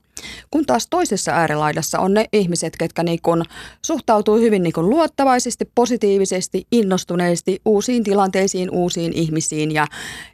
Kun 0.51 0.65
taas 0.65 0.87
toisessa 0.89 1.31
äärilaidassa 1.31 1.99
on 1.99 2.13
ne 2.13 2.25
ihmiset, 2.33 2.77
ketkä 2.77 3.03
niin 3.03 3.19
kun 3.23 3.43
suhtautuu 3.85 4.37
hyvin 4.37 4.63
niin 4.63 4.73
kun 4.73 4.89
luottavaisesti, 4.89 5.71
positiivisesti, 5.75 6.67
innostuneesti 6.71 7.61
uusiin 7.65 8.03
tilanteisiin, 8.03 8.69
uusiin 8.71 9.13
ihmisiin 9.13 9.71
ja, 9.71 9.87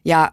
ja 0.05 0.31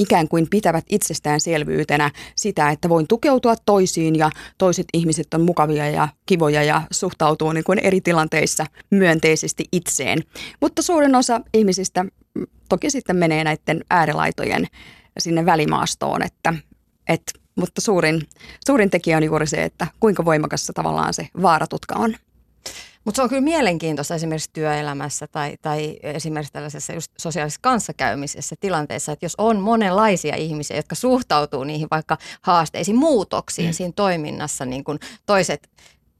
ikään 0.00 0.28
kuin 0.28 0.46
pitävät 0.50 0.84
itsestäänselvyytenä 0.88 2.10
sitä, 2.36 2.70
että 2.70 2.88
voin 2.88 3.08
tukeutua 3.08 3.54
toisiin 3.66 4.16
ja 4.16 4.30
toiset 4.58 4.86
ihmiset 4.92 5.34
on 5.34 5.40
mukavia 5.40 5.90
ja 5.90 6.08
kivoja 6.26 6.62
ja 6.62 6.82
suhtautuu 6.90 7.52
niin 7.52 7.64
kuin 7.64 7.78
eri 7.78 8.00
tilanteissa 8.00 8.66
myönteisesti 8.90 9.64
itseen. 9.72 10.22
Mutta 10.60 10.82
suurin 10.82 11.14
osa 11.14 11.40
ihmisistä 11.54 12.02
mm, 12.02 12.46
toki 12.68 12.90
sitten 12.90 13.16
menee 13.16 13.44
näiden 13.44 13.84
äärilaitojen 13.90 14.66
sinne 15.18 15.46
välimaastoon, 15.46 16.22
että, 16.22 16.54
että 17.08 17.32
mutta 17.56 17.80
suurin, 17.80 18.22
suurin 18.66 18.90
tekijä 18.90 19.16
on 19.16 19.24
juuri 19.24 19.46
se, 19.46 19.64
että 19.64 19.86
kuinka 20.00 20.24
voimakassa 20.24 20.72
tavallaan 20.72 21.14
se 21.14 21.28
vaaratutka 21.42 21.94
on. 21.94 22.14
Mutta 23.04 23.16
se 23.16 23.22
on 23.22 23.28
kyllä 23.28 23.42
mielenkiintoista 23.42 24.14
esimerkiksi 24.14 24.50
työelämässä 24.52 25.26
tai, 25.26 25.56
tai 25.62 25.96
esimerkiksi 26.02 26.52
tällaisessa 26.52 26.92
just 26.92 27.12
sosiaalisessa 27.18 27.60
kanssakäymisessä 27.62 28.56
tilanteessa, 28.60 29.12
että 29.12 29.24
jos 29.24 29.34
on 29.38 29.60
monenlaisia 29.60 30.36
ihmisiä, 30.36 30.76
jotka 30.76 30.94
suhtautuu 30.94 31.64
niihin 31.64 31.88
vaikka 31.90 32.18
haasteisiin, 32.42 32.96
muutoksiin 32.96 33.68
mm. 33.68 33.72
siinä 33.72 33.92
toiminnassa, 33.96 34.64
niin 34.64 34.84
kuin 34.84 34.98
toiset 35.26 35.70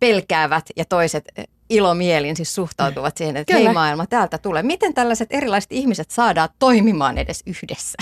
pelkäävät 0.01 0.67
ja 0.77 0.85
toiset 0.85 1.25
ilomielin 1.71 2.37
siis 2.37 2.55
suhtautuvat 2.55 3.17
siihen, 3.17 3.37
että 3.37 3.53
Kyllä. 3.53 3.69
hei 3.69 3.75
maailma, 3.75 4.07
täältä 4.07 4.39
tulee. 4.39 4.63
Miten 4.63 4.95
tällaiset 4.95 5.29
erilaiset 5.31 5.73
ihmiset 5.73 6.11
saadaan 6.11 6.49
toimimaan 6.59 7.19
edes 7.19 7.43
yhdessä? 7.47 7.99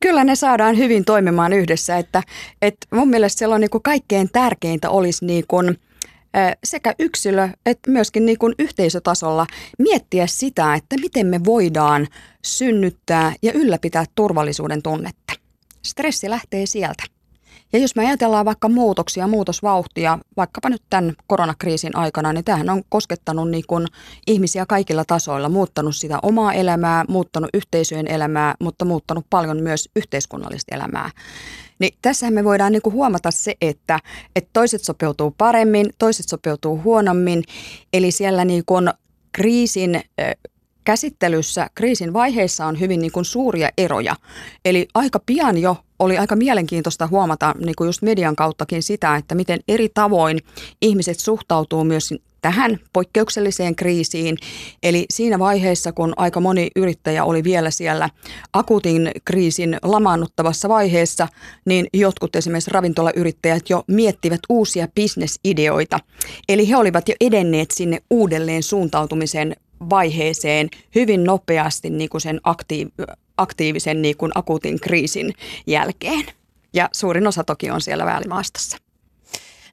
Kyllä 0.00 0.24
ne 0.24 0.34
saadaan 0.34 0.76
hyvin 0.76 1.04
toimimaan 1.04 1.52
yhdessä, 1.52 1.96
että, 1.96 2.22
että 2.62 2.86
mun 2.90 3.08
mielestä 3.08 3.38
siellä 3.38 3.54
on 3.54 3.60
niin 3.60 3.70
kuin 3.70 3.82
kaikkein 3.82 4.28
tärkeintä 4.32 4.90
olisi 4.90 5.24
niin 5.24 5.44
kuin– 5.48 5.78
sekä 6.64 6.94
yksilö 6.98 7.48
että 7.66 7.90
myöskin 7.90 8.26
niin 8.26 8.38
kuin 8.38 8.54
yhteisötasolla 8.58 9.46
miettiä 9.78 10.26
sitä, 10.26 10.74
että 10.74 10.96
miten 11.00 11.26
me 11.26 11.40
voidaan 11.44 12.06
synnyttää 12.44 13.32
ja 13.42 13.52
ylläpitää 13.52 14.04
turvallisuuden 14.14 14.82
tunnetta. 14.82 15.32
Stressi 15.86 16.30
lähtee 16.30 16.66
sieltä. 16.66 17.02
Ja 17.72 17.78
jos 17.78 17.96
me 17.96 18.06
ajatellaan 18.06 18.44
vaikka 18.44 18.68
muutoksia, 18.68 19.26
muutosvauhtia, 19.26 20.18
vaikkapa 20.36 20.68
nyt 20.68 20.82
tämän 20.90 21.14
koronakriisin 21.26 21.96
aikana, 21.96 22.32
niin 22.32 22.44
tämähän 22.44 22.70
on 22.70 22.82
koskettanut 22.88 23.50
niin 23.50 23.64
kuin 23.66 23.86
ihmisiä 24.26 24.66
kaikilla 24.66 25.04
tasoilla, 25.04 25.48
muuttanut 25.48 25.96
sitä 25.96 26.18
omaa 26.22 26.52
elämää, 26.52 27.04
muuttanut 27.08 27.50
yhteisöjen 27.54 28.08
elämää, 28.08 28.54
mutta 28.60 28.84
muuttanut 28.84 29.26
paljon 29.30 29.62
myös 29.62 29.88
yhteiskunnallista 29.96 30.74
elämää. 30.74 31.10
Niin 31.78 31.94
tässähän 32.02 32.34
me 32.34 32.44
voidaan 32.44 32.72
niin 32.72 32.82
kuin 32.82 32.92
huomata 32.92 33.30
se, 33.30 33.54
että, 33.60 34.00
että 34.36 34.50
toiset 34.52 34.84
sopeutuu 34.84 35.34
paremmin, 35.38 35.90
toiset 35.98 36.28
sopeutuu 36.28 36.80
huonommin. 36.84 37.44
Eli 37.92 38.10
siellä 38.10 38.44
niin 38.44 38.62
kuin 38.66 38.90
kriisin 39.32 40.02
käsittelyssä 40.84 41.70
kriisin 41.74 42.12
vaiheissa 42.12 42.66
on 42.66 42.80
hyvin 42.80 43.00
niin 43.00 43.12
kuin 43.12 43.24
suuria 43.24 43.68
eroja. 43.78 44.16
Eli 44.64 44.88
aika 44.94 45.20
pian 45.26 45.58
jo 45.58 45.76
oli 45.98 46.18
aika 46.18 46.36
mielenkiintoista 46.36 47.06
huomata 47.06 47.54
niin 47.58 47.74
kuin 47.78 47.88
just 47.88 48.02
median 48.02 48.36
kauttakin 48.36 48.82
sitä, 48.82 49.16
että 49.16 49.34
miten 49.34 49.60
eri 49.68 49.88
tavoin 49.94 50.38
ihmiset 50.82 51.18
suhtautuu 51.20 51.84
myös 51.84 52.14
tähän 52.42 52.78
poikkeukselliseen 52.92 53.76
kriisiin. 53.76 54.36
Eli 54.82 55.06
siinä 55.10 55.38
vaiheessa, 55.38 55.92
kun 55.92 56.12
aika 56.16 56.40
moni 56.40 56.70
yrittäjä 56.76 57.24
oli 57.24 57.44
vielä 57.44 57.70
siellä 57.70 58.10
akuutin 58.52 59.10
kriisin 59.24 59.76
lamaannuttavassa 59.82 60.68
vaiheessa, 60.68 61.28
niin 61.64 61.86
jotkut 61.92 62.36
esimerkiksi 62.36 62.70
ravintolayrittäjät 62.70 63.70
jo 63.70 63.84
miettivät 63.86 64.40
uusia 64.48 64.88
bisnesideoita. 64.94 65.98
Eli 66.48 66.68
he 66.68 66.76
olivat 66.76 67.08
jo 67.08 67.14
edenneet 67.20 67.70
sinne 67.70 68.02
uudelleen 68.10 68.62
suuntautumisen 68.62 69.56
vaiheeseen 69.90 70.68
hyvin 70.94 71.24
nopeasti 71.24 71.90
niin 71.90 72.10
kuin 72.10 72.20
sen 72.20 72.40
aktiiv- 72.48 73.16
aktiivisen 73.38 74.02
niin 74.02 74.16
kuin 74.16 74.32
akuutin 74.34 74.80
kriisin 74.80 75.34
jälkeen. 75.66 76.24
Ja 76.72 76.88
suurin 76.92 77.26
osa 77.26 77.44
toki 77.44 77.70
on 77.70 77.80
siellä 77.80 78.06
välimaastossa. 78.06 78.76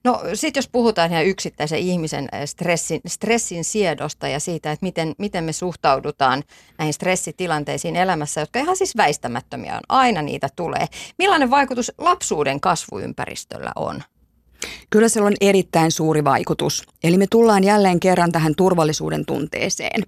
No 0.06 0.22
sitten 0.34 0.62
jos 0.62 0.70
puhutaan 0.72 1.12
ihan 1.12 1.26
yksittäisen 1.26 1.80
ihmisen 1.80 2.30
eh, 2.32 2.48
stressin, 2.48 3.02
stressin 3.08 3.64
siedosta 3.64 4.28
ja 4.28 4.40
siitä, 4.40 4.72
että 4.72 4.86
miten, 4.86 5.16
miten 5.18 5.44
me 5.44 5.54
suhtaudutaan 5.54 6.44
näihin 6.78 6.94
stressitilanteisiin 6.94 7.96
elämässä, 7.96 8.42
jotka 8.42 8.60
ihan 8.60 8.78
siis 8.78 8.98
väistämättömiä 8.98 9.76
on, 9.76 9.82
aina 9.90 10.22
niitä 10.22 10.50
tulee. 10.56 10.88
Millainen 11.18 11.50
vaikutus 11.50 11.92
lapsuuden 11.98 12.60
kasvuympäristöllä 12.60 13.72
on? 13.76 14.04
Kyllä 14.90 15.10
sillä 15.10 15.28
on 15.28 15.36
erittäin 15.42 15.92
suuri 15.92 16.24
vaikutus. 16.24 16.84
Eli 17.04 17.18
me 17.18 17.28
tullaan 17.30 17.64
jälleen 17.64 18.00
kerran 18.00 18.32
tähän 18.32 18.56
turvallisuuden 18.56 19.26
tunteeseen. 19.26 20.04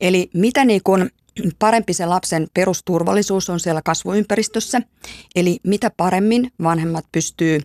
Eli 0.00 0.30
mitä 0.34 0.64
niin 0.64 0.80
kun 0.84 1.10
parempi 1.58 1.92
se 1.92 2.06
lapsen 2.06 2.46
perusturvallisuus 2.54 3.50
on 3.50 3.60
siellä 3.60 3.82
kasvuympäristössä. 3.82 4.82
Eli 5.36 5.60
mitä 5.66 5.90
paremmin 5.96 6.52
vanhemmat 6.62 7.04
pystyy 7.12 7.60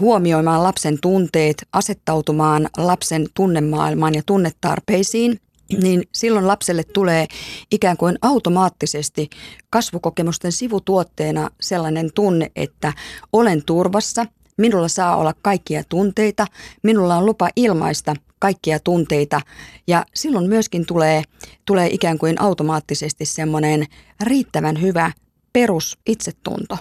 huomioimaan 0.00 0.62
lapsen 0.62 0.98
tunteet, 1.00 1.68
asettautumaan 1.72 2.68
lapsen 2.76 3.26
tunnemaailmaan 3.34 4.14
ja 4.14 4.22
tunnetarpeisiin, 4.26 5.40
niin 5.82 6.02
silloin 6.12 6.46
lapselle 6.46 6.84
tulee 6.84 7.26
ikään 7.70 7.96
kuin 7.96 8.18
automaattisesti 8.22 9.30
kasvukokemusten 9.70 10.52
sivutuotteena 10.52 11.50
sellainen 11.60 12.10
tunne, 12.14 12.50
että 12.56 12.92
olen 13.32 13.64
turvassa– 13.64 14.26
Minulla 14.60 14.88
saa 14.88 15.16
olla 15.16 15.34
kaikkia 15.42 15.82
tunteita, 15.88 16.46
minulla 16.82 17.16
on 17.16 17.26
lupa 17.26 17.48
ilmaista 17.56 18.16
kaikkia 18.40 18.78
tunteita 18.80 19.40
ja 19.86 20.06
silloin 20.14 20.48
myöskin 20.48 20.86
tulee, 20.86 21.22
tulee 21.66 21.88
ikään 21.90 22.18
kuin 22.18 22.40
automaattisesti 22.40 23.24
semmoinen 23.24 23.86
riittävän 24.20 24.82
hyvä 24.82 25.12
perus 25.52 25.98
itsetunto. 26.06 26.78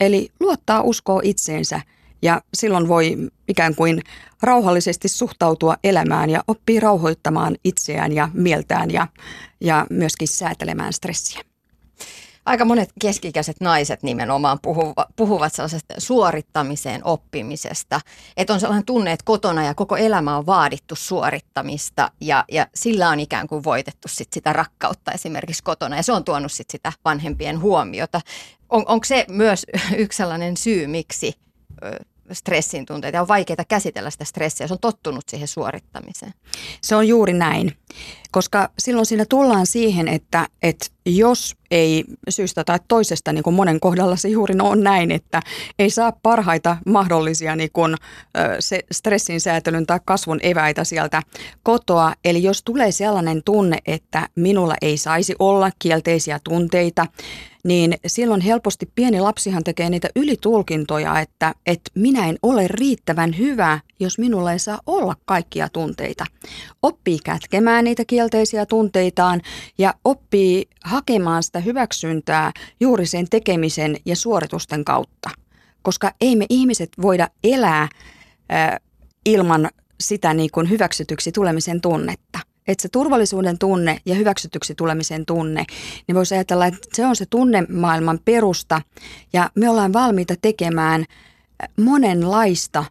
Eli 0.00 0.28
luottaa 0.40 0.82
uskoa 0.82 1.20
itseensä 1.24 1.80
ja 2.22 2.40
silloin 2.54 2.88
voi 2.88 3.16
ikään 3.48 3.74
kuin 3.74 4.02
rauhallisesti 4.42 5.08
suhtautua 5.08 5.76
elämään 5.84 6.30
ja 6.30 6.44
oppii 6.48 6.80
rauhoittamaan 6.80 7.56
itseään 7.64 8.12
ja 8.12 8.28
mieltään 8.34 8.90
ja, 8.90 9.06
ja 9.60 9.86
myöskin 9.90 10.28
säätelemään 10.28 10.92
stressiä 10.92 11.40
aika 12.46 12.64
monet 12.64 12.92
keskikäiset 13.00 13.56
naiset 13.60 14.02
nimenomaan 14.02 14.58
puhuva, 14.62 15.06
puhuvat 15.16 15.52
sellaisesta 15.52 15.94
suorittamiseen 15.98 17.00
oppimisesta. 17.04 18.00
Että 18.36 18.52
on 18.52 18.60
sellainen 18.60 18.86
tunne, 18.86 19.12
että 19.12 19.24
kotona 19.24 19.64
ja 19.64 19.74
koko 19.74 19.96
elämä 19.96 20.36
on 20.36 20.46
vaadittu 20.46 20.96
suorittamista 20.96 22.10
ja, 22.20 22.44
ja 22.52 22.66
sillä 22.74 23.08
on 23.08 23.20
ikään 23.20 23.46
kuin 23.46 23.64
voitettu 23.64 24.08
sit 24.08 24.32
sitä 24.32 24.52
rakkautta 24.52 25.12
esimerkiksi 25.12 25.62
kotona 25.62 25.96
ja 25.96 26.02
se 26.02 26.12
on 26.12 26.24
tuonut 26.24 26.52
sit 26.52 26.70
sitä 26.70 26.92
vanhempien 27.04 27.60
huomiota. 27.60 28.20
On, 28.68 28.84
onko 28.88 29.04
se 29.04 29.24
myös 29.28 29.66
yksi 29.96 30.16
sellainen 30.16 30.56
syy, 30.56 30.86
miksi 30.86 31.34
stressin 32.32 32.86
tunteita 32.86 33.16
ja 33.16 33.22
on 33.22 33.28
vaikeaa 33.28 33.64
käsitellä 33.68 34.10
sitä 34.10 34.24
stressiä, 34.24 34.66
se 34.66 34.74
on 34.74 34.80
tottunut 34.80 35.24
siihen 35.28 35.48
suorittamiseen. 35.48 36.34
Se 36.82 36.96
on 36.96 37.08
juuri 37.08 37.32
näin, 37.32 37.72
koska 38.30 38.70
silloin 38.78 39.06
siinä 39.06 39.24
tullaan 39.28 39.66
siihen, 39.66 40.08
että, 40.08 40.48
että 40.62 40.86
jos 41.06 41.56
ei 41.70 42.04
syystä 42.28 42.64
tai 42.64 42.78
toisesta, 42.88 43.32
niin 43.32 43.42
kuin 43.42 43.56
monen 43.56 43.80
kohdalla 43.80 44.16
se 44.16 44.28
juuri 44.28 44.54
on 44.62 44.82
näin, 44.82 45.10
että 45.10 45.42
ei 45.78 45.90
saa 45.90 46.12
parhaita 46.22 46.76
mahdollisia 46.86 47.56
niin 47.56 47.70
kuin, 47.72 47.94
se 48.60 48.80
stressin 48.92 49.40
säätelyn 49.40 49.86
tai 49.86 50.00
kasvun 50.04 50.40
eväitä 50.42 50.84
sieltä 50.84 51.22
kotoa. 51.62 52.14
Eli 52.24 52.42
jos 52.42 52.62
tulee 52.62 52.92
sellainen 52.92 53.42
tunne, 53.42 53.78
että 53.86 54.28
minulla 54.34 54.74
ei 54.82 54.96
saisi 54.96 55.34
olla 55.38 55.70
kielteisiä 55.78 56.40
tunteita, 56.44 57.06
niin 57.66 57.94
silloin 58.06 58.40
helposti 58.40 58.90
pieni 58.94 59.20
lapsihan 59.20 59.64
tekee 59.64 59.90
niitä 59.90 60.08
ylitulkintoja, 60.16 61.20
että, 61.20 61.54
että 61.66 61.90
minä 61.94 62.26
en 62.28 62.38
ole 62.42 62.68
riittävän 62.68 63.38
hyvä, 63.38 63.80
jos 64.00 64.18
minulla 64.18 64.52
ei 64.52 64.58
saa 64.58 64.80
olla 64.86 65.16
kaikkia 65.24 65.68
tunteita. 65.68 66.24
Oppii 66.82 67.18
kätkemään 67.24 67.84
niitä 67.84 68.04
kielteisiä 68.04 68.66
tunteitaan 68.66 69.42
ja 69.78 69.94
oppii 70.04 70.68
hakemaan 70.84 71.42
sitä 71.42 71.60
hyväksyntää 71.60 72.52
juuri 72.80 73.06
sen 73.06 73.26
tekemisen 73.30 73.96
ja 74.04 74.16
suoritusten 74.16 74.84
kautta. 74.84 75.30
Koska 75.82 76.12
ei 76.20 76.36
me 76.36 76.46
ihmiset 76.48 76.90
voida 77.02 77.28
elää 77.44 77.82
äh, 77.82 77.88
ilman 79.26 79.70
sitä 80.00 80.34
niin 80.34 80.50
kuin 80.52 80.70
hyväksytyksi 80.70 81.32
tulemisen 81.32 81.80
tunnetta 81.80 82.38
että 82.66 82.82
se 82.82 82.88
turvallisuuden 82.88 83.58
tunne 83.58 83.98
ja 84.06 84.14
hyväksytyksi 84.14 84.74
tulemisen 84.74 85.26
tunne, 85.26 85.64
niin 86.06 86.16
voisi 86.16 86.34
ajatella, 86.34 86.66
että 86.66 86.88
se 86.92 87.06
on 87.06 87.16
se 87.16 87.26
tunnemaailman 87.26 88.18
perusta 88.24 88.82
ja 89.32 89.50
me 89.54 89.68
ollaan 89.68 89.92
valmiita 89.92 90.34
tekemään 90.42 91.04
monenlaista, 91.80 92.84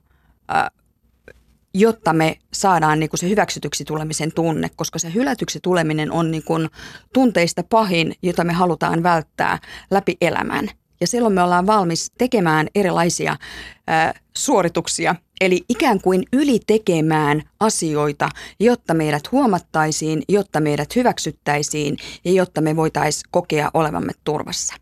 jotta 1.74 2.14
me 2.14 2.38
saadaan 2.54 3.00
niin 3.00 3.10
kuin 3.10 3.20
se 3.20 3.30
hyväksytyksi 3.30 3.86
tulemisen 3.86 4.32
tunne, 4.32 4.70
koska 4.76 5.00
se 5.00 5.14
hylätyksi 5.14 5.60
tuleminen 5.64 6.12
on 6.12 6.32
niin 6.32 6.44
kuin 6.44 6.70
tunteista 7.14 7.64
pahin, 7.64 8.16
jota 8.22 8.44
me 8.44 8.54
halutaan 8.54 9.04
välttää 9.04 9.60
läpi 9.92 10.18
elämän. 10.22 10.70
Ja 11.02 11.08
silloin 11.08 11.34
me 11.34 11.44
ollaan 11.44 11.68
valmis 11.68 12.12
tekemään 12.18 12.68
erilaisia 12.76 13.38
ää, 13.88 14.14
suorituksia, 14.38 15.16
eli 15.42 15.66
ikään 15.70 16.02
kuin 16.02 16.24
ylitekemään 16.34 17.44
asioita, 17.60 18.30
jotta 18.60 18.94
meidät 18.94 19.32
huomattaisiin, 19.32 20.24
jotta 20.30 20.60
meidät 20.60 20.96
hyväksyttäisiin 20.96 21.98
ja 22.26 22.32
jotta 22.32 22.62
me 22.62 22.76
voitaisiin 22.76 23.30
kokea 23.32 23.72
olevamme 23.74 24.12
turvassa. 24.24 24.76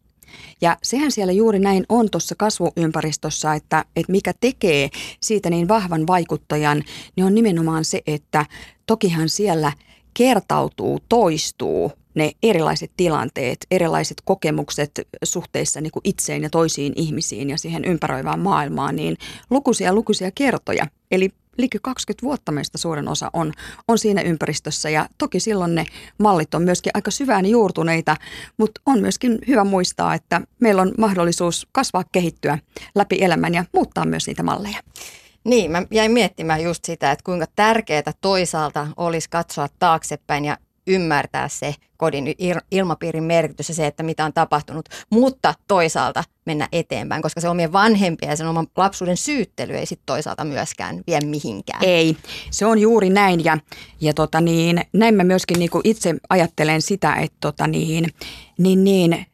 Ja 0.61 0.77
sehän 0.83 1.11
siellä 1.11 1.33
juuri 1.33 1.59
näin 1.59 1.85
on 1.89 2.09
tuossa 2.09 2.35
kasvuympäristössä, 2.37 3.53
että, 3.53 3.85
että 3.95 4.11
mikä 4.11 4.33
tekee 4.41 4.89
siitä 5.21 5.49
niin 5.49 5.67
vahvan 5.67 6.07
vaikuttajan, 6.07 6.83
niin 7.15 7.25
on 7.25 7.35
nimenomaan 7.35 7.85
se, 7.85 8.01
että 8.07 8.45
tokihan 8.85 9.29
siellä 9.29 9.71
kertautuu, 10.13 10.99
toistuu 11.09 11.91
ne 12.15 12.31
erilaiset 12.43 12.91
tilanteet, 12.97 13.65
erilaiset 13.71 14.17
kokemukset 14.25 14.91
suhteissa 15.23 15.81
niin 15.81 15.91
kuin 15.91 16.01
itseen 16.03 16.43
ja 16.43 16.49
toisiin 16.49 16.93
ihmisiin 16.95 17.49
ja 17.49 17.57
siihen 17.57 17.85
ympäröivään 17.85 18.39
maailmaan, 18.39 18.95
niin 18.95 19.17
lukuisia 19.49 19.93
lukuisia 19.93 20.31
kertoja. 20.31 20.87
Eli 21.11 21.29
liki 21.57 21.77
20 21.81 22.25
vuotta 22.25 22.51
meistä 22.51 22.77
suurin 22.77 23.07
osa 23.07 23.29
on, 23.33 23.51
on 23.87 23.97
siinä 23.97 24.21
ympäristössä 24.21 24.89
ja 24.89 25.07
toki 25.17 25.39
silloin 25.39 25.75
ne 25.75 25.85
mallit 26.17 26.53
on 26.53 26.61
myöskin 26.61 26.91
aika 26.93 27.11
syvään 27.11 27.45
juurtuneita, 27.45 28.17
mutta 28.57 28.81
on 28.85 29.01
myöskin 29.01 29.39
hyvä 29.47 29.63
muistaa, 29.63 30.13
että 30.13 30.41
meillä 30.59 30.81
on 30.81 30.91
mahdollisuus 30.97 31.67
kasvaa, 31.71 32.03
kehittyä 32.11 32.57
läpi 32.95 33.17
elämän 33.21 33.53
ja 33.53 33.65
muuttaa 33.73 34.05
myös 34.05 34.27
niitä 34.27 34.43
malleja. 34.43 34.79
Niin, 35.43 35.71
mä 35.71 35.83
jäin 35.91 36.11
miettimään 36.11 36.63
just 36.63 36.85
sitä, 36.85 37.11
että 37.11 37.23
kuinka 37.23 37.45
tärkeää 37.55 38.13
toisaalta 38.21 38.87
olisi 38.97 39.29
katsoa 39.29 39.67
taaksepäin 39.79 40.45
ja 40.45 40.57
ymmärtää 40.87 41.47
se 41.47 41.75
kodin 41.97 42.35
ilmapiirin 42.71 43.23
merkitys 43.23 43.69
ja 43.69 43.75
se, 43.75 43.87
että 43.87 44.03
mitä 44.03 44.25
on 44.25 44.33
tapahtunut, 44.33 44.89
mutta 45.09 45.53
toisaalta 45.67 46.23
mennä 46.45 46.67
eteenpäin, 46.71 47.21
koska 47.21 47.41
se 47.41 47.49
omien 47.49 47.73
vanhempien 47.73 48.29
ja 48.29 48.35
sen 48.35 48.47
oman 48.47 48.67
lapsuuden 48.77 49.17
syyttely 49.17 49.73
ei 49.73 49.85
sitten 49.85 50.05
toisaalta 50.05 50.43
myöskään 50.43 51.01
vie 51.07 51.19
mihinkään. 51.21 51.83
Ei, 51.83 52.17
se 52.51 52.65
on 52.65 52.79
juuri 52.79 53.09
näin 53.09 53.43
ja, 53.43 53.57
ja 54.01 54.13
tota 54.13 54.41
niin, 54.41 54.81
näin 54.93 55.15
mä 55.15 55.23
myöskin 55.23 55.59
niin 55.59 55.69
itse 55.83 56.15
ajattelen 56.29 56.81
sitä, 56.81 57.13
että 57.13 57.37
tota 57.41 57.67
niin, 57.67 58.09
niin, 58.57 58.83
niin, 58.83 59.25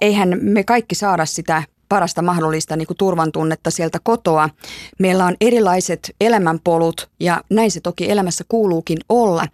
eihän 0.00 0.38
me 0.42 0.64
kaikki 0.64 0.94
saada 0.94 1.26
sitä 1.26 1.62
parasta 1.88 2.22
mahdollista 2.22 2.76
niin 2.76 2.86
kuin 2.86 2.96
turvan 2.96 3.32
tunnetta 3.32 3.70
sieltä 3.70 3.98
kotoa. 4.02 4.50
Meillä 4.98 5.26
on 5.26 5.36
erilaiset 5.40 6.14
elämänpolut 6.20 7.10
ja 7.20 7.44
näin 7.50 7.70
se 7.70 7.80
toki 7.80 8.10
elämässä 8.10 8.44
kuuluukin 8.48 8.98
olla. 9.08 9.46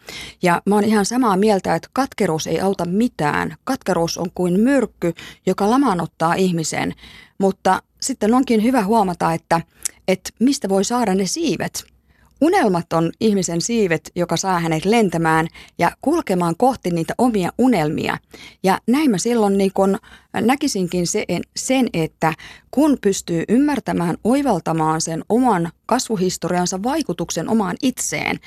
Ja 0.42 0.62
mä 0.66 0.74
oon 0.74 0.84
ihan 0.84 1.04
samaa 1.04 1.36
mieltä, 1.36 1.74
että 1.74 1.88
katkeruus 1.92 2.46
ei 2.46 2.60
auta 2.60 2.84
mitään. 2.84 3.56
Katkeruus 3.64 4.18
on 4.18 4.30
kuin 4.34 4.60
myrkky, 4.60 5.14
joka 5.46 5.70
lamaanottaa 5.70 6.34
ihmisen. 6.34 6.94
Mutta 7.38 7.82
sitten 8.00 8.34
onkin 8.34 8.62
hyvä 8.62 8.84
huomata, 8.84 9.32
että, 9.32 9.60
että 10.08 10.30
mistä 10.40 10.68
voi 10.68 10.84
saada 10.84 11.14
ne 11.14 11.26
siivet. 11.26 11.93
Unelmat 12.44 12.92
on 12.92 13.12
ihmisen 13.20 13.60
siivet, 13.60 14.10
joka 14.14 14.36
saa 14.36 14.60
hänet 14.60 14.84
lentämään 14.84 15.46
ja 15.78 15.90
kulkemaan 16.02 16.56
kohti 16.56 16.90
niitä 16.90 17.14
omia 17.18 17.50
unelmia. 17.58 18.18
Ja 18.62 18.78
näin 18.86 19.10
mä 19.10 19.18
silloin 19.18 19.58
niin 19.58 19.70
kun 19.74 19.98
näkisinkin 20.34 21.04
sen, 21.56 21.88
että 21.92 22.32
kun 22.70 22.98
pystyy 23.00 23.44
ymmärtämään, 23.48 24.16
oivaltamaan 24.24 25.00
sen 25.00 25.24
oman 25.28 25.72
kasvuhistoriansa 25.86 26.82
vaikutuksen 26.82 27.48
omaan 27.48 27.76
itseen, 27.82 28.40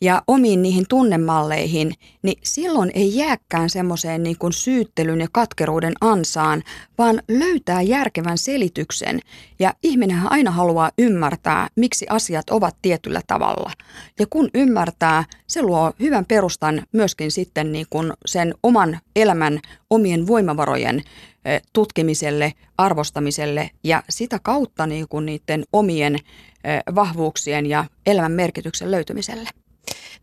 ja 0.00 0.22
omiin 0.26 0.62
niihin 0.62 0.84
tunnemalleihin, 0.88 1.94
niin 2.22 2.38
silloin 2.44 2.90
ei 2.94 3.16
jääkään 3.16 3.70
semmoiseen 3.70 4.22
niin 4.22 4.38
kuin 4.38 4.52
syyttelyn 4.52 5.20
ja 5.20 5.26
katkeruuden 5.32 5.92
ansaan, 6.00 6.62
vaan 6.98 7.22
löytää 7.28 7.82
järkevän 7.82 8.38
selityksen. 8.38 9.20
Ja 9.58 9.74
ihminenhän 9.82 10.32
aina 10.32 10.50
haluaa 10.50 10.90
ymmärtää, 10.98 11.68
miksi 11.76 12.06
asiat 12.08 12.50
ovat 12.50 12.76
tietyllä 12.82 13.20
tavalla. 13.26 13.70
Ja 14.18 14.26
kun 14.30 14.50
ymmärtää, 14.54 15.24
se 15.46 15.62
luo 15.62 15.92
hyvän 16.00 16.24
perustan 16.24 16.82
myöskin 16.92 17.30
sitten 17.30 17.72
niin 17.72 17.86
kuin 17.90 18.12
sen 18.26 18.54
oman 18.62 18.98
elämän 19.16 19.60
omien 19.90 20.26
voimavarojen 20.26 21.02
eh, 21.44 21.62
tutkimiselle, 21.72 22.52
arvostamiselle 22.78 23.70
ja 23.84 24.02
sitä 24.08 24.40
kautta 24.42 24.86
niin 24.86 25.08
kuin 25.08 25.26
niiden 25.26 25.64
omien 25.72 26.14
eh, 26.14 26.82
vahvuuksien 26.94 27.66
ja 27.66 27.84
elämän 28.06 28.32
merkityksen 28.32 28.90
löytymiselle. 28.90 29.50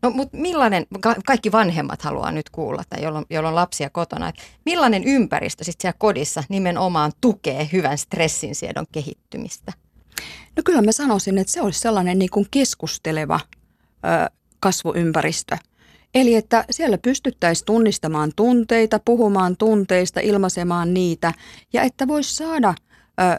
No 0.02 0.10
mutta 0.10 0.36
millainen, 0.36 0.86
kaikki 1.26 1.52
vanhemmat 1.52 2.02
haluaa 2.02 2.32
nyt 2.32 2.50
kuulla, 2.50 2.82
tai 2.88 3.02
jolloin, 3.02 3.24
jolloin 3.30 3.54
lapsia 3.54 3.90
kotona, 3.90 4.28
että 4.28 4.42
millainen 4.64 5.04
ympäristö 5.04 5.64
sitten 5.64 5.82
siellä 5.82 5.98
kodissa 5.98 6.44
nimenomaan 6.48 7.12
tukee 7.20 7.68
hyvän 7.72 7.98
stressinsiedon 7.98 8.86
kehittymistä? 8.92 9.72
No 10.56 10.62
kyllä 10.64 10.82
mä 10.82 10.92
sanoisin, 10.92 11.38
että 11.38 11.52
se 11.52 11.62
olisi 11.62 11.80
sellainen 11.80 12.18
niin 12.18 12.30
kuin 12.30 12.46
keskusteleva 12.50 13.40
ö, 14.04 14.30
kasvuympäristö. 14.60 15.56
Eli 16.14 16.34
että 16.34 16.64
siellä 16.70 16.98
pystyttäisiin 16.98 17.66
tunnistamaan 17.66 18.32
tunteita, 18.36 19.00
puhumaan 19.04 19.56
tunteista, 19.56 20.20
ilmaisemaan 20.20 20.94
niitä 20.94 21.32
ja 21.72 21.82
että 21.82 22.08
voisi 22.08 22.36
saada– 22.36 22.74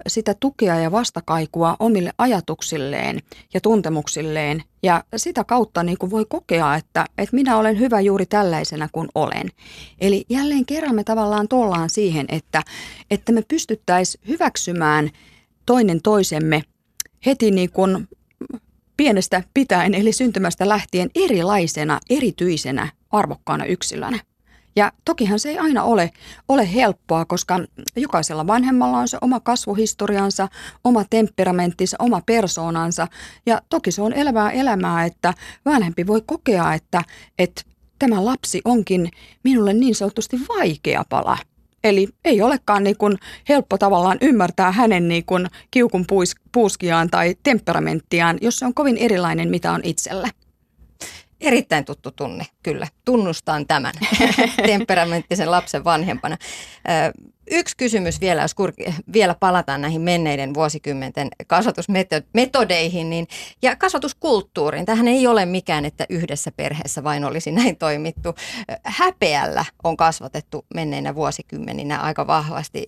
sitä 0.07 0.35
tukea 0.39 0.79
ja 0.79 0.91
vastakaikua 0.91 1.75
omille 1.79 2.11
ajatuksilleen 2.17 3.19
ja 3.53 3.61
tuntemuksilleen. 3.61 4.63
Ja 4.83 5.03
sitä 5.15 5.43
kautta 5.43 5.83
niin 5.83 5.97
kuin 5.97 6.11
voi 6.11 6.25
kokea, 6.29 6.75
että, 6.75 7.05
että 7.17 7.35
minä 7.35 7.57
olen 7.57 7.79
hyvä 7.79 8.01
juuri 8.01 8.25
tällaisena 8.25 8.89
kuin 8.91 9.07
olen. 9.15 9.47
Eli 10.01 10.25
jälleen 10.29 10.65
kerran 10.65 10.95
me 10.95 11.03
tavallaan 11.03 11.47
tullaan 11.47 11.89
siihen, 11.89 12.25
että, 12.29 12.63
että 13.11 13.31
me 13.31 13.41
pystyttäisiin 13.47 14.23
hyväksymään 14.27 15.09
toinen 15.65 16.01
toisemme 16.01 16.61
heti 17.25 17.51
niin 17.51 17.71
kuin 17.71 18.07
pienestä 18.97 19.43
pitäen, 19.53 19.93
eli 19.93 20.11
syntymästä 20.11 20.69
lähtien 20.69 21.09
erilaisena, 21.15 21.99
erityisenä, 22.09 22.89
arvokkaana 23.11 23.65
yksilönä. 23.65 24.19
Ja 24.79 24.91
tokihan 25.05 25.39
se 25.39 25.49
ei 25.49 25.57
aina 25.57 25.83
ole, 25.83 26.11
ole 26.47 26.73
helppoa, 26.73 27.25
koska 27.25 27.59
jokaisella 27.95 28.47
vanhemmalla 28.47 28.97
on 28.97 29.07
se 29.07 29.17
oma 29.21 29.39
kasvuhistoriansa, 29.39 30.47
oma 30.83 31.03
temperamenttinsa, 31.09 31.97
oma 31.99 32.21
persoonansa. 32.25 33.07
Ja 33.45 33.61
toki 33.69 33.91
se 33.91 34.01
on 34.01 34.13
elävää 34.13 34.51
elämää, 34.51 35.05
että 35.05 35.33
vanhempi 35.65 36.07
voi 36.07 36.21
kokea, 36.25 36.73
että, 36.73 37.03
että 37.39 37.61
tämä 37.99 38.25
lapsi 38.25 38.61
onkin 38.65 39.09
minulle 39.43 39.73
niin 39.73 39.95
sanotusti 39.95 40.37
vaikea 40.57 41.03
pala. 41.09 41.37
Eli 41.83 42.07
ei 42.25 42.41
olekaan 42.41 42.83
niin 42.83 42.97
kuin 42.97 43.17
helppo 43.49 43.77
tavallaan 43.77 44.17
ymmärtää 44.21 44.71
hänen 44.71 45.07
niin 45.07 45.25
kuin 45.25 45.47
kiukun 45.71 46.05
puuskiaan 46.51 47.09
tai 47.09 47.35
temperamenttiaan, 47.43 48.37
jos 48.41 48.59
se 48.59 48.65
on 48.65 48.73
kovin 48.73 48.97
erilainen, 48.97 49.49
mitä 49.49 49.71
on 49.71 49.81
itsellä. 49.83 50.29
Erittäin 51.41 51.85
tuttu 51.85 52.11
tunne, 52.11 52.45
kyllä. 52.63 52.87
Tunnustan 53.05 53.67
tämän 53.67 53.93
temperamenttisen 54.65 55.51
lapsen 55.51 55.83
vanhempana. 55.83 56.37
Yksi 57.51 57.77
kysymys 57.77 58.21
vielä, 58.21 58.41
jos 58.41 58.55
kur- 58.61 58.93
vielä 59.13 59.35
palataan 59.39 59.81
näihin 59.81 60.01
menneiden 60.01 60.53
vuosikymmenten 60.53 61.27
kasvatusmetodeihin 61.47 63.09
niin, 63.09 63.27
ja 63.61 63.75
kasvatuskulttuuriin. 63.75 64.85
Tähän 64.85 65.07
ei 65.07 65.27
ole 65.27 65.45
mikään, 65.45 65.85
että 65.85 66.05
yhdessä 66.09 66.51
perheessä 66.51 67.03
vain 67.03 67.25
olisi 67.25 67.51
näin 67.51 67.77
toimittu. 67.77 68.35
Häpeällä 68.83 69.65
on 69.83 69.97
kasvatettu 69.97 70.65
menneinä 70.73 71.15
vuosikymmeninä 71.15 71.99
aika 71.99 72.27
vahvasti 72.27 72.85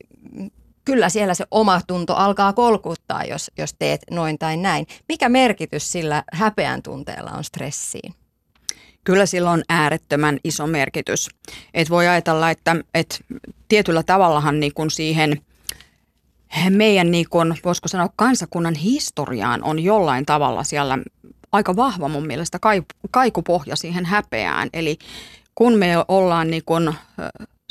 kyllä 0.85 1.09
siellä 1.09 1.33
se 1.33 1.45
oma 1.51 1.81
tunto 1.87 2.15
alkaa 2.15 2.53
kolkuttaa, 2.53 3.23
jos, 3.23 3.51
jos 3.57 3.75
teet 3.79 4.01
noin 4.11 4.39
tai 4.39 4.57
näin. 4.57 4.87
Mikä 5.09 5.29
merkitys 5.29 5.91
sillä 5.91 6.23
häpeän 6.33 6.83
tunteella 6.83 7.31
on 7.31 7.43
stressiin? 7.43 8.13
Kyllä 9.03 9.25
sillä 9.25 9.51
on 9.51 9.63
äärettömän 9.69 10.39
iso 10.43 10.67
merkitys. 10.67 11.29
Et 11.73 11.89
voi 11.89 12.07
ajatella, 12.07 12.49
että, 12.49 12.75
että 12.93 13.17
tietyllä 13.67 14.03
tavallahan 14.03 14.59
niin 14.59 14.73
kuin 14.73 14.91
siihen 14.91 15.41
meidän, 16.69 17.11
niin 17.11 17.29
kuin, 17.29 17.57
voisiko 17.65 17.87
sanoa, 17.87 18.09
kansakunnan 18.15 18.75
historiaan 18.75 19.63
on 19.63 19.79
jollain 19.79 20.25
tavalla 20.25 20.63
siellä 20.63 20.97
aika 21.51 21.75
vahva 21.75 22.07
mun 22.07 22.27
mielestä 22.27 22.59
kaikupohja 23.11 23.75
siihen 23.75 24.05
häpeään. 24.05 24.69
Eli 24.73 24.97
kun 25.55 25.73
me 25.73 25.95
ollaan 26.07 26.51
niin 26.51 26.63
kuin, 26.65 26.95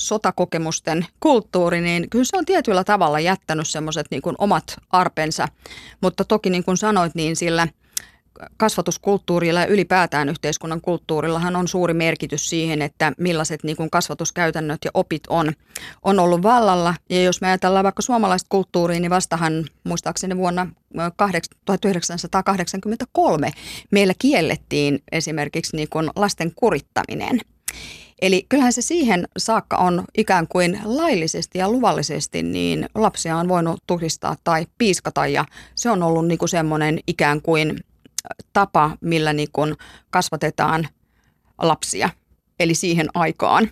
sotakokemusten 0.01 1.07
kulttuuri, 1.21 1.81
niin 1.81 2.11
kyllä 2.11 2.25
se 2.25 2.37
on 2.37 2.45
tietyllä 2.45 2.85
tavalla 2.85 3.21
jättänyt 3.21 3.69
semmoiset 3.69 4.07
niin 4.11 4.23
omat 4.39 4.77
arpensa. 4.91 5.49
Mutta 6.01 6.25
toki 6.25 6.51
niin 6.51 6.65
kuin 6.65 6.77
sanoit, 6.77 7.15
niin 7.15 7.37
sillä– 7.37 7.69
kasvatuskulttuurilla 8.57 9.61
ja 9.61 9.67
ylipäätään 9.67 10.29
yhteiskunnan 10.29 10.81
kulttuurillahan 10.81 11.57
on 11.57 11.69
suuri 11.69 11.95
merkitys 11.95 12.51
siihen, 12.51 12.83
että 12.83 13.13
millaiset 13.19 13.65
niin 13.65 13.77
kuin 13.77 13.91
kasvatuskäytännöt 13.91 14.79
ja 14.85 14.91
opit 14.95 15.23
on, 15.29 15.53
on 16.03 16.19
ollut 16.19 16.43
vallalla. 16.43 16.95
Ja 17.11 17.23
jos 17.23 17.41
me 17.41 17.47
ajatellaan 17.47 17.85
vaikka 17.85 18.03
suomalaista 18.03 18.47
kulttuuria, 18.49 19.01
niin 19.01 19.11
vastahan 19.11 19.65
muistaakseni 19.85 20.37
vuonna 20.37 20.67
1983 21.65 23.51
meillä 23.91 24.15
kiellettiin 24.19 25.03
esimerkiksi 25.13 25.77
niin 25.77 25.89
kuin 25.89 26.11
lasten 26.17 26.53
kurittaminen. 26.55 27.41
Eli 28.23 28.47
kyllähän 28.49 28.73
se 28.73 28.83
siihen 28.83 29.29
saakka 29.39 29.77
on 29.77 30.05
ikään 30.19 30.49
kuin 30.49 30.81
laillisesti 30.85 31.59
ja 31.59 31.71
luvallisesti, 31.71 32.43
niin 32.43 32.89
lapsia 32.95 33.37
on 33.37 33.49
voinut 33.49 33.83
tuhdistaa 33.87 34.37
tai 34.45 34.67
piiskata 34.79 35.27
ja 35.27 35.45
se 35.75 35.91
on 35.91 36.03
ollut 36.03 36.27
niin 36.27 36.39
kuin 36.39 36.49
semmoinen 36.49 36.99
ikään 37.07 37.43
kuin 37.43 37.81
tapa, 38.53 38.97
millä 39.01 39.33
niin 39.33 39.49
kuin 39.53 39.75
kasvatetaan 40.11 40.89
lapsia, 41.59 42.11
eli 42.61 42.75
siihen 42.75 43.09
aikaan. 43.15 43.71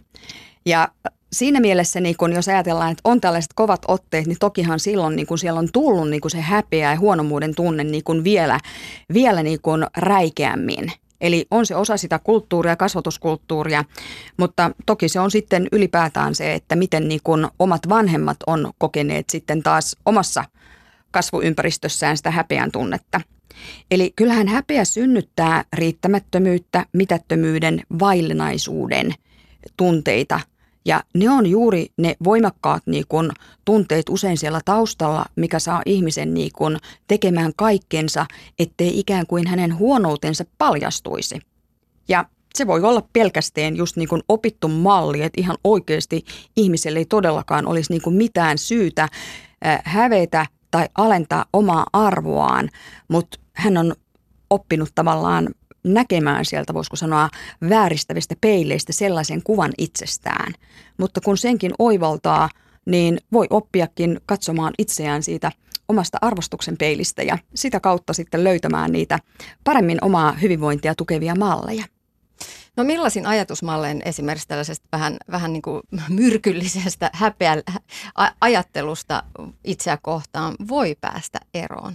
Ja 0.67 0.89
siinä 1.33 1.61
mielessä, 1.61 2.01
niin 2.01 2.17
kun 2.17 2.33
jos 2.33 2.49
ajatellaan, 2.49 2.93
että 2.93 3.01
on 3.05 3.21
tällaiset 3.21 3.53
kovat 3.55 3.83
otteet, 3.89 4.27
niin 4.27 4.39
tokihan 4.41 4.81
silloin 4.81 5.17
niin 5.17 5.27
kun 5.27 5.39
siellä 5.39 5.61
on 5.61 5.69
tullut 5.73 6.11
niin 6.11 6.21
kun 6.21 6.31
se 6.31 6.41
häpeä 6.41 6.93
ja 6.93 6.99
huonomuuden 6.99 7.55
tunne 7.55 7.85
niin 7.85 8.05
kun 8.05 8.25
vielä, 8.25 8.61
vielä 9.15 9.43
niin 9.43 9.61
kun 9.63 9.87
räikeämmin. 9.97 10.93
Eli 11.21 11.47
on 11.51 11.67
se 11.67 11.77
osa 11.77 11.97
sitä 11.97 12.19
kulttuuria, 12.19 12.77
kasvatuskulttuuria, 12.77 13.85
mutta 14.37 14.71
toki 14.87 15.09
se 15.09 15.21
on 15.21 15.31
sitten 15.31 15.69
ylipäätään 15.73 16.35
se, 16.35 16.55
että 16.55 16.77
miten 16.77 17.09
niin 17.09 17.21
kun 17.25 17.49
omat 17.59 17.89
vanhemmat 17.89 18.37
on 18.47 18.73
kokeneet 18.79 19.31
sitten 19.31 19.63
taas 19.63 19.97
omassa 20.07 20.45
kasvuympäristössään 21.11 22.17
sitä 22.17 22.31
häpeän 22.31 22.73
tunnetta. 22.73 23.21
Eli 23.91 24.13
kyllähän 24.17 24.49
häpeä 24.49 24.85
synnyttää 24.85 25.65
riittämättömyyttä, 25.73 26.87
mitättömyyden, 26.93 27.83
vaillinaisuuden 27.99 29.14
tunteita. 29.77 30.41
Ja 30.85 31.03
ne 31.14 31.31
on 31.31 31.47
juuri 31.47 31.87
ne 31.97 32.16
voimakkaat 32.25 32.83
niin 32.87 33.05
kun, 33.09 33.31
tunteet 33.64 34.09
usein 34.09 34.39
siellä 34.39 34.61
taustalla, 34.64 35.25
mikä 35.37 35.59
saa 35.59 35.83
ihmisen 35.87 36.35
niin 36.35 36.51
kun, 36.57 36.79
tekemään 37.09 37.53
kaikkensa, 37.57 38.27
ettei 38.59 38.99
ikään 38.99 39.27
kuin 39.27 39.47
hänen 39.47 39.79
huonoutensa 39.79 40.45
paljastuisi. 40.59 41.41
Ja 42.09 42.25
se 42.55 42.66
voi 42.66 42.83
olla 42.83 43.09
pelkästään 43.12 43.77
just 43.77 43.97
niin 43.97 44.09
kuin 44.09 44.22
opittu 44.29 44.68
malli, 44.68 45.22
että 45.22 45.41
ihan 45.41 45.57
oikeasti 45.64 46.25
ihmiselle 46.57 46.99
ei 46.99 47.05
todellakaan 47.05 47.66
olisi 47.66 47.93
niin 47.93 48.03
kuin 48.03 48.16
mitään 48.16 48.59
syytä 48.59 49.09
hävetä 49.85 50.47
tai 50.70 50.89
alentaa 50.95 51.45
omaa 51.53 51.87
arvoaan, 51.93 52.70
mutta 53.09 53.39
hän 53.59 53.77
on 53.77 53.95
oppinut 54.51 54.89
tavallaan 54.95 55.49
näkemään 55.85 56.45
sieltä, 56.45 56.75
voisiko 56.75 56.97
sanoa, 56.97 57.29
vääristävistä 57.69 58.35
peileistä 58.41 58.93
sellaisen 58.93 59.43
kuvan 59.43 59.73
itsestään. 59.79 60.53
Mutta 60.99 61.21
kun 61.21 61.39
senkin 61.39 61.73
oivaltaa, 61.79 62.49
niin 62.87 63.19
voi 63.33 63.47
oppiakin 63.51 64.21
katsomaan 64.27 64.73
itseään 64.79 65.23
siitä 65.23 65.53
omasta 65.89 66.19
arvostuksen 66.21 66.77
peilistä 66.77 67.23
ja 67.23 67.39
sitä 67.55 67.81
kautta 67.81 68.13
sitten 68.13 68.45
löytämään 68.45 68.93
niitä 68.93 69.19
paremmin 69.65 70.05
omaa 70.05 70.33
hyvinvointia 70.33 70.95
tukevia 70.95 71.35
malleja. 71.35 71.85
No 72.77 72.85
millaisin 72.85 73.27
ajatusmalleen 73.27 74.03
esimerkiksi 74.05 74.49
tällaisesta 74.49 74.89
vähän, 74.93 75.17
vähän 75.31 75.53
niin 75.53 75.63
kuin 75.63 75.83
myrkyllisestä 76.09 77.11
häpeä 77.13 77.57
ajattelusta 78.41 79.23
itseä 79.65 79.99
kohtaan 80.03 80.55
voi 80.69 80.97
päästä 81.01 81.39
eroon? 81.55 81.95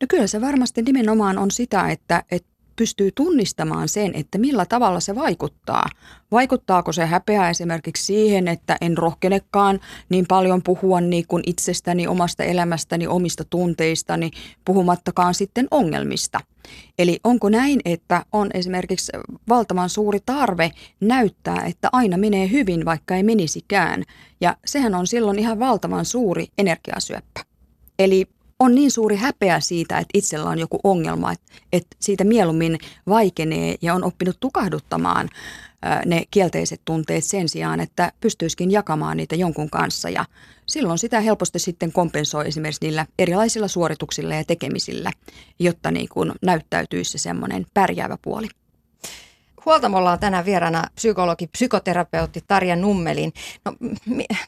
No 0.00 0.06
kyllä 0.08 0.26
se 0.26 0.40
varmasti 0.40 0.82
nimenomaan 0.82 1.38
on 1.38 1.50
sitä, 1.50 1.88
että, 1.90 2.24
että 2.30 2.58
pystyy 2.78 3.10
tunnistamaan 3.14 3.88
sen, 3.88 4.14
että 4.14 4.38
millä 4.38 4.66
tavalla 4.66 5.00
se 5.00 5.14
vaikuttaa. 5.14 5.86
Vaikuttaako 6.30 6.92
se 6.92 7.06
häpeä 7.06 7.50
esimerkiksi 7.50 8.04
siihen, 8.04 8.48
että 8.48 8.76
en 8.80 8.98
rohkenekaan 8.98 9.80
niin 10.08 10.26
paljon 10.28 10.62
puhua 10.62 11.00
niin 11.00 11.26
kuin 11.26 11.42
itsestäni, 11.46 12.06
omasta 12.06 12.44
elämästäni, 12.44 13.06
omista 13.06 13.44
tunteistani, 13.44 14.30
puhumattakaan 14.64 15.34
sitten 15.34 15.68
ongelmista. 15.70 16.40
Eli 16.98 17.20
onko 17.24 17.48
näin, 17.48 17.80
että 17.84 18.24
on 18.32 18.50
esimerkiksi 18.54 19.12
valtavan 19.48 19.88
suuri 19.88 20.18
tarve 20.26 20.70
näyttää, 21.00 21.64
että 21.66 21.88
aina 21.92 22.16
menee 22.16 22.50
hyvin, 22.50 22.84
vaikka 22.84 23.16
ei 23.16 23.22
menisikään. 23.22 24.02
Ja 24.40 24.56
sehän 24.66 24.94
on 24.94 25.06
silloin 25.06 25.38
ihan 25.38 25.58
valtavan 25.58 26.04
suuri 26.04 26.46
energiasyöppä. 26.58 27.40
Eli 27.98 28.26
on 28.58 28.74
niin 28.74 28.90
suuri 28.90 29.16
häpeä 29.16 29.60
siitä, 29.60 29.98
että 29.98 30.10
itsellä 30.14 30.50
on 30.50 30.58
joku 30.58 30.80
ongelma, 30.84 31.32
että, 31.32 31.44
että 31.72 31.96
siitä 32.00 32.24
mieluummin 32.24 32.78
vaikenee 33.08 33.74
ja 33.82 33.94
on 33.94 34.04
oppinut 34.04 34.40
tukahduttamaan 34.40 35.28
ne 36.06 36.24
kielteiset 36.30 36.80
tunteet 36.84 37.24
sen 37.24 37.48
sijaan, 37.48 37.80
että 37.80 38.12
pystyisikin 38.20 38.70
jakamaan 38.70 39.16
niitä 39.16 39.36
jonkun 39.36 39.70
kanssa. 39.70 40.10
Ja 40.10 40.24
silloin 40.66 40.98
sitä 40.98 41.20
helposti 41.20 41.58
sitten 41.58 41.92
kompensoi 41.92 42.48
esimerkiksi 42.48 42.84
niillä 42.84 43.06
erilaisilla 43.18 43.68
suorituksilla 43.68 44.34
ja 44.34 44.44
tekemisillä, 44.44 45.12
jotta 45.58 45.90
niin 45.90 46.08
kuin 46.08 46.32
näyttäytyisi 46.42 47.10
se 47.10 47.18
semmoinen 47.18 47.66
pärjäävä 47.74 48.18
puoli. 48.22 48.48
Huoltamolla 49.64 50.12
on 50.12 50.18
tänään 50.18 50.44
vieraana 50.44 50.84
psykologi, 50.94 51.46
psykoterapeutti 51.46 52.44
Tarja 52.48 52.76
Nummelin. 52.76 53.32
No, 53.64 53.74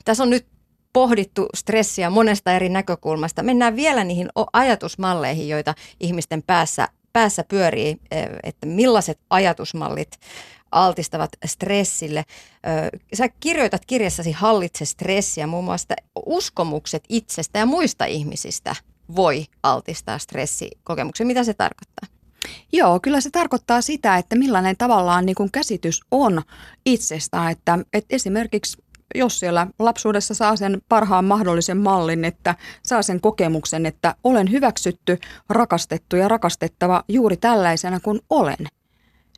tässä 0.05 0.23
on 0.23 0.31
nyt 0.31 0.47
pohdittu 0.93 1.49
stressiä 1.57 2.11
monesta 2.11 2.53
eri 2.53 2.69
näkökulmasta. 2.69 3.43
Mennään 3.43 3.77
vielä 3.77 4.05
niihin 4.05 4.29
ajatusmalleihin, 4.53 5.49
joita 5.49 5.75
ihmisten 6.01 6.43
päässä, 6.43 6.89
päässä 7.13 7.45
pyörii, 7.49 7.97
e, 8.11 8.23
että 8.43 8.67
millaiset 8.67 9.19
ajatusmallit 9.31 10.19
altistavat 10.73 11.31
stressille. 11.47 12.25
Sä 13.15 13.29
kirjoitat 13.41 13.87
kirjassasi 13.87 14.33
Hallitse 14.33 14.85
stressiä, 14.85 15.47
muun 15.47 15.65
muassa 15.65 15.95
uskomukset 16.27 17.05
itsestä 17.09 17.59
ja 17.59 17.67
muista 17.67 18.05
ihmisistä 18.05 18.77
voi 19.17 19.47
altistaa 19.63 20.19
stressikokemuksen. 20.19 21.27
Mitä 21.27 21.45
se 21.45 21.55
tarkoittaa? 21.55 22.21
Joo, 22.73 23.01
kyllä 23.01 23.21
se 23.21 23.31
tarkoittaa 23.31 23.81
sitä, 23.81 24.17
että 24.17 24.37
millainen 24.37 24.77
tavallaan 24.77 25.27
niin 25.27 25.35
kuin 25.35 25.53
käsitys 25.53 26.01
on 26.11 26.43
itsestä, 26.87 27.51
että, 27.51 27.79
että 27.93 28.17
esimerkiksi 28.17 28.83
jos 29.15 29.41
siellä 29.41 29.67
lapsuudessa 29.79 30.35
saa 30.35 30.57
sen 30.57 30.83
parhaan 30.89 31.25
mahdollisen 31.25 31.77
mallin, 31.79 32.25
että 32.25 32.55
saa 32.83 33.03
sen 33.03 33.21
kokemuksen, 33.21 33.87
että 33.87 34.15
olen 34.25 34.51
hyväksytty, 34.51 35.19
rakastettu 35.49 36.17
ja 36.17 36.29
rakastettava 36.29 37.05
juuri 37.09 37.37
tällaisena 37.37 38.01
kuin 38.01 38.21
olen, 38.31 38.67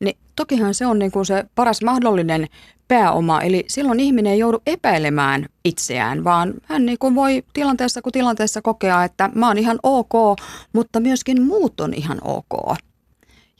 niin 0.01 0.17
tokihan 0.37 0.75
se 0.75 0.87
on 0.87 0.99
niin 0.99 1.13
kuin 1.13 1.27
se 1.27 1.45
paras 1.55 1.83
mahdollinen 1.83 2.47
pääoma. 2.89 3.41
Eli 3.41 3.65
silloin 3.69 4.01
ihminen 4.01 4.33
ei 4.33 4.39
joudu 4.39 4.63
epäilemään 4.67 5.47
itseään, 5.65 6.25
vaan 6.25 6.55
hän 6.65 6.87
niin 6.87 6.99
kuin 6.99 7.15
voi 7.15 7.45
tilanteessa 7.53 8.03
kuin 8.03 8.13
tilanteessa 8.13 8.63
kokea, 8.63 9.05
että 9.05 9.31
mä 9.35 9.49
oon 9.49 9.59
ihan 9.59 9.79
ok, 9.83 10.39
mutta 10.73 11.01
myöskin 11.01 11.43
muut 11.43 11.81
on 11.81 11.95
ihan 11.95 12.19
ok. 12.25 12.77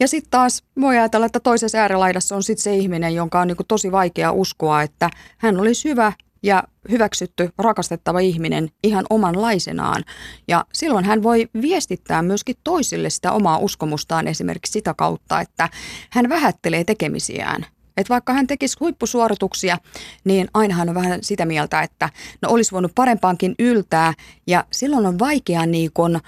Ja 0.03 0.09
sitten 0.09 0.31
taas 0.31 0.63
voi 0.81 0.99
ajatella, 0.99 1.27
että 1.27 1.41
toisessa 1.41 1.79
äärilaidassa 1.79 2.37
on 2.37 2.43
sitten 2.43 2.63
se 2.63 2.77
ihminen, 2.77 3.15
jonka 3.15 3.41
on 3.41 3.49
niinku 3.49 3.65
tosi 3.69 3.93
vaikea 3.93 4.33
uskoa, 4.33 4.83
että 4.83 5.11
hän 5.39 5.61
olisi 5.61 5.89
hyvä 5.89 6.13
ja 6.43 6.63
hyväksytty, 6.91 7.51
rakastettava 7.59 8.21
ihminen 8.21 8.71
ihan 8.85 9.05
omanlaisenaan. 9.11 10.05
Ja 10.49 10.65
silloin 10.73 11.05
hän 11.05 11.23
voi 11.23 11.49
viestittää 11.63 12.23
myöskin 12.23 12.57
toisille 12.65 13.11
sitä 13.11 13.33
omaa 13.33 13.59
uskomustaan 13.59 14.29
esimerkiksi 14.29 14.73
sitä 14.73 14.95
kautta, 14.95 15.41
että 15.41 15.69
hän 16.11 16.29
vähättelee 16.29 16.85
tekemisiään. 16.85 17.67
Että 17.97 18.15
vaikka 18.15 18.33
hän 18.33 18.47
tekisi 18.47 18.77
huippusuorituksia, 18.81 19.79
niin 20.25 20.49
ainahan 20.55 20.89
on 20.89 20.95
vähän 20.95 21.19
sitä 21.23 21.47
mieltä, 21.47 21.83
että 21.83 22.09
no 22.43 22.49
olisi 22.51 22.73
voinut 22.73 22.93
parempaankin 22.95 23.55
yltää. 23.59 24.15
Ja 24.47 24.65
silloin 24.73 25.07
on 25.07 25.19
vaikea 25.19 25.67
niin 25.67 25.91
kun, 25.95 26.21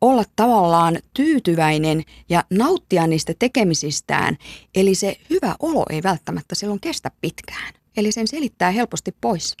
olla 0.00 0.24
tavallaan 0.36 0.98
tyytyväinen 1.14 2.02
ja 2.28 2.44
nauttia 2.50 3.06
niistä 3.06 3.34
tekemisistään. 3.38 4.36
Eli 4.74 4.94
se 4.94 5.16
hyvä 5.30 5.56
olo 5.58 5.86
ei 5.90 6.02
välttämättä 6.02 6.54
silloin 6.54 6.80
kestä 6.80 7.10
pitkään. 7.20 7.74
Eli 7.96 8.12
sen 8.12 8.28
selittää 8.28 8.70
helposti 8.70 9.14
pois. 9.20 9.56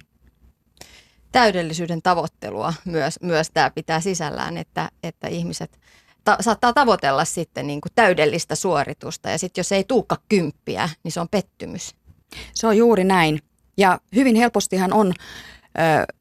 Täydellisyyden 1.32 2.02
tavoittelua 2.02 2.74
myös, 2.84 3.18
myös 3.22 3.50
tämä 3.54 3.70
pitää 3.70 4.00
sisällään, 4.00 4.56
että, 4.56 4.90
että 5.02 5.28
ihmiset 5.28 5.80
ta- 6.24 6.36
saattaa 6.40 6.72
tavoitella 6.72 7.24
sitten 7.24 7.66
niin 7.66 7.80
kuin 7.80 7.92
täydellistä 7.94 8.54
suoritusta 8.54 9.30
ja 9.30 9.38
sitten 9.38 9.60
jos 9.60 9.72
ei 9.72 9.84
tuukka 9.84 10.16
kymppiä, 10.28 10.88
niin 11.02 11.12
se 11.12 11.20
on 11.20 11.28
pettymys. 11.28 11.94
Se 12.54 12.66
on 12.66 12.76
juuri 12.76 13.04
näin. 13.04 13.40
Ja 13.78 14.00
hyvin 14.14 14.36
helpostihan 14.36 14.92
on 14.92 15.12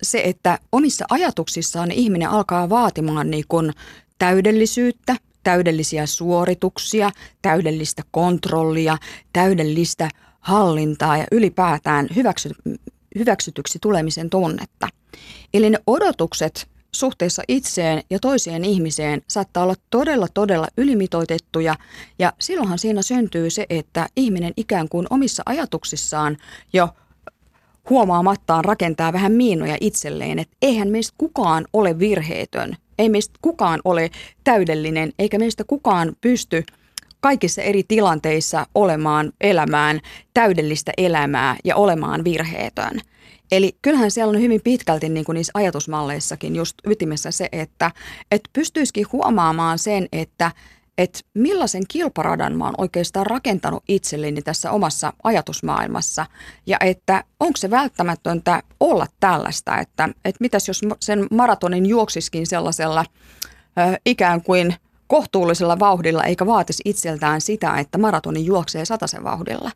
se, 0.02 0.22
että 0.26 0.60
omissa 0.72 1.06
ajatuksissaan 1.10 1.92
ihminen 1.92 2.30
alkaa 2.30 2.70
vaatimaan 2.70 3.32
niin 3.32 3.46
kuin 3.48 3.74
täydellisyyttä, 4.18 5.16
täydellisiä 5.44 6.06
suorituksia, 6.06 7.12
täydellistä 7.42 8.04
kontrollia, 8.12 8.98
täydellistä 9.34 10.10
hallintaa 10.40 11.18
ja 11.18 11.26
ylipäätään 11.32 12.08
hyväksy, 12.16 12.50
hyväksytyksi 13.18 13.80
tulemisen 13.82 14.30
tunnetta. 14.30 14.88
Eli 15.54 15.70
ne 15.70 15.80
odotukset 15.88 16.68
suhteessa 16.92 17.44
itseen 17.48 18.04
ja 18.10 18.20
toiseen 18.20 18.66
ihmiseen 18.66 19.22
saattaa 19.28 19.64
olla 19.64 19.76
todella, 19.90 20.28
todella 20.34 20.68
ylimitoitettuja 20.78 21.76
ja 22.20 22.34
silloinhan 22.40 22.80
siinä 22.80 23.02
syntyy 23.02 23.50
se, 23.50 23.66
että 23.70 24.08
ihminen 24.16 24.54
ikään 24.58 24.90
kuin 24.90 25.08
omissa 25.10 25.44
ajatuksissaan 25.46 26.38
jo– 26.74 26.90
huomaamattaan 27.90 28.66
rakentaa 28.66 29.14
vähän 29.14 29.32
miinoja 29.32 29.78
itselleen, 29.82 30.40
että 30.40 30.58
eihän 30.62 30.88
meistä 30.88 31.16
kukaan 31.18 31.66
ole 31.74 32.00
virheetön, 32.00 32.76
ei 33.00 33.10
meistä 33.10 33.40
kukaan 33.42 33.80
ole 33.86 34.10
täydellinen, 34.44 35.14
eikä 35.20 35.40
meistä 35.40 35.64
kukaan 35.64 36.16
pysty 36.22 36.64
kaikissa 37.20 37.62
eri 37.62 37.84
tilanteissa 37.88 38.68
olemaan, 38.76 39.32
elämään 39.42 40.00
täydellistä 40.34 40.92
elämää 40.98 41.56
ja 41.64 41.76
olemaan 41.76 42.24
virheetön. 42.24 43.02
Eli 43.52 43.76
kyllähän 43.82 44.12
siellä 44.12 44.32
on 44.32 44.42
hyvin 44.42 44.62
pitkälti 44.64 45.10
niin 45.10 45.26
kuin 45.26 45.34
niissä 45.34 45.52
ajatusmalleissakin 45.54 46.56
just 46.56 46.76
ytimessä 46.88 47.32
se, 47.32 47.50
että, 47.52 47.92
että 48.32 48.50
pystyisikin 48.54 49.06
huomaamaan 49.12 49.80
sen, 49.80 50.08
että 50.12 50.52
että 50.98 51.20
millaisen 51.34 51.84
kilparadan 51.88 52.58
mä 52.58 52.66
oon 52.66 52.76
oikeastaan 52.78 53.26
rakentanut 53.26 53.84
itselleni 53.88 54.42
tässä 54.42 54.72
omassa 54.72 55.14
ajatusmaailmassa 55.24 56.26
ja 56.66 56.78
että 56.80 57.24
onko 57.40 57.58
se 57.58 57.70
välttämätöntä 57.70 58.64
olla 58.80 59.08
tällaista, 59.20 59.78
että, 59.78 60.10
että 60.26 60.38
mitäs 60.40 60.68
jos 60.68 60.82
sen 61.00 61.28
maratonin 61.32 61.86
juoksiskin 61.86 62.48
sellaisella 62.48 63.06
ö, 63.80 63.98
ikään 64.06 64.42
kuin 64.42 64.76
kohtuullisella 65.08 65.80
vauhdilla 65.80 66.24
eikä 66.24 66.46
vaatisi 66.46 66.82
itseltään 66.86 67.42
sitä, 67.42 67.78
että 67.78 67.98
maratonin 67.98 68.46
juoksee 68.46 68.86
sataisen 68.86 69.24
vauhdilla. 69.24 69.72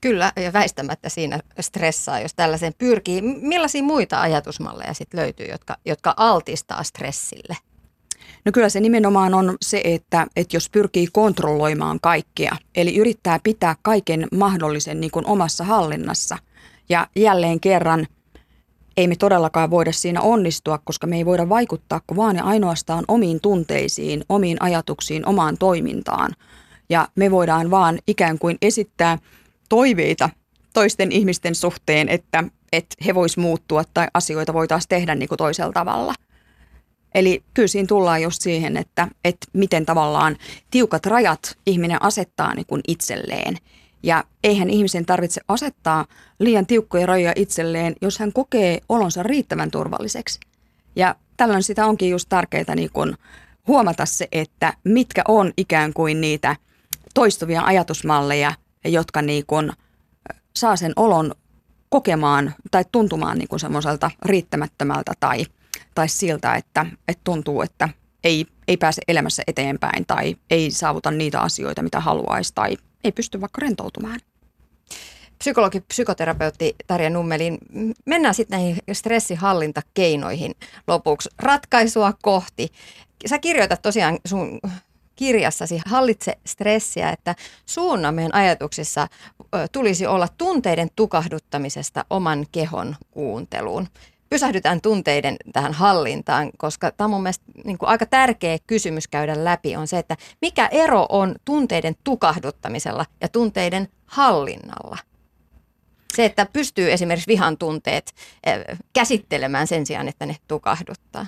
Kyllä, 0.00 0.32
ja 0.36 0.52
väistämättä 0.52 1.08
siinä 1.08 1.40
stressaa, 1.60 2.20
jos 2.20 2.34
tällaisen 2.34 2.72
pyrkii. 2.78 3.22
Millaisia 3.22 3.82
muita 3.82 4.20
ajatusmalleja 4.20 4.94
sitten 4.94 5.20
löytyy, 5.20 5.46
jotka, 5.46 5.76
jotka 5.84 6.14
altistaa 6.16 6.82
stressille? 6.82 7.56
No 8.44 8.52
kyllä 8.52 8.68
se 8.68 8.80
nimenomaan 8.80 9.34
on 9.34 9.56
se, 9.62 9.80
että, 9.84 10.26
että 10.36 10.56
jos 10.56 10.70
pyrkii 10.70 11.08
kontrolloimaan 11.12 11.98
kaikkea, 12.02 12.56
eli 12.74 12.96
yrittää 12.96 13.40
pitää 13.42 13.76
kaiken 13.82 14.28
mahdollisen 14.32 15.00
niin 15.00 15.10
kuin 15.10 15.26
omassa 15.26 15.64
hallinnassa. 15.64 16.38
Ja 16.88 17.06
jälleen 17.16 17.60
kerran 17.60 18.06
ei 18.96 19.08
me 19.08 19.16
todellakaan 19.16 19.70
voida 19.70 19.92
siinä 19.92 20.20
onnistua, 20.20 20.78
koska 20.78 21.06
me 21.06 21.16
ei 21.16 21.26
voida 21.26 21.48
vaikuttaa 21.48 22.00
kuin 22.06 22.16
vaan 22.16 22.36
ja 22.36 22.44
ainoastaan 22.44 23.04
omiin 23.08 23.40
tunteisiin, 23.40 24.24
omiin 24.28 24.56
ajatuksiin, 24.62 25.26
omaan 25.26 25.58
toimintaan. 25.58 26.32
Ja 26.88 27.08
me 27.14 27.30
voidaan 27.30 27.70
vaan 27.70 27.98
ikään 28.06 28.38
kuin 28.38 28.58
esittää 28.62 29.18
toiveita 29.68 30.30
toisten 30.74 31.12
ihmisten 31.12 31.54
suhteen, 31.54 32.08
että, 32.08 32.44
että 32.72 32.96
he 33.06 33.14
vois 33.14 33.36
muuttua 33.36 33.82
tai 33.94 34.06
asioita 34.14 34.52
voitaisiin 34.52 34.88
tehdä 34.88 35.14
niin 35.14 35.28
kuin 35.28 35.38
toisella 35.38 35.72
tavalla. 35.72 36.14
Eli 37.14 37.42
kyllä 37.54 37.68
siinä 37.68 37.86
tullaan 37.86 38.22
just 38.22 38.42
siihen, 38.42 38.76
että, 38.76 39.08
että 39.24 39.46
miten 39.52 39.86
tavallaan 39.86 40.36
tiukat 40.70 41.06
rajat 41.06 41.58
ihminen 41.66 42.02
asettaa 42.02 42.54
niin 42.54 42.66
kuin 42.66 42.80
itselleen. 42.88 43.56
Ja 44.02 44.24
eihän 44.44 44.70
ihmisen 44.70 45.06
tarvitse 45.06 45.40
asettaa 45.48 46.06
liian 46.38 46.66
tiukkoja 46.66 47.06
rajoja 47.06 47.32
itselleen, 47.36 47.94
jos 48.00 48.18
hän 48.18 48.32
kokee 48.32 48.80
olonsa 48.88 49.22
riittävän 49.22 49.70
turvalliseksi. 49.70 50.40
Ja 50.96 51.14
tällöin 51.36 51.62
sitä 51.62 51.86
onkin 51.86 52.10
just 52.10 52.28
tärkeää 52.28 52.74
niin 52.74 52.90
kuin 52.92 53.16
huomata 53.66 54.06
se, 54.06 54.28
että 54.32 54.74
mitkä 54.84 55.22
on 55.28 55.52
ikään 55.56 55.92
kuin 55.92 56.20
niitä 56.20 56.56
toistuvia 57.14 57.62
ajatusmalleja, 57.62 58.52
jotka 58.84 59.22
niin 59.22 59.46
kuin 59.46 59.72
saa 60.56 60.76
sen 60.76 60.92
olon 60.96 61.34
kokemaan 61.88 62.54
tai 62.70 62.84
tuntumaan 62.92 63.38
niin 63.38 63.48
kuin 63.48 63.60
semmoiselta 63.60 64.10
riittämättömältä 64.24 65.12
tai, 65.20 65.46
tai 65.94 66.08
siltä, 66.08 66.54
että, 66.54 66.86
että 67.08 67.20
tuntuu, 67.24 67.62
että 67.62 67.88
ei, 68.24 68.46
ei 68.68 68.76
pääse 68.76 69.02
elämässä 69.08 69.42
eteenpäin 69.46 70.06
tai 70.06 70.36
ei 70.50 70.70
saavuta 70.70 71.10
niitä 71.10 71.40
asioita, 71.40 71.82
mitä 71.82 72.00
haluaisi 72.00 72.52
tai 72.54 72.76
ei 73.04 73.12
pysty 73.12 73.40
vaikka 73.40 73.60
rentoutumaan. 73.60 74.20
Psykologi, 75.38 75.80
psykoterapeutti 75.80 76.74
Tarja 76.86 77.10
Nummelin, 77.10 77.58
mennään 78.06 78.34
sitten 78.34 78.58
näihin 78.58 78.78
stressihallintakeinoihin 78.92 80.54
lopuksi. 80.86 81.28
Ratkaisua 81.38 82.12
kohti. 82.22 82.68
Sä 83.26 83.38
kirjoitat 83.38 83.82
tosiaan 83.82 84.18
sun 84.26 84.60
kirjassasi 85.16 85.80
Hallitse 85.86 86.38
stressiä, 86.46 87.10
että 87.10 87.34
suunnan 87.66 88.14
meidän 88.14 88.34
ajatuksissa 88.34 89.08
tulisi 89.72 90.06
olla 90.06 90.28
tunteiden 90.38 90.88
tukahduttamisesta 90.96 92.04
oman 92.10 92.46
kehon 92.52 92.96
kuunteluun. 93.10 93.88
Pysähdytään 94.32 94.80
tunteiden 94.80 95.36
tähän 95.52 95.72
hallintaan, 95.72 96.50
koska 96.58 96.90
tämä 96.90 97.06
on 97.06 97.10
mun 97.10 97.22
mielestä 97.22 97.44
niin 97.64 97.78
kuin 97.78 97.88
aika 97.88 98.06
tärkeä 98.06 98.58
kysymys 98.66 99.08
käydä 99.08 99.44
läpi, 99.44 99.76
on 99.76 99.88
se, 99.88 99.98
että 99.98 100.16
mikä 100.40 100.66
ero 100.66 101.06
on 101.08 101.34
tunteiden 101.44 101.94
tukahduttamisella 102.04 103.06
ja 103.20 103.28
tunteiden 103.28 103.88
hallinnalla? 104.06 104.98
Se, 106.14 106.24
että 106.24 106.46
pystyy 106.52 106.92
esimerkiksi 106.92 107.28
vihan 107.28 107.58
tunteet 107.58 108.12
käsittelemään 108.92 109.66
sen 109.66 109.86
sijaan, 109.86 110.08
että 110.08 110.26
ne 110.26 110.36
tukahduttaa. 110.48 111.26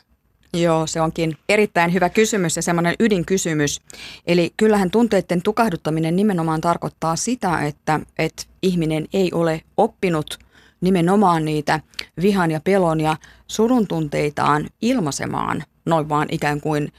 Joo, 0.53 0.87
se 0.87 1.01
onkin 1.01 1.37
erittäin 1.49 1.93
hyvä 1.93 2.09
kysymys 2.09 2.57
ja 2.57 2.63
semmoinen 2.63 2.95
ydinkysymys. 3.01 3.81
Eli 4.27 4.55
kyllähän 4.57 4.91
tunteiden 4.91 5.43
tukahduttaminen 5.43 6.17
nimenomaan 6.17 6.61
tarkoittaa 6.61 7.17
sitä, 7.17 7.61
että, 7.67 8.01
että 8.19 8.43
ihminen 8.63 9.07
ei 9.13 9.33
ole 9.33 9.61
oppinut 9.77 10.44
nimenomaan 10.85 11.45
niitä 11.45 11.81
vihan 12.23 12.51
ja 12.51 12.61
pelon 12.61 13.01
ja 13.01 13.17
surun 13.47 13.87
tunteitaan 13.87 14.67
ilmaisemaan 14.83 15.65
noin 15.87 16.09
vaan 16.09 16.29
ikään 16.31 16.61
kuin 16.61 16.93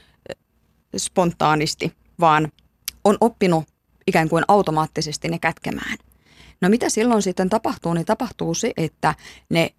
spontaanisti, 0.96 1.92
vaan 2.20 2.52
on 3.04 3.16
oppinut 3.20 3.64
ikään 4.06 4.28
kuin 4.28 4.44
automaattisesti 4.48 5.28
ne 5.28 5.38
kätkemään. 5.38 5.98
No 6.60 6.68
mitä 6.68 6.88
silloin 6.88 7.22
sitten 7.22 7.48
tapahtuu, 7.48 7.94
niin 7.94 8.06
tapahtuu 8.06 8.54
se, 8.54 8.72
että 8.76 9.14
ne 9.50 9.70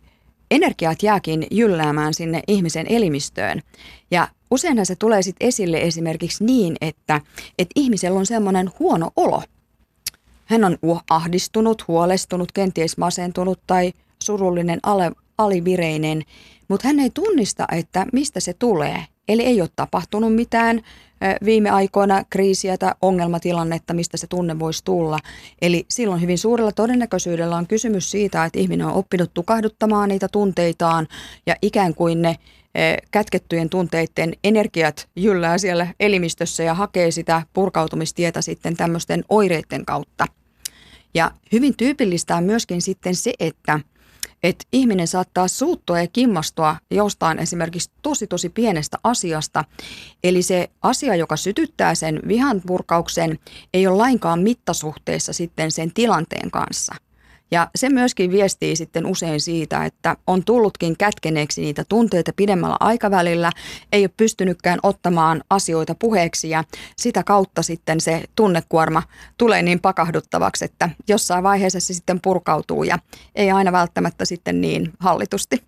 energiat 0.52 1.04
jääkin 1.04 1.48
jylläämään 1.52 2.14
sinne 2.14 2.42
ihmisen 2.48 2.86
elimistöön. 2.90 3.62
Ja 4.12 4.28
useinhan 4.52 4.86
se 4.86 4.96
tulee 4.96 5.22
sitten 5.22 5.48
esille 5.48 5.82
esimerkiksi 5.82 6.44
niin, 6.44 6.76
että, 6.82 7.22
että 7.60 7.72
ihmisellä 7.76 8.20
on 8.20 8.26
semmoinen 8.26 8.72
huono 8.80 9.12
olo. 9.16 9.44
Hän 10.48 10.64
on 10.64 10.78
ahdistunut, 11.10 11.88
huolestunut, 11.88 12.52
kenties 12.52 12.98
masentunut 12.98 13.60
tai 13.68 13.94
surullinen, 14.24 14.80
ale, 14.84 15.12
alivireinen, 15.38 16.24
mutta 16.68 16.88
hän 16.88 17.00
ei 17.00 17.10
tunnista, 17.14 17.68
että 17.72 18.06
mistä 18.14 18.40
se 18.40 18.54
tulee. 18.54 19.06
Eli 19.28 19.44
ei 19.44 19.62
ole 19.62 19.70
tapahtunut 19.76 20.36
mitään 20.36 20.82
viime 21.46 21.70
aikoina 21.70 22.24
kriisiä 22.30 22.78
tai 22.78 22.92
ongelmatilannetta, 23.02 23.94
mistä 23.94 24.18
se 24.18 24.28
tunne 24.28 24.60
voisi 24.60 24.84
tulla. 24.84 25.20
Eli 25.62 25.86
silloin 25.90 26.22
hyvin 26.22 26.38
suurella 26.38 26.72
todennäköisyydellä 26.72 27.58
on 27.58 27.68
kysymys 27.68 28.12
siitä, 28.12 28.46
että 28.46 28.60
ihminen 28.60 28.88
on 28.88 28.94
oppinut 28.94 29.34
tukahduttamaan 29.34 30.10
niitä 30.10 30.28
tunteitaan 30.28 31.08
ja 31.46 31.56
ikään 31.62 31.96
kuin 31.96 32.22
ne 32.22 32.36
kätkettyjen 33.12 33.70
tunteiden 33.70 34.34
energiat 34.44 35.10
jyllää 35.16 35.58
siellä 35.58 35.88
elimistössä 36.00 36.64
ja 36.64 36.74
hakee 36.74 37.12
sitä 37.12 37.42
purkautumistietä 37.54 38.42
sitten 38.42 38.78
tämmöisten 38.78 39.24
oireiden 39.30 39.86
kautta. 39.86 40.26
Ja 41.14 41.32
hyvin 41.52 41.78
tyypillistä 41.78 42.36
on 42.36 42.44
myöskin 42.44 42.82
sitten 42.82 43.16
se, 43.16 43.34
että– 43.40 43.80
että 44.44 44.66
ihminen 44.72 45.08
saattaa 45.08 45.48
suuttua 45.48 46.00
ja 46.00 46.08
kimmastua 46.08 46.76
jostain 46.92 47.40
esimerkiksi 47.40 47.92
tosi 48.02 48.28
tosi 48.28 48.50
pienestä 48.50 48.98
asiasta. 49.04 49.64
Eli 50.24 50.42
se 50.42 50.70
asia, 50.82 51.16
joka 51.16 51.38
sytyttää 51.38 51.96
sen 51.96 52.20
vihan 52.28 52.62
purkauksen, 52.68 53.40
ei 53.74 53.88
ole 53.88 53.98
lainkaan 53.98 54.40
mittasuhteessa 54.40 55.34
sitten 55.34 55.72
sen 55.72 55.94
tilanteen 55.94 56.52
kanssa– 56.52 56.96
ja 57.52 57.70
se 57.76 57.90
myöskin 57.90 58.32
viestii 58.32 58.76
sitten 58.76 59.06
usein 59.06 59.42
siitä, 59.42 59.86
että 59.86 60.18
on 60.28 60.44
tullutkin 60.44 60.98
kätkeneeksi 60.98 61.62
niitä 61.62 61.84
tunteita 61.90 62.32
pidemmällä 62.36 62.78
aikavälillä, 62.80 63.52
ei 63.92 64.04
ole 64.04 64.12
pystynytkään 64.18 64.80
ottamaan 64.84 65.44
asioita 65.50 65.96
puheeksi 65.96 66.50
ja 66.50 66.64
sitä 66.98 67.24
kautta 67.24 67.62
sitten 67.62 68.02
se 68.02 68.24
tunnekuorma 68.36 69.04
tulee 69.38 69.62
niin 69.62 69.80
pakahduttavaksi, 69.80 70.66
että 70.66 70.90
jossain 71.08 71.44
vaiheessa 71.44 71.80
se 71.80 71.94
sitten 71.94 72.20
purkautuu 72.22 72.84
ja 72.84 73.00
ei 73.36 73.52
aina 73.52 73.72
välttämättä 73.72 74.26
sitten 74.26 74.62
niin 74.62 74.94
hallitusti. 75.00 75.64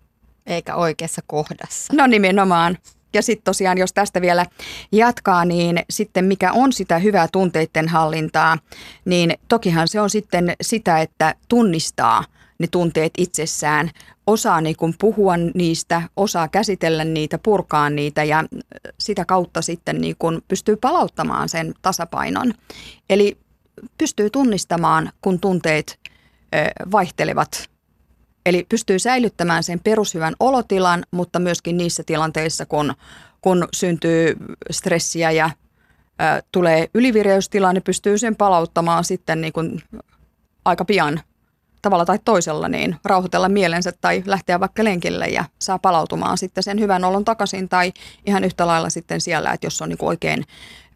Eikä 0.46 0.74
oikeassa 0.74 1.22
kohdassa. 1.26 1.92
No 1.96 2.06
nimenomaan. 2.06 2.78
Ja 3.12 3.22
sitten 3.22 3.44
tosiaan, 3.44 3.78
jos 3.78 3.92
tästä 3.92 4.20
vielä 4.20 4.46
jatkaa, 4.92 5.44
niin 5.44 5.82
sitten 5.90 6.24
mikä 6.24 6.52
on 6.52 6.72
sitä 6.72 6.98
hyvää 6.98 7.28
tunteiden 7.32 7.88
hallintaa, 7.88 8.58
niin 9.04 9.34
tokihan 9.48 9.88
se 9.88 10.00
on 10.00 10.10
sitten 10.10 10.54
sitä, 10.60 11.00
että 11.00 11.34
tunnistaa 11.48 12.24
ne 12.58 12.66
tunteet 12.66 13.12
itsessään, 13.18 13.90
osaa 14.26 14.60
niin 14.60 14.76
kuin 14.76 14.94
puhua 14.98 15.36
niistä, 15.36 16.02
osaa 16.16 16.48
käsitellä 16.48 17.04
niitä, 17.04 17.38
purkaa 17.38 17.90
niitä 17.90 18.24
ja 18.24 18.44
sitä 18.98 19.24
kautta 19.24 19.62
sitten 19.62 20.00
niin 20.00 20.16
kuin 20.18 20.42
pystyy 20.48 20.76
palauttamaan 20.76 21.48
sen 21.48 21.74
tasapainon. 21.82 22.54
Eli 23.10 23.36
pystyy 23.98 24.30
tunnistamaan, 24.30 25.12
kun 25.20 25.40
tunteet 25.40 25.98
vaihtelevat 26.92 27.69
Eli 28.50 28.66
pystyy 28.68 28.98
säilyttämään 28.98 29.62
sen 29.62 29.80
perushyvän 29.80 30.34
olotilan, 30.40 31.04
mutta 31.10 31.38
myöskin 31.38 31.76
niissä 31.76 32.02
tilanteissa, 32.06 32.66
kun, 32.66 32.94
kun 33.40 33.68
syntyy 33.72 34.36
stressiä 34.70 35.30
ja 35.30 35.44
ä, 36.20 36.42
tulee 36.52 36.88
ylivireystila, 36.94 37.72
niin 37.72 37.82
pystyy 37.82 38.18
sen 38.18 38.36
palauttamaan 38.36 39.04
sitten 39.04 39.40
niin 39.40 39.52
kuin 39.52 39.82
aika 40.64 40.84
pian 40.84 41.20
tavalla 41.82 42.04
tai 42.04 42.18
toisella 42.24 42.68
niin 42.68 42.96
rauhoitella 43.04 43.48
mielensä 43.48 43.92
tai 44.00 44.22
lähteä 44.26 44.60
vaikka 44.60 44.84
lenkille 44.84 45.26
ja 45.26 45.44
saa 45.58 45.78
palautumaan 45.78 46.38
sitten 46.38 46.62
sen 46.62 46.80
hyvän 46.80 47.04
olon 47.04 47.24
takaisin 47.24 47.68
tai 47.68 47.92
ihan 48.26 48.44
yhtä 48.44 48.66
lailla 48.66 48.90
sitten 48.90 49.20
siellä, 49.20 49.52
että 49.52 49.66
jos 49.66 49.82
on 49.82 49.88
niin 49.88 49.98
oikein 50.00 50.44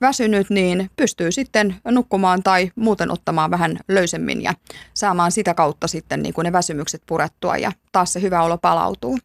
väsynyt, 0.00 0.50
niin 0.50 0.90
pystyy 0.96 1.32
sitten 1.32 1.76
nukkumaan 1.90 2.42
tai 2.42 2.70
muuten 2.76 3.10
ottamaan 3.10 3.50
vähän 3.50 3.78
löysemmin 3.88 4.42
ja 4.42 4.54
saamaan 4.94 5.32
sitä 5.32 5.54
kautta 5.54 5.88
sitten 5.88 6.22
niin 6.22 6.34
kuin 6.34 6.44
ne 6.44 6.52
väsymykset 6.52 7.02
purettua 7.06 7.56
ja 7.56 7.72
taas 7.92 8.12
se 8.12 8.22
hyvä 8.22 8.42
olo 8.42 8.58
palautuu. 8.58 9.18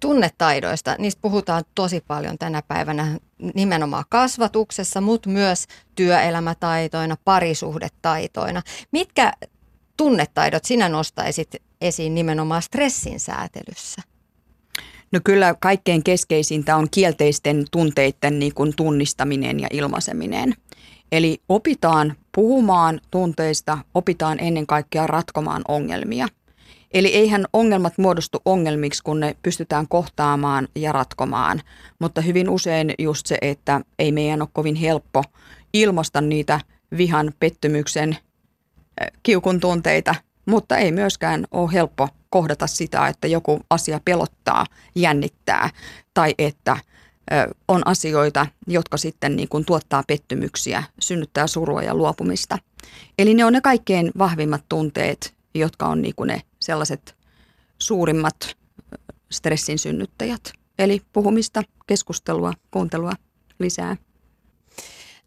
Tunnetaidoista, 0.00 0.96
niistä 0.98 1.22
puhutaan 1.22 1.64
tosi 1.74 2.04
paljon 2.06 2.38
tänä 2.38 2.62
päivänä 2.62 3.18
nimenomaan 3.54 4.04
kasvatuksessa, 4.08 5.00
mutta 5.00 5.28
myös 5.28 5.66
työelämätaitoina, 5.94 7.16
parisuhdetaitoina. 7.24 8.62
Mitkä 8.92 9.32
tunnetaidot 9.96 10.64
sinä 10.64 10.88
nostaisit 10.88 11.56
esiin 11.80 12.14
nimenomaan 12.14 12.62
stressin 12.62 13.20
säätelyssä? 13.20 14.02
No 15.12 15.20
kyllä 15.24 15.54
kaikkein 15.60 16.02
keskeisintä 16.02 16.76
on 16.76 16.88
kielteisten 16.90 17.64
tunteiden 17.70 18.38
niin 18.38 18.54
kuin 18.54 18.72
tunnistaminen 18.76 19.60
ja 19.60 19.68
ilmaiseminen. 19.72 20.54
Eli 21.12 21.42
opitaan 21.48 22.14
puhumaan 22.34 23.00
tunteista, 23.10 23.78
opitaan 23.94 24.40
ennen 24.40 24.66
kaikkea 24.66 25.06
ratkomaan 25.06 25.62
ongelmia. 25.68 26.28
Eli 26.94 27.08
eihän 27.08 27.46
ongelmat 27.52 27.98
muodostu 27.98 28.42
ongelmiksi, 28.44 29.02
kun 29.02 29.20
ne 29.20 29.36
pystytään 29.42 29.88
kohtaamaan 29.88 30.68
ja 30.74 30.92
ratkomaan, 30.92 31.60
mutta 31.98 32.20
hyvin 32.20 32.50
usein 32.50 32.94
just 32.98 33.26
se, 33.26 33.38
että 33.42 33.80
ei 33.98 34.12
meidän 34.12 34.42
ole 34.42 34.48
kovin 34.52 34.74
helppo 34.74 35.22
ilmaista 35.72 36.20
niitä 36.20 36.60
vihan, 36.96 37.32
pettymyksen, 37.40 38.16
kiukun 39.22 39.60
tunteita, 39.60 40.14
mutta 40.46 40.76
ei 40.76 40.92
myöskään 40.92 41.46
ole 41.50 41.72
helppo 41.72 42.08
kohdata 42.30 42.66
sitä, 42.66 43.08
että 43.08 43.26
joku 43.26 43.60
asia 43.70 44.00
pelottaa, 44.04 44.66
jännittää 44.94 45.70
tai 46.14 46.34
että 46.38 46.76
on 47.68 47.86
asioita, 47.86 48.46
jotka 48.66 48.96
sitten 48.96 49.36
niin 49.36 49.48
kuin 49.48 49.64
tuottaa 49.64 50.02
pettymyksiä, 50.06 50.82
synnyttää 51.00 51.46
surua 51.46 51.82
ja 51.82 51.94
luopumista. 51.94 52.58
Eli 53.18 53.34
ne 53.34 53.44
on 53.44 53.52
ne 53.52 53.60
kaikkein 53.60 54.12
vahvimmat 54.18 54.64
tunteet, 54.68 55.34
jotka 55.54 55.86
on 55.86 56.02
niin 56.02 56.14
kuin 56.14 56.26
ne 56.28 56.42
sellaiset 56.60 57.16
suurimmat 57.78 58.56
stressin 59.32 59.78
synnyttäjät. 59.78 60.52
Eli 60.78 61.02
puhumista, 61.12 61.62
keskustelua, 61.86 62.52
kuuntelua 62.70 63.12
lisää. 63.58 63.96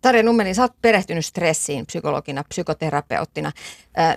Tarja 0.02 0.24
Nummelin, 0.24 0.56
sä 0.56 0.62
oot 0.62 0.82
perehtynyt 0.82 1.26
stressiin 1.26 1.86
psykologina, 1.86 2.44
psykoterapeuttina. 2.50 3.52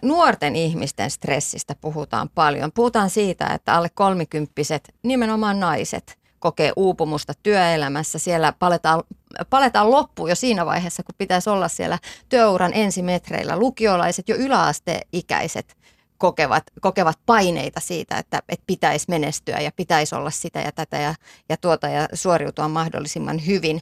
Nuorten 0.02 0.56
ihmisten 0.56 1.10
stressistä 1.10 1.74
puhutaan 1.80 2.28
paljon. 2.28 2.72
Puhutaan 2.72 3.10
siitä, 3.10 3.46
että 3.46 3.74
alle 3.74 3.88
kolmikymppiset, 3.94 4.94
nimenomaan 5.02 5.60
naiset, 5.60 6.18
kokee 6.38 6.72
uupumusta 6.76 7.32
työelämässä. 7.42 8.18
Siellä 8.18 8.52
paletaan, 8.58 9.02
paletaan 9.50 9.90
loppuun 9.90 10.28
jo 10.28 10.34
siinä 10.34 10.66
vaiheessa, 10.66 11.02
kun 11.02 11.14
pitäisi 11.18 11.50
olla 11.50 11.68
siellä 11.68 11.98
työuran 12.28 12.72
ensimetreillä. 12.74 13.56
Lukiolaiset, 13.56 14.28
jo 14.28 14.36
yläasteikäiset 14.36 15.76
kokevat, 16.18 16.64
kokevat 16.80 17.18
paineita 17.26 17.80
siitä, 17.80 18.18
että, 18.18 18.42
että 18.48 18.64
pitäisi 18.66 19.06
menestyä 19.08 19.60
ja 19.60 19.70
pitäisi 19.76 20.14
olla 20.14 20.30
sitä 20.30 20.60
ja 20.60 20.72
tätä 20.72 20.98
ja, 20.98 21.14
ja 21.48 21.56
tuota 21.56 21.88
ja 21.88 22.08
suoriutua 22.14 22.68
mahdollisimman 22.68 23.46
hyvin. 23.46 23.80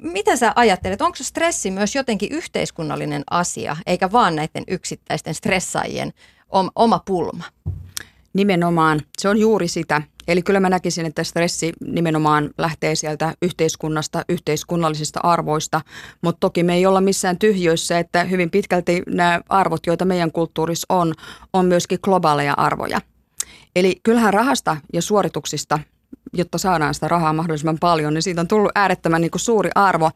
Mitä 0.00 0.36
sä 0.36 0.52
ajattelet, 0.56 1.02
onko 1.02 1.16
stressi 1.20 1.70
myös 1.70 1.94
jotenkin 1.94 2.32
yhteiskunnallinen 2.32 3.22
asia, 3.30 3.76
eikä 3.86 4.12
vaan 4.12 4.36
näiden 4.36 4.64
yksittäisten 4.68 5.34
stressaajien 5.34 6.12
oma 6.74 6.98
pulma? 7.06 7.44
Nimenomaan, 8.32 9.00
se 9.18 9.28
on 9.28 9.38
juuri 9.38 9.68
sitä. 9.68 10.02
Eli 10.28 10.42
kyllä 10.42 10.60
mä 10.60 10.68
näkisin, 10.68 11.06
että 11.06 11.24
stressi 11.24 11.72
nimenomaan 11.86 12.50
lähtee 12.58 12.94
sieltä 12.94 13.34
yhteiskunnasta, 13.42 14.24
yhteiskunnallisista 14.28 15.20
arvoista, 15.22 15.80
mutta 16.22 16.40
toki 16.40 16.62
me 16.62 16.74
ei 16.74 16.86
olla 16.86 17.00
missään 17.00 17.38
tyhjöissä, 17.38 17.98
että 17.98 18.24
hyvin 18.24 18.50
pitkälti 18.50 19.02
nämä 19.06 19.40
arvot, 19.48 19.86
joita 19.86 20.04
meidän 20.04 20.32
kulttuurissa 20.32 20.86
on, 20.88 21.14
on 21.52 21.66
myöskin 21.66 21.98
globaaleja 22.02 22.54
arvoja. 22.56 23.00
Eli 23.76 24.00
kyllähän 24.02 24.34
rahasta 24.34 24.76
ja 24.92 25.02
suorituksista 25.02 25.78
jotta 26.34 26.58
saadaan 26.58 26.94
sitä 26.94 27.08
rahaa 27.08 27.32
mahdollisimman 27.32 27.78
paljon, 27.80 28.14
niin 28.14 28.22
siitä 28.22 28.40
on 28.40 28.48
tullut 28.48 28.72
äärettömän 28.74 29.20
niin 29.20 29.30
kuin 29.30 29.40
suuri 29.40 29.70
arvo. 29.74 30.10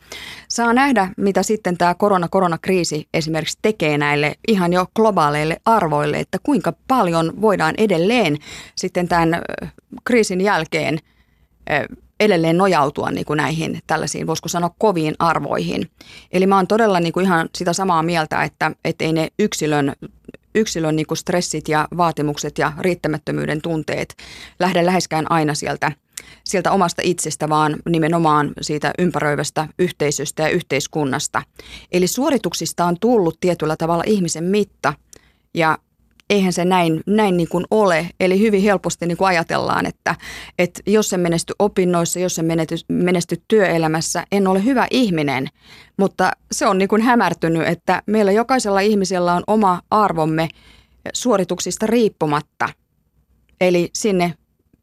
Saa 0.49 0.73
nähdä, 0.73 1.09
mitä 1.17 1.43
sitten 1.43 1.79
tämä 1.79 1.95
korona-koronakriisi 1.95 3.09
esimerkiksi 3.15 3.59
tekee 3.63 3.99
näille 3.99 4.35
ihan 4.49 4.73
jo 4.73 4.87
globaaleille 4.97 5.57
arvoille, 5.65 6.21
että 6.21 6.39
kuinka 6.43 6.73
paljon 6.89 7.41
voidaan 7.41 7.75
edelleen 7.79 8.37
sitten 8.77 9.09
tämän 9.09 9.43
kriisin 10.05 10.41
jälkeen 10.41 10.99
edelleen 12.21 12.59
nojautua 12.59 13.11
niin 13.11 13.25
kuin 13.25 13.37
näihin 13.37 13.81
tällaisiin, 13.87 14.27
voisiko 14.27 14.49
sanoa, 14.49 14.71
koviin 14.79 15.15
arvoihin. 15.19 15.91
Eli 16.33 16.47
mä 16.47 16.57
oon 16.57 16.67
todella 16.67 17.01
niin 17.01 17.13
kuin 17.13 17.27
ihan 17.27 17.49
sitä 17.55 17.73
samaa 17.73 18.03
mieltä, 18.03 18.43
että, 18.43 18.73
että 18.85 19.05
ei 19.05 19.13
ne 19.13 19.29
yksilön 19.39 19.93
yksilön 20.55 20.97
niin 20.97 21.07
kuin 21.07 21.19
stressit 21.19 21.69
ja 21.69 21.89
vaatimukset 21.97 22.59
ja 22.59 22.73
riittämättömyyden 22.79 23.63
tunteet 23.63 24.17
lähde 24.59 24.87
läheskään 24.87 25.31
aina 25.31 25.55
sieltä, 25.55 25.93
sieltä 26.45 26.73
omasta 26.73 27.03
itsestä, 27.05 27.49
vaan 27.49 27.77
nimenomaan 27.89 28.53
siitä 28.61 28.93
ympäröivästä 28.99 29.69
yhteisöstä 29.79 30.43
ja 30.43 30.49
yhteiskunnasta. 30.49 31.43
Eli 31.93 32.07
suorituksista 32.07 32.85
on 32.85 32.97
tullut 33.01 33.41
tietyllä 33.41 33.77
tavalla 33.77 34.05
ihmisen 34.07 34.45
mitta 34.45 34.95
ja 35.55 35.79
eihän 36.31 36.53
se 36.53 36.65
näin, 36.65 37.01
näin 37.07 37.37
niin 37.37 37.49
kuin 37.49 37.65
ole. 37.71 38.11
Eli 38.21 38.41
hyvin 38.41 38.63
helposti 38.63 39.07
niin 39.07 39.17
kuin 39.17 39.29
ajatellaan, 39.29 39.87
että, 39.87 40.15
että 40.59 40.81
jos 40.87 41.13
en 41.13 41.21
menesty 41.21 41.55
opinnoissa, 41.59 42.19
jos 42.19 42.39
en 42.39 42.45
menesty, 42.45 42.77
menesty 42.89 43.43
työelämässä, 43.49 44.25
en 44.33 44.47
ole 44.47 44.65
hyvä 44.65 44.87
ihminen. 44.91 45.47
Mutta 45.97 46.33
se 46.53 46.67
on 46.67 46.79
niin 46.79 46.89
kuin 46.89 47.03
hämärtynyt, 47.03 47.69
että 47.69 48.03
meillä 48.07 48.33
jokaisella 48.33 48.81
ihmisellä 48.81 49.35
on 49.35 49.43
oma 49.47 49.83
arvomme 49.91 50.49
suorituksista 51.13 51.87
riippumatta. 51.87 52.69
Eli 53.61 53.91
sinne 53.95 54.35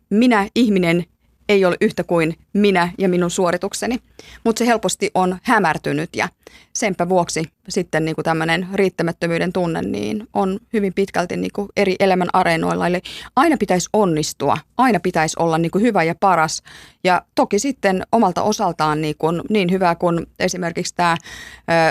minä 0.10 0.48
ihminen 0.56 1.06
ei 1.50 1.66
ole 1.66 1.78
yhtä 1.82 2.04
kuin 2.04 2.36
minä 2.54 2.90
ja 2.98 3.10
minun 3.10 3.32
suoritukseni, 3.32 4.00
mutta 4.46 4.60
se 4.60 4.68
helposti 4.68 5.12
on 5.14 5.38
hämärtynyt 5.44 6.10
ja 6.16 6.30
senpä 6.76 7.10
vuoksi 7.10 7.44
sitten 7.70 8.06
niin 8.06 8.16
kuin 8.16 8.26
tämmöinen 8.26 8.68
riittämättömyyden 8.74 9.54
tunne 9.54 9.82
niin 9.82 10.28
on 10.34 10.60
hyvin 10.74 10.94
pitkälti 10.94 11.38
niin 11.38 11.52
kuin 11.56 11.70
eri 11.78 11.96
elämän 12.00 12.28
areenoilla. 12.34 12.88
Eli 12.88 13.02
aina 13.36 13.58
pitäisi 13.58 13.90
onnistua, 13.94 14.58
aina 14.78 15.00
pitäisi 15.00 15.36
olla 15.40 15.58
niin 15.58 15.72
kuin 15.72 15.82
hyvä 15.82 16.04
ja 16.04 16.16
paras 16.20 16.64
ja 17.04 17.22
toki 17.36 17.60
sitten 17.60 18.04
omalta 18.12 18.44
osaltaan 18.44 19.02
niin, 19.02 19.16
niin 19.50 19.72
hyvä 19.72 19.96
kuin 19.96 20.26
esimerkiksi 20.40 20.96
tämä 20.96 21.18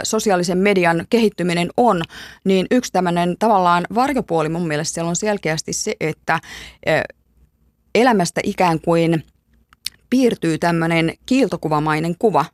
sosiaalisen 0.02 0.58
median 0.58 1.06
kehittyminen 1.10 1.70
on, 1.76 2.02
niin 2.44 2.66
yksi 2.70 2.92
tämmöinen 2.92 3.36
tavallaan 3.38 3.86
varjopuoli 3.94 4.48
mun 4.48 4.68
mielestä 4.68 4.94
siellä 4.94 5.08
on 5.08 5.16
selkeästi 5.16 5.72
se, 5.72 5.94
että 6.00 6.40
elämästä 7.94 8.40
ikään 8.44 8.80
kuin– 8.80 9.22
piirtyy 10.10 10.58
tämmöinen 10.58 11.14
kiiltokuvamainen 11.26 12.14
kuva. 12.18 12.44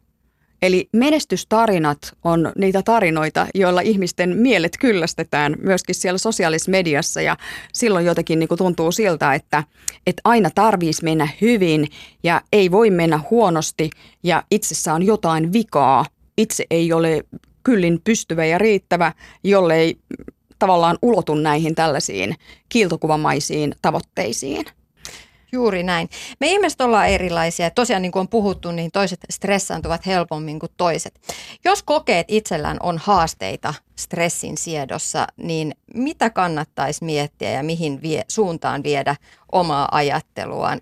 Eli 0.62 0.88
menestystarinat 0.92 1.98
on 2.24 2.52
niitä 2.58 2.82
tarinoita, 2.82 3.46
joilla 3.54 3.80
ihmisten 3.80 4.36
mielet 4.36 4.76
kyllästetään 4.80 5.56
myöskin 5.58 5.94
siellä 5.94 6.18
sosiaalisessa 6.18 6.70
mediassa 6.70 7.22
ja 7.22 7.36
silloin 7.72 8.06
jotenkin 8.06 8.38
niin 8.38 8.48
kuin 8.48 8.58
tuntuu 8.58 8.92
siltä, 8.92 9.34
että, 9.34 9.64
että 10.06 10.20
aina 10.24 10.50
tarvitsisi 10.54 11.04
mennä 11.04 11.28
hyvin 11.40 11.86
ja 12.22 12.40
ei 12.52 12.70
voi 12.70 12.90
mennä 12.90 13.20
huonosti 13.30 13.90
ja 14.22 14.42
itsessä 14.50 14.94
on 14.94 15.02
jotain 15.02 15.52
vikaa. 15.52 16.06
Itse 16.38 16.64
ei 16.70 16.92
ole 16.92 17.24
kyllin 17.62 18.00
pystyvä 18.04 18.44
ja 18.44 18.58
riittävä, 18.58 19.12
jollei 19.44 19.98
tavallaan 20.58 20.98
ulotu 21.02 21.34
näihin 21.34 21.74
tällaisiin 21.74 22.34
kiiltokuvamaisiin 22.68 23.74
tavoitteisiin. 23.82 24.64
Juuri 25.52 25.82
näin. 25.82 26.08
Me 26.40 26.46
ihmiset 26.46 26.80
ollaan 26.80 27.08
erilaisia. 27.08 27.70
Tosiaan 27.70 28.02
niin 28.02 28.12
kuin 28.12 28.20
on 28.20 28.28
puhuttu, 28.28 28.72
niin 28.72 28.90
toiset 28.90 29.20
stressaantuvat 29.30 30.06
helpommin 30.06 30.58
kuin 30.58 30.72
toiset. 30.76 31.20
Jos 31.64 31.82
kokeet 31.82 32.26
itsellään 32.30 32.76
on 32.82 32.98
haasteita 32.98 33.74
stressin 33.98 34.58
siedossa, 34.58 35.26
niin 35.36 35.74
mitä 35.94 36.30
kannattaisi 36.30 37.04
miettiä 37.04 37.50
ja 37.50 37.62
mihin 37.62 38.02
vie, 38.02 38.24
suuntaan 38.28 38.82
viedä 38.82 39.16
omaa 39.52 39.88
ajatteluaan? 39.92 40.80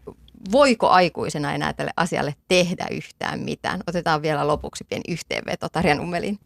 Voiko 0.52 0.88
aikuisena 0.88 1.52
enää 1.52 1.72
tälle 1.72 1.90
asialle 1.96 2.34
tehdä 2.48 2.86
yhtään 2.90 3.40
mitään? 3.40 3.80
Otetaan 3.86 4.22
vielä 4.22 4.46
lopuksi 4.46 4.84
pieni 4.84 5.02
yhteenveto 5.08 5.68
Tarja 5.68 5.94
Nummelin. 5.94 6.38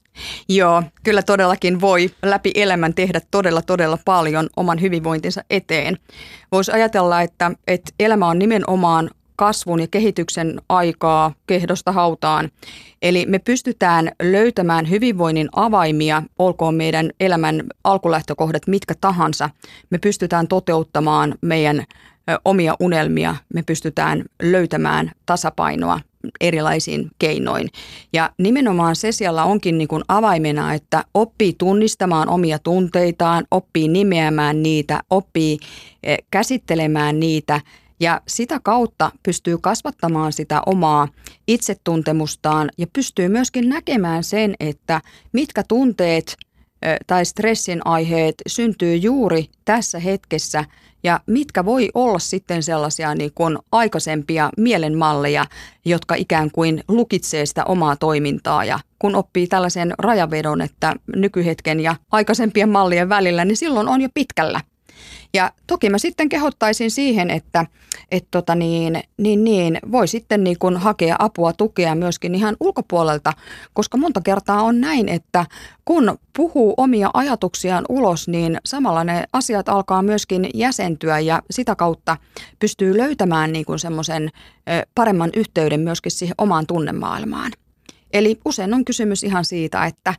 Joo, 0.48 0.82
kyllä 1.02 1.22
todellakin 1.22 1.80
voi 1.80 2.10
läpi 2.22 2.52
elämän 2.54 2.94
tehdä 2.94 3.20
todella 3.30 3.62
todella 3.62 3.98
paljon 4.04 4.48
oman 4.56 4.80
hyvinvointinsa 4.80 5.44
eteen. 5.50 5.98
Voisi 6.52 6.72
ajatella, 6.72 7.22
että, 7.22 7.50
että 7.66 7.92
elämä 8.00 8.28
on 8.28 8.38
nimenomaan 8.38 9.10
kasvun 9.36 9.80
ja 9.80 9.86
kehityksen 9.86 10.60
aikaa 10.68 11.34
kehdosta 11.46 11.92
hautaan. 11.92 12.50
Eli 13.02 13.26
me 13.26 13.38
pystytään 13.38 14.12
löytämään 14.22 14.90
hyvinvoinnin 14.90 15.48
avaimia, 15.52 16.22
olkoon 16.38 16.74
meidän 16.74 17.10
elämän 17.20 17.62
alkulähtökohdat 17.84 18.66
mitkä 18.66 18.94
tahansa. 19.00 19.50
Me 19.90 19.98
pystytään 19.98 20.48
toteuttamaan 20.48 21.34
meidän 21.40 21.84
omia 22.44 22.76
unelmia, 22.80 23.36
me 23.54 23.62
pystytään 23.62 24.24
löytämään 24.42 25.12
tasapainoa 25.26 26.00
erilaisiin 26.40 27.10
keinoin. 27.18 27.68
Ja 28.12 28.30
nimenomaan 28.38 28.96
se 28.96 29.12
siellä 29.12 29.44
onkin 29.44 29.78
niin 29.78 29.88
kuin 29.88 30.02
avaimena, 30.08 30.74
että 30.74 31.04
oppii 31.14 31.54
tunnistamaan 31.58 32.28
omia 32.28 32.58
tunteitaan, 32.58 33.44
oppii 33.50 33.88
nimeämään 33.88 34.62
niitä, 34.62 35.00
oppii 35.10 35.58
käsittelemään 36.30 37.20
niitä 37.20 37.60
ja 38.00 38.20
sitä 38.28 38.60
kautta 38.62 39.10
pystyy 39.22 39.58
kasvattamaan 39.58 40.32
sitä 40.32 40.62
omaa 40.66 41.08
itsetuntemustaan 41.48 42.70
ja 42.78 42.86
pystyy 42.92 43.28
myöskin 43.28 43.68
näkemään 43.68 44.24
sen, 44.24 44.54
että 44.60 45.00
mitkä 45.32 45.62
tunteet 45.68 46.36
tai 47.06 47.24
stressin 47.24 47.80
aiheet 47.84 48.34
syntyy 48.46 48.96
juuri 48.96 49.46
tässä 49.64 49.98
hetkessä 49.98 50.64
ja 51.02 51.20
mitkä 51.26 51.64
voi 51.64 51.88
olla 51.94 52.18
sitten 52.18 52.62
sellaisia 52.62 53.14
niin 53.14 53.32
kuin 53.34 53.58
aikaisempia 53.72 54.50
mielenmalleja, 54.56 55.44
jotka 55.84 56.14
ikään 56.14 56.50
kuin 56.50 56.84
lukitsee 56.88 57.46
sitä 57.46 57.64
omaa 57.64 57.96
toimintaa 57.96 58.64
ja 58.64 58.78
kun 58.98 59.14
oppii 59.14 59.46
tällaisen 59.46 59.94
rajavedon, 59.98 60.60
että 60.60 60.94
nykyhetken 61.16 61.80
ja 61.80 61.96
aikaisempien 62.10 62.68
mallien 62.68 63.08
välillä, 63.08 63.44
niin 63.44 63.56
silloin 63.56 63.88
on 63.88 64.00
jo 64.00 64.08
pitkällä. 64.14 64.60
Ja 65.34 65.52
toki 65.66 65.90
mä 65.90 65.98
sitten 65.98 66.28
kehottaisin 66.28 66.90
siihen, 66.90 67.30
että 67.30 67.66
et 68.10 68.26
tota 68.30 68.54
niin, 68.54 69.02
niin, 69.16 69.44
niin, 69.44 69.78
voi 69.92 70.08
sitten 70.08 70.44
niin 70.44 70.58
kun 70.58 70.76
hakea 70.76 71.16
apua, 71.18 71.52
tukea 71.52 71.94
myöskin 71.94 72.34
ihan 72.34 72.56
ulkopuolelta, 72.60 73.32
koska 73.72 73.98
monta 73.98 74.20
kertaa 74.20 74.62
on 74.62 74.80
näin, 74.80 75.08
että 75.08 75.46
kun 75.84 76.18
puhuu 76.36 76.74
omia 76.76 77.10
ajatuksiaan 77.14 77.84
ulos, 77.88 78.28
niin 78.28 78.58
samalla 78.64 79.04
ne 79.04 79.24
asiat 79.32 79.68
alkaa 79.68 80.02
myöskin 80.02 80.50
jäsentyä 80.54 81.18
ja 81.18 81.42
sitä 81.50 81.76
kautta 81.76 82.16
pystyy 82.58 82.98
löytämään 82.98 83.52
niin 83.52 83.64
semmoisen 83.76 84.30
paremman 84.94 85.30
yhteyden 85.36 85.80
myöskin 85.80 86.12
siihen 86.12 86.34
omaan 86.38 86.66
tunnemaailmaan. 86.66 87.52
Eli 88.12 88.40
usein 88.44 88.74
on 88.74 88.84
kysymys 88.84 89.24
ihan 89.24 89.44
siitä, 89.44 89.86
että 89.86 90.14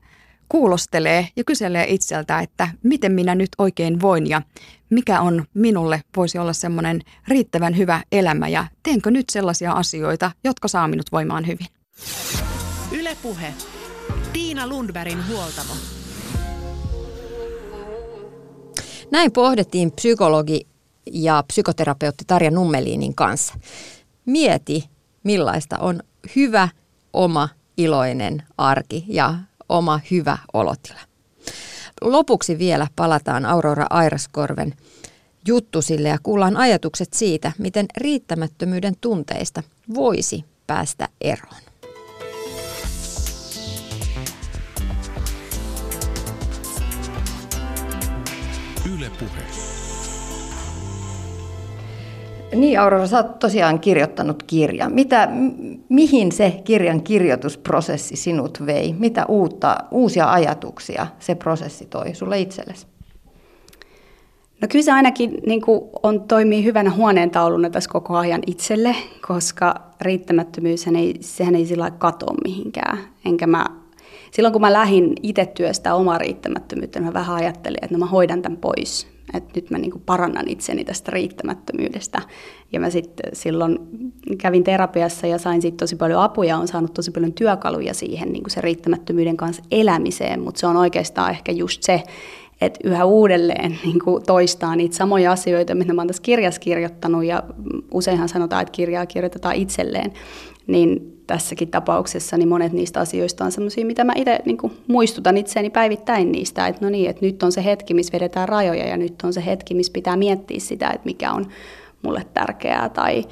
kuulostelee 0.54 1.28
ja 1.36 1.44
kyselee 1.44 1.86
itseltä, 1.90 2.40
että 2.40 2.68
miten 2.84 3.12
minä 3.12 3.36
nyt 3.36 3.50
oikein 3.58 4.02
voin 4.02 4.30
ja 4.30 4.42
mikä 4.90 5.22
on 5.22 5.46
minulle 5.54 6.02
voisi 6.18 6.38
olla 6.38 6.54
semmoinen 6.54 7.02
riittävän 7.28 7.78
hyvä 7.78 8.04
elämä 8.12 8.48
ja 8.48 8.68
teenkö 8.84 9.12
nyt 9.12 9.30
sellaisia 9.30 9.72
asioita, 9.72 10.32
jotka 10.44 10.68
saa 10.68 10.88
minut 10.88 11.12
voimaan 11.12 11.48
hyvin. 11.48 11.68
Ylepuhe. 12.92 13.54
Tiina 14.34 14.68
Lundbergin 14.68 15.28
huoltamo. 15.28 15.74
Näin 19.12 19.32
pohdittiin 19.32 19.92
psykologi 19.92 20.68
ja 21.12 21.44
psykoterapeutti 21.48 22.24
Tarja 22.28 22.52
Nummeliinin 22.52 23.16
kanssa. 23.16 23.54
Mieti, 24.26 24.84
millaista 25.24 25.78
on 25.78 26.00
hyvä, 26.36 26.70
oma, 27.14 27.50
iloinen 27.78 28.44
arki 28.58 29.06
ja 29.08 29.36
oma 29.74 30.00
hyvä 30.12 30.38
olotila. 30.54 31.00
Lopuksi 32.02 32.58
vielä 32.58 32.88
palataan 32.96 33.46
Aurora 33.46 33.86
Airaskorven 33.90 34.74
juttusille 35.48 36.10
ja 36.10 36.18
kuullaan 36.24 36.58
ajatukset 36.58 37.14
siitä, 37.14 37.52
miten 37.58 37.86
riittämättömyyden 37.98 38.94
tunteista 39.02 39.64
voisi 39.96 40.46
päästä 40.68 41.10
eroon. 41.22 41.62
Yle 48.94 49.10
Puhe. 49.20 49.63
Niin 52.56 52.80
Aurora, 52.80 53.08
sä 53.08 53.18
oot 53.18 53.40
tosiaan 53.40 53.80
kirjoittanut 53.80 54.44
kirjan. 54.44 54.94
Mitä, 54.94 55.30
mihin 55.90 56.32
se 56.32 56.62
kirjan 56.64 57.02
kirjoitusprosessi 57.02 58.16
sinut 58.16 58.66
vei? 58.66 58.94
Mitä 59.00 59.26
uutta, 59.26 59.78
uusia 59.92 60.32
ajatuksia 60.32 61.08
se 61.20 61.36
prosessi 61.36 61.86
toi 61.86 62.14
sulle 62.14 62.40
itsellesi? 62.40 62.88
No 64.62 64.68
kyllä 64.72 64.84
se 64.84 64.92
ainakin 64.92 65.38
niin 65.46 65.62
kuin 65.62 65.82
on, 66.04 66.22
toimii 66.22 66.64
hyvänä 66.64 66.92
huoneentauluna 66.92 67.70
tässä 67.70 67.90
koko 67.90 68.18
ajan 68.18 68.42
itselle, 68.48 68.96
koska 69.28 69.76
riittämättömyys 70.02 70.88
ei, 70.88 71.16
sehän 71.20 71.56
ei 71.56 71.66
sillä 71.66 71.92
katoa 71.92 72.36
mihinkään. 72.44 72.98
Enkä 73.26 73.48
mä, 73.48 73.66
silloin 74.32 74.52
kun 74.52 74.62
mä 74.62 74.74
lähdin 74.74 75.14
itse 75.24 75.46
työstä 75.46 75.96
omaa 75.96 76.18
riittämättömyyttä, 76.18 77.00
niin 77.00 77.08
mä 77.08 77.14
vähän 77.14 77.36
ajattelin, 77.36 77.78
että 77.82 77.96
no 77.96 78.00
mä 78.00 78.06
hoidan 78.06 78.42
tämän 78.42 78.58
pois 78.58 79.13
että 79.34 79.52
nyt 79.56 79.70
mä 79.70 79.78
niin 79.78 80.02
parannan 80.06 80.48
itseni 80.48 80.84
tästä 80.84 81.12
riittämättömyydestä. 81.12 82.22
Ja 82.72 82.80
mä 82.80 82.90
sitten 82.90 83.30
silloin 83.34 83.80
kävin 84.38 84.64
terapiassa 84.64 85.28
ja 85.28 85.38
sain 85.38 85.62
siitä 85.62 85.78
tosi 85.78 85.96
paljon 85.96 86.22
apuja, 86.22 86.58
on 86.58 86.68
saanut 86.68 86.94
tosi 86.94 87.12
paljon 87.12 87.34
työkaluja 87.34 87.94
siihen 87.94 88.34
niin 88.34 88.44
se 88.48 88.62
riittämättömyyden 88.62 89.38
kanssa 89.38 89.64
elämiseen, 89.72 90.42
mutta 90.42 90.60
se 90.60 90.68
on 90.68 90.78
oikeastaan 90.78 91.32
ehkä 91.32 91.52
just 91.52 91.84
se, 91.84 92.04
että 92.62 92.80
yhä 92.84 93.06
uudelleen 93.06 93.80
niin 93.84 94.00
toistaa 94.28 94.76
niitä 94.76 94.96
samoja 94.96 95.32
asioita, 95.32 95.76
mitä 95.76 95.94
mä 95.94 96.02
oon 96.02 96.08
tässä 96.08 96.22
kirjassa 96.22 96.62
kirjoittanut, 96.62 97.24
ja 97.24 97.44
useinhan 97.92 98.30
sanotaan, 98.30 98.62
että 98.62 98.72
kirjaa 98.72 99.06
kirjoitetaan 99.06 99.56
itselleen, 99.56 100.14
niin 100.68 101.13
tässäkin 101.28 101.68
tapauksessa 101.68 102.38
niin 102.38 102.50
monet 102.50 102.72
niistä 102.74 103.00
asioista 103.00 103.46
on 103.46 103.52
sellaisia, 103.52 103.86
mitä 103.86 104.04
mä 104.04 104.14
itse 104.16 104.40
niin 104.46 104.58
muistutan 104.88 105.38
itseäni 105.38 105.70
päivittäin 105.70 106.32
niistä, 106.32 106.68
että 106.68 106.86
no 106.86 106.90
niin, 106.90 107.10
että 107.10 107.26
nyt 107.26 107.44
on 107.44 107.52
se 107.52 107.64
hetki, 107.64 107.94
missä 107.94 108.14
vedetään 108.14 108.50
rajoja 108.50 108.88
ja 108.88 108.98
nyt 108.98 109.22
on 109.24 109.34
se 109.34 109.46
hetki, 109.46 109.74
missä 109.74 109.94
pitää 109.94 110.18
miettiä 110.18 110.60
sitä, 110.60 110.90
että 110.90 111.06
mikä 111.06 111.32
on 111.32 111.48
mulle 112.02 112.26
tärkeää 112.34 112.90
tai 112.90 113.24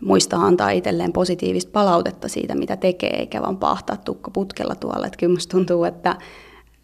muistaa 0.00 0.46
antaa 0.46 0.70
itselleen 0.70 1.12
positiivista 1.12 1.70
palautetta 1.72 2.28
siitä, 2.28 2.54
mitä 2.54 2.76
tekee, 2.76 3.10
eikä 3.10 3.42
vaan 3.42 3.56
pahtaa 3.56 3.96
tukka 3.96 4.30
putkella 4.30 4.74
tuolla. 4.74 5.06
Että 5.06 5.18
kyllä 5.18 5.34
musta 5.34 5.56
tuntuu, 5.56 5.84
että, 5.84 6.16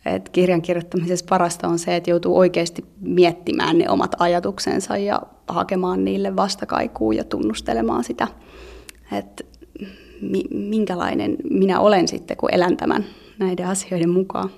että 0.07 0.31
kirjan 0.31 0.63
kirjoittamisessa 0.63 1.27
parasta 1.29 1.69
on 1.69 1.79
se, 1.79 1.97
että 1.97 2.11
joutuu 2.11 2.39
oikeasti 2.39 2.85
miettimään 3.01 3.79
ne 3.79 3.91
omat 3.91 4.15
ajatuksensa 4.19 4.97
ja 4.97 5.23
hakemaan 5.49 6.05
niille 6.05 6.37
vastakaikua 6.37 7.15
ja 7.15 7.25
tunnustelemaan 7.25 8.05
sitä. 8.05 8.29
Että 9.13 9.45
minkälainen 10.51 11.37
minä 11.51 11.81
olen 11.81 12.09
sitten, 12.09 12.37
kun 12.37 12.49
elän 12.53 12.77
tämän 12.77 13.05
näiden 13.39 13.67
asioiden 13.67 14.11
mukaan. 14.11 14.51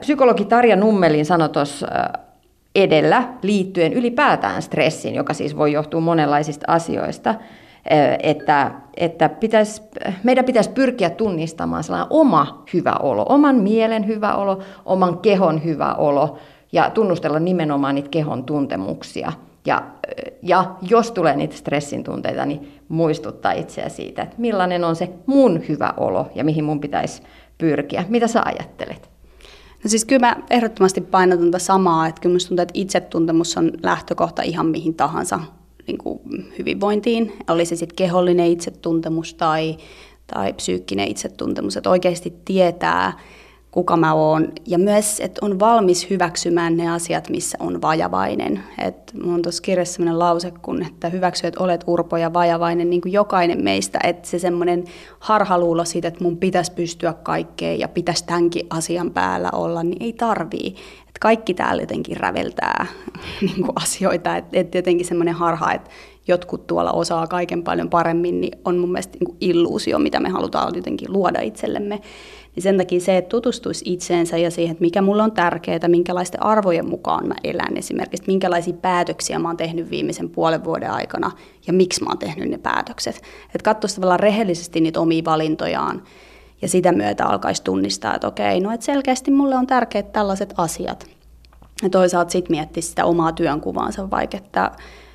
Psykologi 0.00 0.44
Tarja 0.44 0.76
Nummelin 0.76 1.26
sanoi 1.26 1.48
tuossa 1.48 1.86
edellä 2.74 3.28
liittyen 3.42 3.92
ylipäätään 3.92 4.62
stressiin, 4.62 5.14
joka 5.14 5.34
siis 5.34 5.56
voi 5.56 5.72
johtua 5.72 6.00
monenlaisista 6.00 6.64
asioista, 6.68 7.34
että, 8.22 8.70
että 8.96 9.28
pitäisi, 9.28 9.82
meidän 10.22 10.44
pitäisi 10.44 10.70
pyrkiä 10.70 11.10
tunnistamaan 11.10 11.84
sellainen 11.84 12.06
oma 12.10 12.64
hyvä 12.74 12.92
olo, 13.02 13.26
oman 13.28 13.56
mielen 13.56 14.06
hyvä 14.06 14.34
olo, 14.34 14.58
oman 14.84 15.18
kehon 15.18 15.64
hyvä 15.64 15.94
olo 15.94 16.38
ja 16.72 16.90
tunnustella 16.90 17.40
nimenomaan 17.40 17.94
niitä 17.94 18.08
kehon 18.08 18.44
tuntemuksia– 18.44 19.32
ja, 19.66 19.82
ja 20.42 20.74
jos 20.82 21.12
tulee 21.12 21.36
niitä 21.36 21.56
stressin 21.56 22.04
tunteita, 22.04 22.46
niin 22.46 22.72
muistuttaa 22.88 23.52
itseä 23.52 23.88
siitä, 23.88 24.22
että 24.22 24.36
millainen 24.38 24.84
on 24.84 24.96
se 24.96 25.08
mun 25.26 25.68
hyvä 25.68 25.94
olo 25.96 26.30
ja 26.34 26.44
mihin 26.44 26.64
mun 26.64 26.80
pitäisi 26.80 27.22
pyrkiä. 27.58 28.04
Mitä 28.08 28.26
sä 28.26 28.42
ajattelet? 28.44 29.10
No 29.84 29.90
siis 29.90 30.04
kyllä 30.04 30.26
mä 30.26 30.36
ehdottomasti 30.50 31.00
painotan 31.00 31.46
tätä 31.46 31.58
samaa, 31.58 32.06
että 32.06 32.20
kyllä 32.20 32.38
tuntuu, 32.48 32.62
että 32.62 32.72
itsetuntemus 32.74 33.56
on 33.56 33.72
lähtökohta 33.82 34.42
ihan 34.42 34.66
mihin 34.66 34.94
tahansa 34.94 35.40
niin 35.86 35.98
kuin 35.98 36.20
hyvinvointiin. 36.58 37.32
Oli 37.50 37.64
se 37.64 37.76
sitten 37.76 37.96
kehollinen 37.96 38.46
itsetuntemus 38.46 39.34
tai, 39.34 39.76
tai 40.34 40.52
psyykkinen 40.52 41.08
itsetuntemus, 41.08 41.76
että 41.76 41.90
oikeasti 41.90 42.34
tietää, 42.44 43.12
kuka 43.70 43.96
mä 43.96 44.14
oon. 44.14 44.52
Ja 44.66 44.78
myös, 44.78 45.20
että 45.20 45.46
on 45.46 45.60
valmis 45.60 46.10
hyväksymään 46.10 46.76
ne 46.76 46.90
asiat, 46.90 47.28
missä 47.30 47.58
on 47.60 47.82
vajavainen. 47.82 48.62
Että 48.78 49.12
mulla 49.18 49.34
on 49.34 49.42
tuossa 49.42 49.62
kirjassa 49.62 49.94
sellainen 49.94 50.18
lause, 50.18 50.52
kun 50.62 50.82
että 50.86 51.08
hyväksy, 51.08 51.46
että 51.46 51.64
olet 51.64 51.84
urpo 51.86 52.16
ja 52.16 52.32
vajavainen, 52.32 52.90
niin 52.90 53.00
kuin 53.00 53.12
jokainen 53.12 53.64
meistä. 53.64 53.98
Että 54.04 54.28
se 54.28 54.38
semmoinen 54.38 54.84
harhaluulo 55.20 55.84
siitä, 55.84 56.08
että 56.08 56.24
mun 56.24 56.36
pitäisi 56.36 56.72
pystyä 56.72 57.12
kaikkeen 57.12 57.78
ja 57.78 57.88
pitäisi 57.88 58.26
tämänkin 58.26 58.66
asian 58.70 59.10
päällä 59.10 59.50
olla, 59.52 59.82
niin 59.82 60.02
ei 60.02 60.12
tarvii. 60.12 60.74
Että 61.00 61.20
kaikki 61.20 61.54
täällä 61.54 61.82
jotenkin 61.82 62.16
räveltää 62.16 62.86
niin 63.40 63.62
kuin 63.62 63.72
asioita. 63.82 64.36
Että 64.36 64.58
et 64.58 64.74
jotenkin 64.74 65.06
semmoinen 65.06 65.34
harha, 65.34 65.72
että 65.72 65.90
jotkut 66.28 66.66
tuolla 66.66 66.92
osaa 66.92 67.26
kaiken 67.26 67.62
paljon 67.62 67.90
paremmin, 67.90 68.40
niin 68.40 68.58
on 68.64 68.78
mun 68.78 68.92
mielestä 68.92 69.18
niin 69.18 69.26
kuin 69.26 69.36
illuusio, 69.40 69.98
mitä 69.98 70.20
me 70.20 70.28
halutaan 70.28 70.72
jotenkin 70.76 71.12
luoda 71.12 71.40
itsellemme. 71.40 72.00
Niin 72.58 72.62
sen 72.62 72.78
takia 72.78 73.00
se, 73.00 73.16
että 73.16 73.28
tutustuisi 73.28 73.92
itseensä 73.92 74.38
ja 74.38 74.50
siihen, 74.50 74.72
että 74.72 74.84
mikä 74.84 75.02
mulla 75.02 75.24
on 75.24 75.32
tärkeää, 75.32 75.88
minkälaisten 75.88 76.42
arvojen 76.42 76.88
mukaan 76.88 77.28
mä 77.28 77.34
elän 77.44 77.76
esimerkiksi, 77.76 78.24
minkälaisia 78.26 78.74
päätöksiä 78.74 79.38
mä 79.38 79.48
oon 79.48 79.56
tehnyt 79.56 79.90
viimeisen 79.90 80.30
puolen 80.30 80.64
vuoden 80.64 80.90
aikana 80.90 81.30
ja 81.66 81.72
miksi 81.72 82.04
mä 82.04 82.10
oon 82.10 82.18
tehnyt 82.18 82.50
ne 82.50 82.58
päätökset. 82.58 83.16
Että 83.44 83.62
katsoisi 83.64 83.94
tavallaan 83.96 84.20
rehellisesti 84.20 84.80
niitä 84.80 85.00
omia 85.00 85.24
valintojaan 85.24 86.02
ja 86.62 86.68
sitä 86.68 86.92
myötä 86.92 87.26
alkaisi 87.26 87.64
tunnistaa, 87.64 88.14
että 88.14 88.28
okei, 88.28 88.60
no 88.60 88.72
että 88.72 88.86
selkeästi 88.86 89.30
mulle 89.30 89.54
on 89.56 89.66
tärkeät 89.66 90.12
tällaiset 90.12 90.54
asiat. 90.56 91.06
Ja 91.82 91.90
toisaalta 91.90 92.30
sitten 92.30 92.56
miettiä 92.56 92.82
sitä 92.82 93.04
omaa 93.04 93.32
työnkuvaansa, 93.32 94.10
vaikka 94.10 94.36
että 94.36 94.70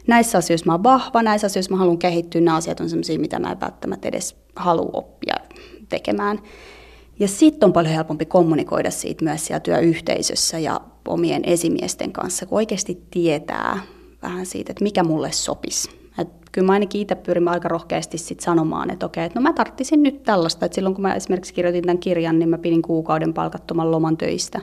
näissä 0.08 0.38
asioissa 0.38 0.66
mä 0.66 0.72
oon 0.72 0.84
vahva, 0.84 1.24
näissä 1.24 1.48
asioissa 1.48 1.72
mä 1.72 1.78
haluan 1.78 1.98
kehittyä, 1.98 2.42
nämä 2.42 2.58
asiat 2.58 2.80
on 2.80 2.90
sellaisia, 2.90 3.20
mitä 3.20 3.40
mä 3.40 3.52
en 3.52 3.60
välttämättä 3.60 4.08
edes 4.08 4.36
halua 4.56 4.90
oppia 4.94 5.36
tekemään. 5.90 6.40
Ja 7.20 7.28
sitten 7.28 7.68
on 7.68 7.74
paljon 7.74 7.94
helpompi 7.94 8.26
kommunikoida 8.26 8.92
siitä 8.92 9.26
myös 9.26 9.46
siellä 9.46 9.60
työyhteisössä 9.60 10.60
ja 10.60 10.82
omien 11.08 11.42
esimiesten 11.46 12.12
kanssa, 12.12 12.46
kun 12.46 12.58
oikeasti 12.58 13.02
tietää 13.12 13.80
vähän 14.22 14.46
siitä, 14.46 14.72
että 14.72 14.84
mikä 14.84 15.04
mulle 15.04 15.32
sopisi. 15.32 15.90
Et 16.18 16.28
kyllä 16.52 16.66
mä 16.66 16.74
ainakin 16.74 17.02
itse 17.02 17.16
pyrin 17.16 17.48
aika 17.48 17.68
rohkeasti 17.68 18.18
sit 18.18 18.40
sanomaan, 18.40 18.90
että 18.90 19.06
okei, 19.06 19.26
että 19.26 19.40
no 19.40 19.44
mä 19.44 19.54
tarttisin 19.54 20.04
nyt 20.04 20.24
tällaista. 20.24 20.66
Et 20.66 20.74
silloin 20.74 20.96
kun 20.96 21.02
mä 21.02 21.16
esimerkiksi 21.16 21.54
kirjoitin 21.54 21.84
tämän 21.84 21.98
kirjan, 21.98 22.40
niin 22.40 22.50
mä 22.50 22.58
pidin 22.58 22.82
kuukauden 22.82 23.34
palkattoman 23.34 23.92
loman 23.92 24.18
töistä. 24.18 24.62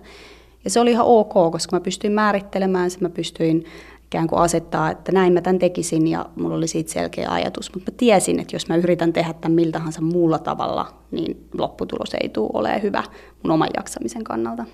Ja 0.64 0.70
se 0.70 0.80
oli 0.80 0.90
ihan 0.90 1.06
ok, 1.06 1.32
koska 1.52 1.76
mä 1.76 1.80
pystyin 1.80 2.12
määrittelemään 2.12 2.90
sen, 2.90 3.02
mä 3.02 3.08
pystyin 3.08 3.64
ikään 4.10 4.28
kuin 4.28 4.40
asettaa, 4.40 4.90
että 4.90 5.12
näin 5.12 5.32
mä 5.32 5.40
tämän 5.40 5.58
tekisin 5.58 6.06
ja 6.06 6.26
mulla 6.36 6.56
oli 6.56 6.68
siitä 6.68 6.92
selkeä 6.92 7.30
ajatus. 7.30 7.74
Mutta 7.74 7.92
mä 7.92 7.96
tiesin, 7.96 8.40
että 8.40 8.56
jos 8.56 8.68
mä 8.68 8.76
yritän 8.76 9.12
tehdä 9.12 9.32
tämän 9.32 9.54
miltä 9.54 9.78
tahansa 9.78 10.00
muulla 10.00 10.38
tavalla, 10.38 10.94
niin 11.10 11.48
lopputulos 11.58 12.14
ei 12.22 12.28
tule 12.28 12.50
olemaan 12.54 12.82
hyvä 12.82 13.04
mun 13.42 13.50
oman 13.50 13.68
jaksamisen 13.76 14.24
kannalta. 14.24 14.64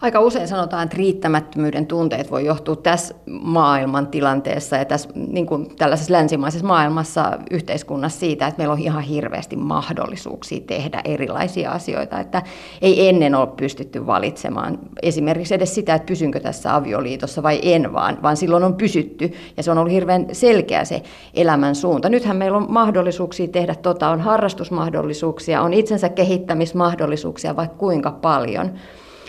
Aika 0.00 0.20
usein 0.20 0.48
sanotaan, 0.48 0.84
että 0.84 0.96
riittämättömyyden 0.96 1.86
tunteet 1.86 2.30
voi 2.30 2.44
johtua 2.44 2.76
tässä 2.76 3.14
maailman 3.26 4.06
tilanteessa 4.06 4.76
ja 4.76 4.84
tässä 4.84 5.08
niin 5.14 5.46
kuin 5.46 5.76
tällaisessa 5.76 6.12
länsimaisessa 6.12 6.66
maailmassa 6.66 7.38
yhteiskunnassa 7.50 8.20
siitä, 8.20 8.46
että 8.46 8.58
meillä 8.58 8.72
on 8.72 8.78
ihan 8.78 9.02
hirveästi 9.02 9.56
mahdollisuuksia 9.56 10.60
tehdä 10.66 11.00
erilaisia 11.04 11.70
asioita, 11.70 12.20
että 12.20 12.42
ei 12.82 13.08
ennen 13.08 13.34
ole 13.34 13.46
pystytty 13.46 14.06
valitsemaan 14.06 14.78
esimerkiksi 15.02 15.54
edes 15.54 15.74
sitä, 15.74 15.94
että 15.94 16.06
pysynkö 16.06 16.40
tässä 16.40 16.74
avioliitossa 16.74 17.42
vai 17.42 17.60
en 17.62 17.92
vaan, 17.92 18.22
vaan 18.22 18.36
silloin 18.36 18.64
on 18.64 18.74
pysytty 18.74 19.32
ja 19.56 19.62
se 19.62 19.70
on 19.70 19.78
ollut 19.78 19.92
hirveän 19.92 20.26
selkeä 20.32 20.84
se 20.84 21.02
elämän 21.34 21.74
suunta. 21.74 22.08
Nythän 22.08 22.36
meillä 22.36 22.58
on 22.58 22.66
mahdollisuuksia 22.68 23.48
tehdä 23.48 23.74
tota, 23.74 24.08
on 24.08 24.20
harrastusmahdollisuuksia, 24.20 25.62
on 25.62 25.74
itsensä 25.74 26.08
kehittämismahdollisuuksia 26.08 27.56
vaikka 27.56 27.76
kuinka 27.76 28.10
paljon. 28.10 28.70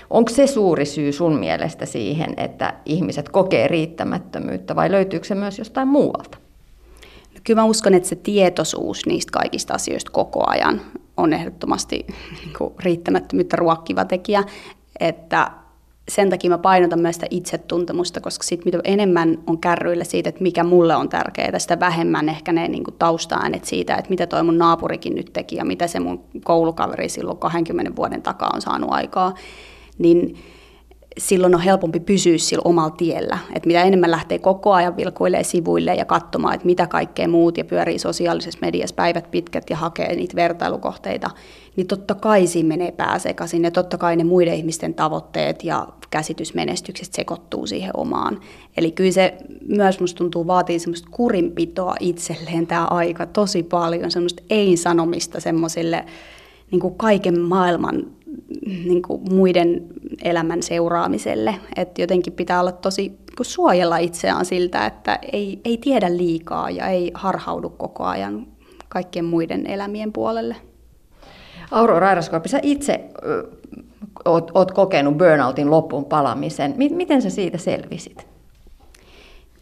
Onko 0.10 0.32
se 0.32 0.48
suuri 0.48 0.86
syy 0.86 1.12
sun 1.12 1.40
mielestä 1.40 1.86
siihen, 1.86 2.34
että 2.38 2.74
ihmiset 2.86 3.30
kokee 3.30 3.68
riittämättömyyttä 3.68 4.76
vai 4.76 4.92
löytyykö 4.92 5.28
se 5.28 5.36
myös 5.36 5.60
jostain 5.60 5.88
muualta? 5.88 6.38
No, 7.34 7.40
kyllä 7.44 7.62
mä 7.62 7.66
uskon, 7.66 7.94
että 7.94 8.10
se 8.10 8.16
tietoisuus 8.16 9.06
niistä 9.06 9.32
kaikista 9.32 9.74
asioista 9.74 10.12
koko 10.12 10.44
ajan 10.48 10.82
on 11.18 11.34
ehdottomasti 11.34 12.08
niin 12.46 12.74
riittämättömyyttä 12.80 13.56
ruokkiva 13.56 14.06
tekijä, 14.06 14.44
että 15.00 15.52
sen 16.10 16.30
takia 16.30 16.50
mä 16.50 16.58
painotan 16.58 17.00
myös 17.00 17.16
sitä 17.16 17.28
itsetuntemusta, 17.30 18.22
koska 18.22 18.44
sit 18.44 18.66
mitä 18.66 18.80
enemmän 18.84 19.38
on 19.48 19.58
kärryillä 19.58 20.04
siitä, 20.04 20.30
että 20.30 20.44
mikä 20.44 20.64
mulle 20.64 20.96
on 20.96 21.10
tärkeää, 21.10 21.60
sitä 21.60 21.80
vähemmän 21.80 22.30
ehkä 22.30 22.52
ne 22.52 22.68
niin 22.68 22.84
taustaäänet 23.00 23.66
siitä, 23.66 23.96
että 23.96 24.10
mitä 24.10 24.28
toi 24.28 24.44
mun 24.44 24.58
naapurikin 24.58 25.16
nyt 25.16 25.30
teki 25.34 25.56
ja 25.56 25.66
mitä 25.66 25.88
se 25.88 26.00
mun 26.00 26.24
koulukaveri 26.44 27.10
silloin 27.10 27.38
20 27.38 27.96
vuoden 27.96 28.22
takaa 28.22 28.52
on 28.54 28.62
saanut 28.62 28.90
aikaa 28.92 29.34
niin 29.98 30.38
silloin 31.18 31.56
on 31.56 31.62
helpompi 31.62 32.00
pysyä 32.00 32.38
sillä 32.38 32.62
omalla 32.66 32.90
tiellä. 32.90 33.38
Et 33.56 33.66
mitä 33.66 33.84
enemmän 33.84 34.12
lähtee 34.12 34.40
koko 34.40 34.74
ajan 34.74 34.98
vilkuilee 34.98 35.44
sivuille 35.44 35.96
ja 35.96 36.06
katsomaan, 36.06 36.56
että 36.56 36.66
mitä 36.66 36.88
kaikkea 36.88 37.28
muut 37.28 37.58
ja 37.58 37.66
pyörii 37.66 38.00
sosiaalisessa 38.00 38.60
mediassa 38.62 38.96
päivät 38.96 39.32
pitkät 39.32 39.70
ja 39.70 39.76
hakee 39.76 40.16
niitä 40.16 40.36
vertailukohteita, 40.36 41.30
niin 41.76 41.88
totta 41.88 42.16
kai 42.16 42.48
siinä 42.48 42.68
menee 42.68 42.92
pääsekaisin 42.92 43.64
ja 43.64 43.72
totta 43.72 43.98
kai 43.98 44.16
ne 44.16 44.24
muiden 44.24 44.54
ihmisten 44.54 44.94
tavoitteet 44.94 45.64
ja 45.64 45.88
käsitys 46.10 46.54
menestyksestä 46.54 47.16
sekoittuu 47.16 47.68
siihen 47.68 47.92
omaan. 47.94 48.40
Eli 48.78 48.92
kyllä 48.92 49.12
se 49.12 49.38
myös 49.68 50.00
musta 50.00 50.18
tuntuu 50.18 50.48
vaatii 50.48 50.80
semmoista 50.80 51.10
kurinpitoa 51.12 51.96
itselleen 52.00 52.68
tämä 52.68 52.86
aika 52.86 53.26
tosi 53.26 53.64
paljon, 53.64 54.12
semmoista 54.12 54.44
ei-sanomista 54.50 55.40
semmoisille 55.40 56.06
niin 56.72 56.96
kaiken 56.98 57.42
maailman 57.42 58.17
niin 58.66 59.02
kuin 59.02 59.34
muiden 59.34 59.88
elämän 60.24 60.64
seuraamiselle. 60.64 61.56
Että 61.76 62.02
jotenkin 62.02 62.34
pitää 62.34 62.60
olla 62.60 62.72
tosi 62.72 63.18
suojella 63.42 63.98
itseään 63.98 64.46
siltä, 64.46 64.86
että 64.86 65.20
ei, 65.34 65.62
ei 65.66 65.78
tiedä 65.78 66.18
liikaa 66.18 66.70
ja 66.70 66.88
ei 66.88 67.12
harhaudu 67.14 67.70
koko 67.70 68.04
ajan 68.04 68.48
kaikkien 68.90 69.26
muiden 69.26 69.68
elämien 69.68 70.14
puolelle. 70.14 70.56
Aurora 71.72 72.00
Rairaskoipi, 72.00 72.50
sä 72.50 72.60
itse 72.64 73.10
oot, 74.26 74.52
oot 74.54 74.72
kokenut 74.72 75.18
burnoutin 75.18 75.72
loppuun 75.72 76.06
palamisen. 76.06 76.74
Miten 76.78 77.22
sä 77.22 77.30
siitä 77.30 77.58
selvisit? 77.58 78.28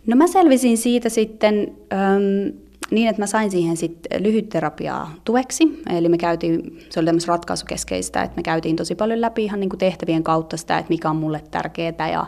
No 0.08 0.16
mä 0.16 0.28
selvisin 0.28 0.78
siitä 0.78 1.10
sitten... 1.10 1.78
Ähm, 1.94 2.65
niin, 2.92 3.10
että 3.10 3.22
mä 3.22 3.28
sain 3.28 3.52
siihen 3.52 3.78
sitten 3.78 4.24
lyhytterapiaa 4.24 5.14
tueksi. 5.26 5.82
Eli 5.90 6.10
me 6.10 6.18
käytiin, 6.18 6.80
se 6.90 7.00
oli 7.00 7.06
tämmöistä 7.06 7.32
ratkaisukeskeistä, 7.32 8.24
että 8.24 8.36
me 8.36 8.44
käytiin 8.44 8.76
tosi 8.76 8.96
paljon 8.96 9.22
läpi 9.22 9.44
ihan 9.44 9.60
niin 9.60 9.70
kuin 9.70 9.80
tehtävien 9.80 10.24
kautta 10.24 10.58
sitä, 10.58 10.78
että 10.78 10.90
mikä 10.90 11.10
on 11.10 11.16
mulle 11.16 11.44
tärkeää 11.52 12.10
ja 12.12 12.26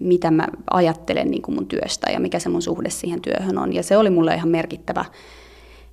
mitä 0.00 0.30
mä 0.30 0.48
ajattelen 0.70 1.30
niin 1.30 1.42
kuin 1.42 1.54
mun 1.54 1.66
työstä 1.66 2.10
ja 2.12 2.20
mikä 2.20 2.38
se 2.38 2.48
mun 2.48 2.62
suhde 2.62 2.90
siihen 2.90 3.20
työhön 3.20 3.58
on. 3.58 3.72
Ja 3.72 3.82
se 3.82 3.96
oli 3.96 4.10
mulle 4.10 4.34
ihan 4.34 4.48
merkittävä, 4.48 5.04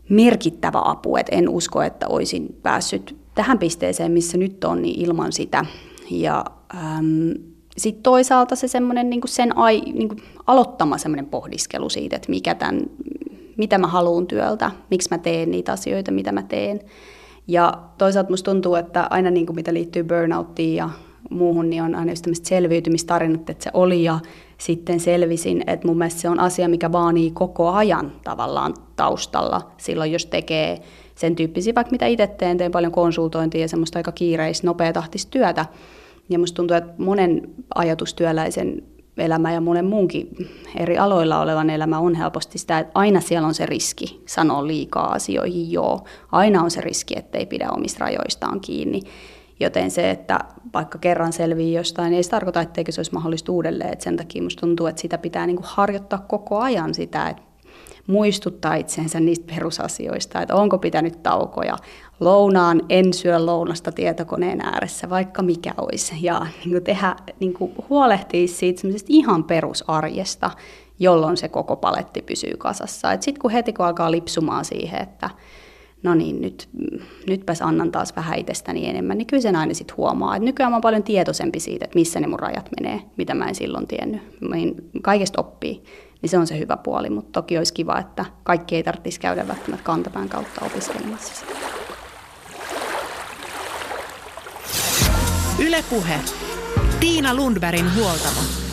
merkittävä 0.09 0.81
apu, 0.85 1.17
että 1.17 1.35
en 1.35 1.49
usko, 1.49 1.81
että 1.81 2.07
olisin 2.07 2.55
päässyt 2.63 3.15
tähän 3.35 3.59
pisteeseen, 3.59 4.11
missä 4.11 4.37
nyt 4.37 4.63
on, 4.63 4.81
niin 4.81 4.99
ilman 4.99 5.31
sitä. 5.31 5.65
Ja 6.11 6.45
ähm, 6.75 7.31
sitten 7.77 8.03
toisaalta 8.03 8.55
se 8.55 8.67
semmoinen 8.67 9.09
niin 9.09 9.21
sen 9.25 9.57
ai, 9.57 9.81
niin 9.81 10.09
aloittama 10.47 10.97
semmoinen 10.97 11.25
pohdiskelu 11.25 11.89
siitä, 11.89 12.15
että 12.15 12.29
mikä 12.29 12.55
tämän, 12.55 12.81
mitä 13.57 13.77
mä 13.77 13.87
haluan 13.87 14.27
työltä, 14.27 14.71
miksi 14.89 15.09
mä 15.11 15.17
teen 15.17 15.51
niitä 15.51 15.71
asioita, 15.71 16.11
mitä 16.11 16.31
mä 16.31 16.43
teen. 16.43 16.79
Ja 17.47 17.73
toisaalta 17.97 18.29
musta 18.29 18.51
tuntuu, 18.51 18.75
että 18.75 19.07
aina 19.09 19.31
niin 19.31 19.45
kuin 19.45 19.55
mitä 19.55 19.73
liittyy 19.73 20.03
burnouttiin 20.03 20.75
ja 20.75 20.89
muuhun, 21.29 21.69
niin 21.69 21.83
on 21.83 21.95
aina 21.95 22.11
just 22.11 22.23
tämmöistä 22.23 22.49
selviytymistarinat, 22.49 23.49
että 23.49 23.63
se 23.63 23.69
oli 23.73 24.03
ja 24.03 24.19
sitten 24.57 24.99
selvisin, 24.99 25.63
että 25.67 25.87
mun 25.87 25.97
mielestä 25.97 26.21
se 26.21 26.29
on 26.29 26.39
asia, 26.39 26.69
mikä 26.69 26.91
vaanii 26.91 27.31
koko 27.31 27.69
ajan 27.69 28.11
tavallaan 28.23 28.73
taustalla 28.95 29.71
silloin, 29.77 30.11
jos 30.11 30.25
tekee 30.25 30.81
sen 31.15 31.35
tyyppisiä, 31.35 31.75
vaikka 31.75 31.91
mitä 31.91 32.05
itse 32.05 32.27
teen, 32.27 32.57
teen 32.57 32.71
paljon 32.71 32.91
konsultointia 32.91 33.61
ja 33.61 33.67
semmoista 33.67 33.99
aika 33.99 34.11
kiireistä, 34.11 34.67
nopeatahtista 34.67 35.31
työtä. 35.31 35.65
Ja 36.29 36.39
musta 36.39 36.55
tuntuu, 36.55 36.77
että 36.77 36.93
monen 36.97 37.49
ajatustyöläisen 37.75 38.83
elämä 39.17 39.53
ja 39.53 39.61
monen 39.61 39.85
muunkin 39.85 40.29
eri 40.75 40.97
aloilla 40.97 41.41
olevan 41.41 41.69
elämä 41.69 41.99
on 41.99 42.15
helposti 42.15 42.57
sitä, 42.57 42.79
että 42.79 42.91
aina 42.95 43.21
siellä 43.21 43.47
on 43.47 43.53
se 43.53 43.65
riski 43.65 44.23
sanoa 44.25 44.67
liikaa 44.67 45.11
asioihin 45.11 45.71
joo. 45.71 46.05
Aina 46.31 46.63
on 46.63 46.71
se 46.71 46.81
riski, 46.81 47.17
ettei 47.17 47.45
pidä 47.45 47.69
omista 47.71 47.99
rajoistaan 47.99 48.59
kiinni. 48.59 49.01
Joten 49.59 49.91
se, 49.91 50.11
että 50.11 50.39
vaikka 50.73 50.97
kerran 50.97 51.33
selvii 51.33 51.73
jostain, 51.73 52.13
ei 52.13 52.23
se 52.23 52.29
tarkoita, 52.29 52.61
etteikö 52.61 52.91
se 52.91 52.99
olisi 52.99 53.13
mahdollista 53.13 53.51
uudelleen. 53.51 53.93
Et 53.93 54.01
sen 54.01 54.17
takia 54.17 54.43
musta 54.43 54.61
tuntuu, 54.61 54.87
että 54.87 55.01
sitä 55.01 55.17
pitää 55.17 55.47
niinku 55.47 55.63
harjoittaa 55.65 56.25
koko 56.27 56.59
ajan 56.59 56.93
sitä, 56.93 57.29
että 57.29 57.46
muistuttaa 58.07 58.75
itsensä 58.75 59.19
niistä 59.19 59.53
perusasioista, 59.55 60.41
että 60.41 60.55
onko 60.55 60.77
pitänyt 60.77 61.23
taukoja, 61.23 61.77
lounaan, 62.19 62.81
en 62.89 63.13
syö 63.13 63.45
lounasta 63.45 63.91
tietokoneen 63.91 64.61
ääressä, 64.61 65.09
vaikka 65.09 65.41
mikä 65.41 65.73
olisi. 65.77 66.15
Ja 66.21 66.39
niin 66.39 66.71
kuin 66.71 66.83
tehdä, 66.83 67.15
niin 67.39 67.53
kuin 67.53 67.71
huolehtia 67.89 68.47
siitä 68.47 68.81
ihan 69.07 69.43
perusarjesta, 69.43 70.51
jolloin 70.99 71.37
se 71.37 71.49
koko 71.49 71.75
paletti 71.75 72.21
pysyy 72.21 72.53
kasassa. 72.57 73.11
Sitten 73.19 73.41
kun 73.41 73.51
heti 73.51 73.73
kun 73.73 73.85
alkaa 73.85 74.11
lipsumaan 74.11 74.65
siihen, 74.65 75.01
että 75.01 75.29
no 76.03 76.15
niin, 76.15 76.41
nyt, 76.41 76.69
nytpäs 77.29 77.61
annan 77.61 77.91
taas 77.91 78.15
vähän 78.15 78.39
itsestäni 78.39 78.89
enemmän, 78.89 79.17
niin 79.17 79.27
kyllä 79.27 79.41
sen 79.41 79.55
aina 79.55 79.73
sitten 79.73 79.97
huomaa. 79.97 80.35
Että 80.35 80.45
nykyään 80.45 80.71
mä 80.71 80.75
oon 80.75 80.81
paljon 80.81 81.03
tietoisempi 81.03 81.59
siitä, 81.59 81.85
että 81.85 81.99
missä 81.99 82.19
ne 82.19 82.27
mun 82.27 82.39
rajat 82.39 82.69
menee, 82.79 83.01
mitä 83.17 83.33
mä 83.33 83.47
en 83.47 83.55
silloin 83.55 83.87
tiennyt. 83.87 84.21
Niin 84.51 84.75
kaikesta 85.01 85.41
oppii, 85.41 85.83
niin 86.21 86.29
se 86.29 86.37
on 86.37 86.47
se 86.47 86.59
hyvä 86.59 86.77
puoli, 86.77 87.09
mutta 87.09 87.41
toki 87.41 87.57
olisi 87.57 87.73
kiva, 87.73 87.99
että 87.99 88.25
kaikki 88.43 88.75
ei 88.75 88.83
tarvitsisi 88.83 89.19
käydä 89.19 89.47
välttämättä 89.47 89.83
kantapään 89.83 90.29
kautta 90.29 90.65
opiskelemassa. 90.65 91.45
Ylepuhe. 95.59 96.19
Tiina 96.99 97.35
Lundbergin 97.35 97.95
huoltamo. 97.95 98.66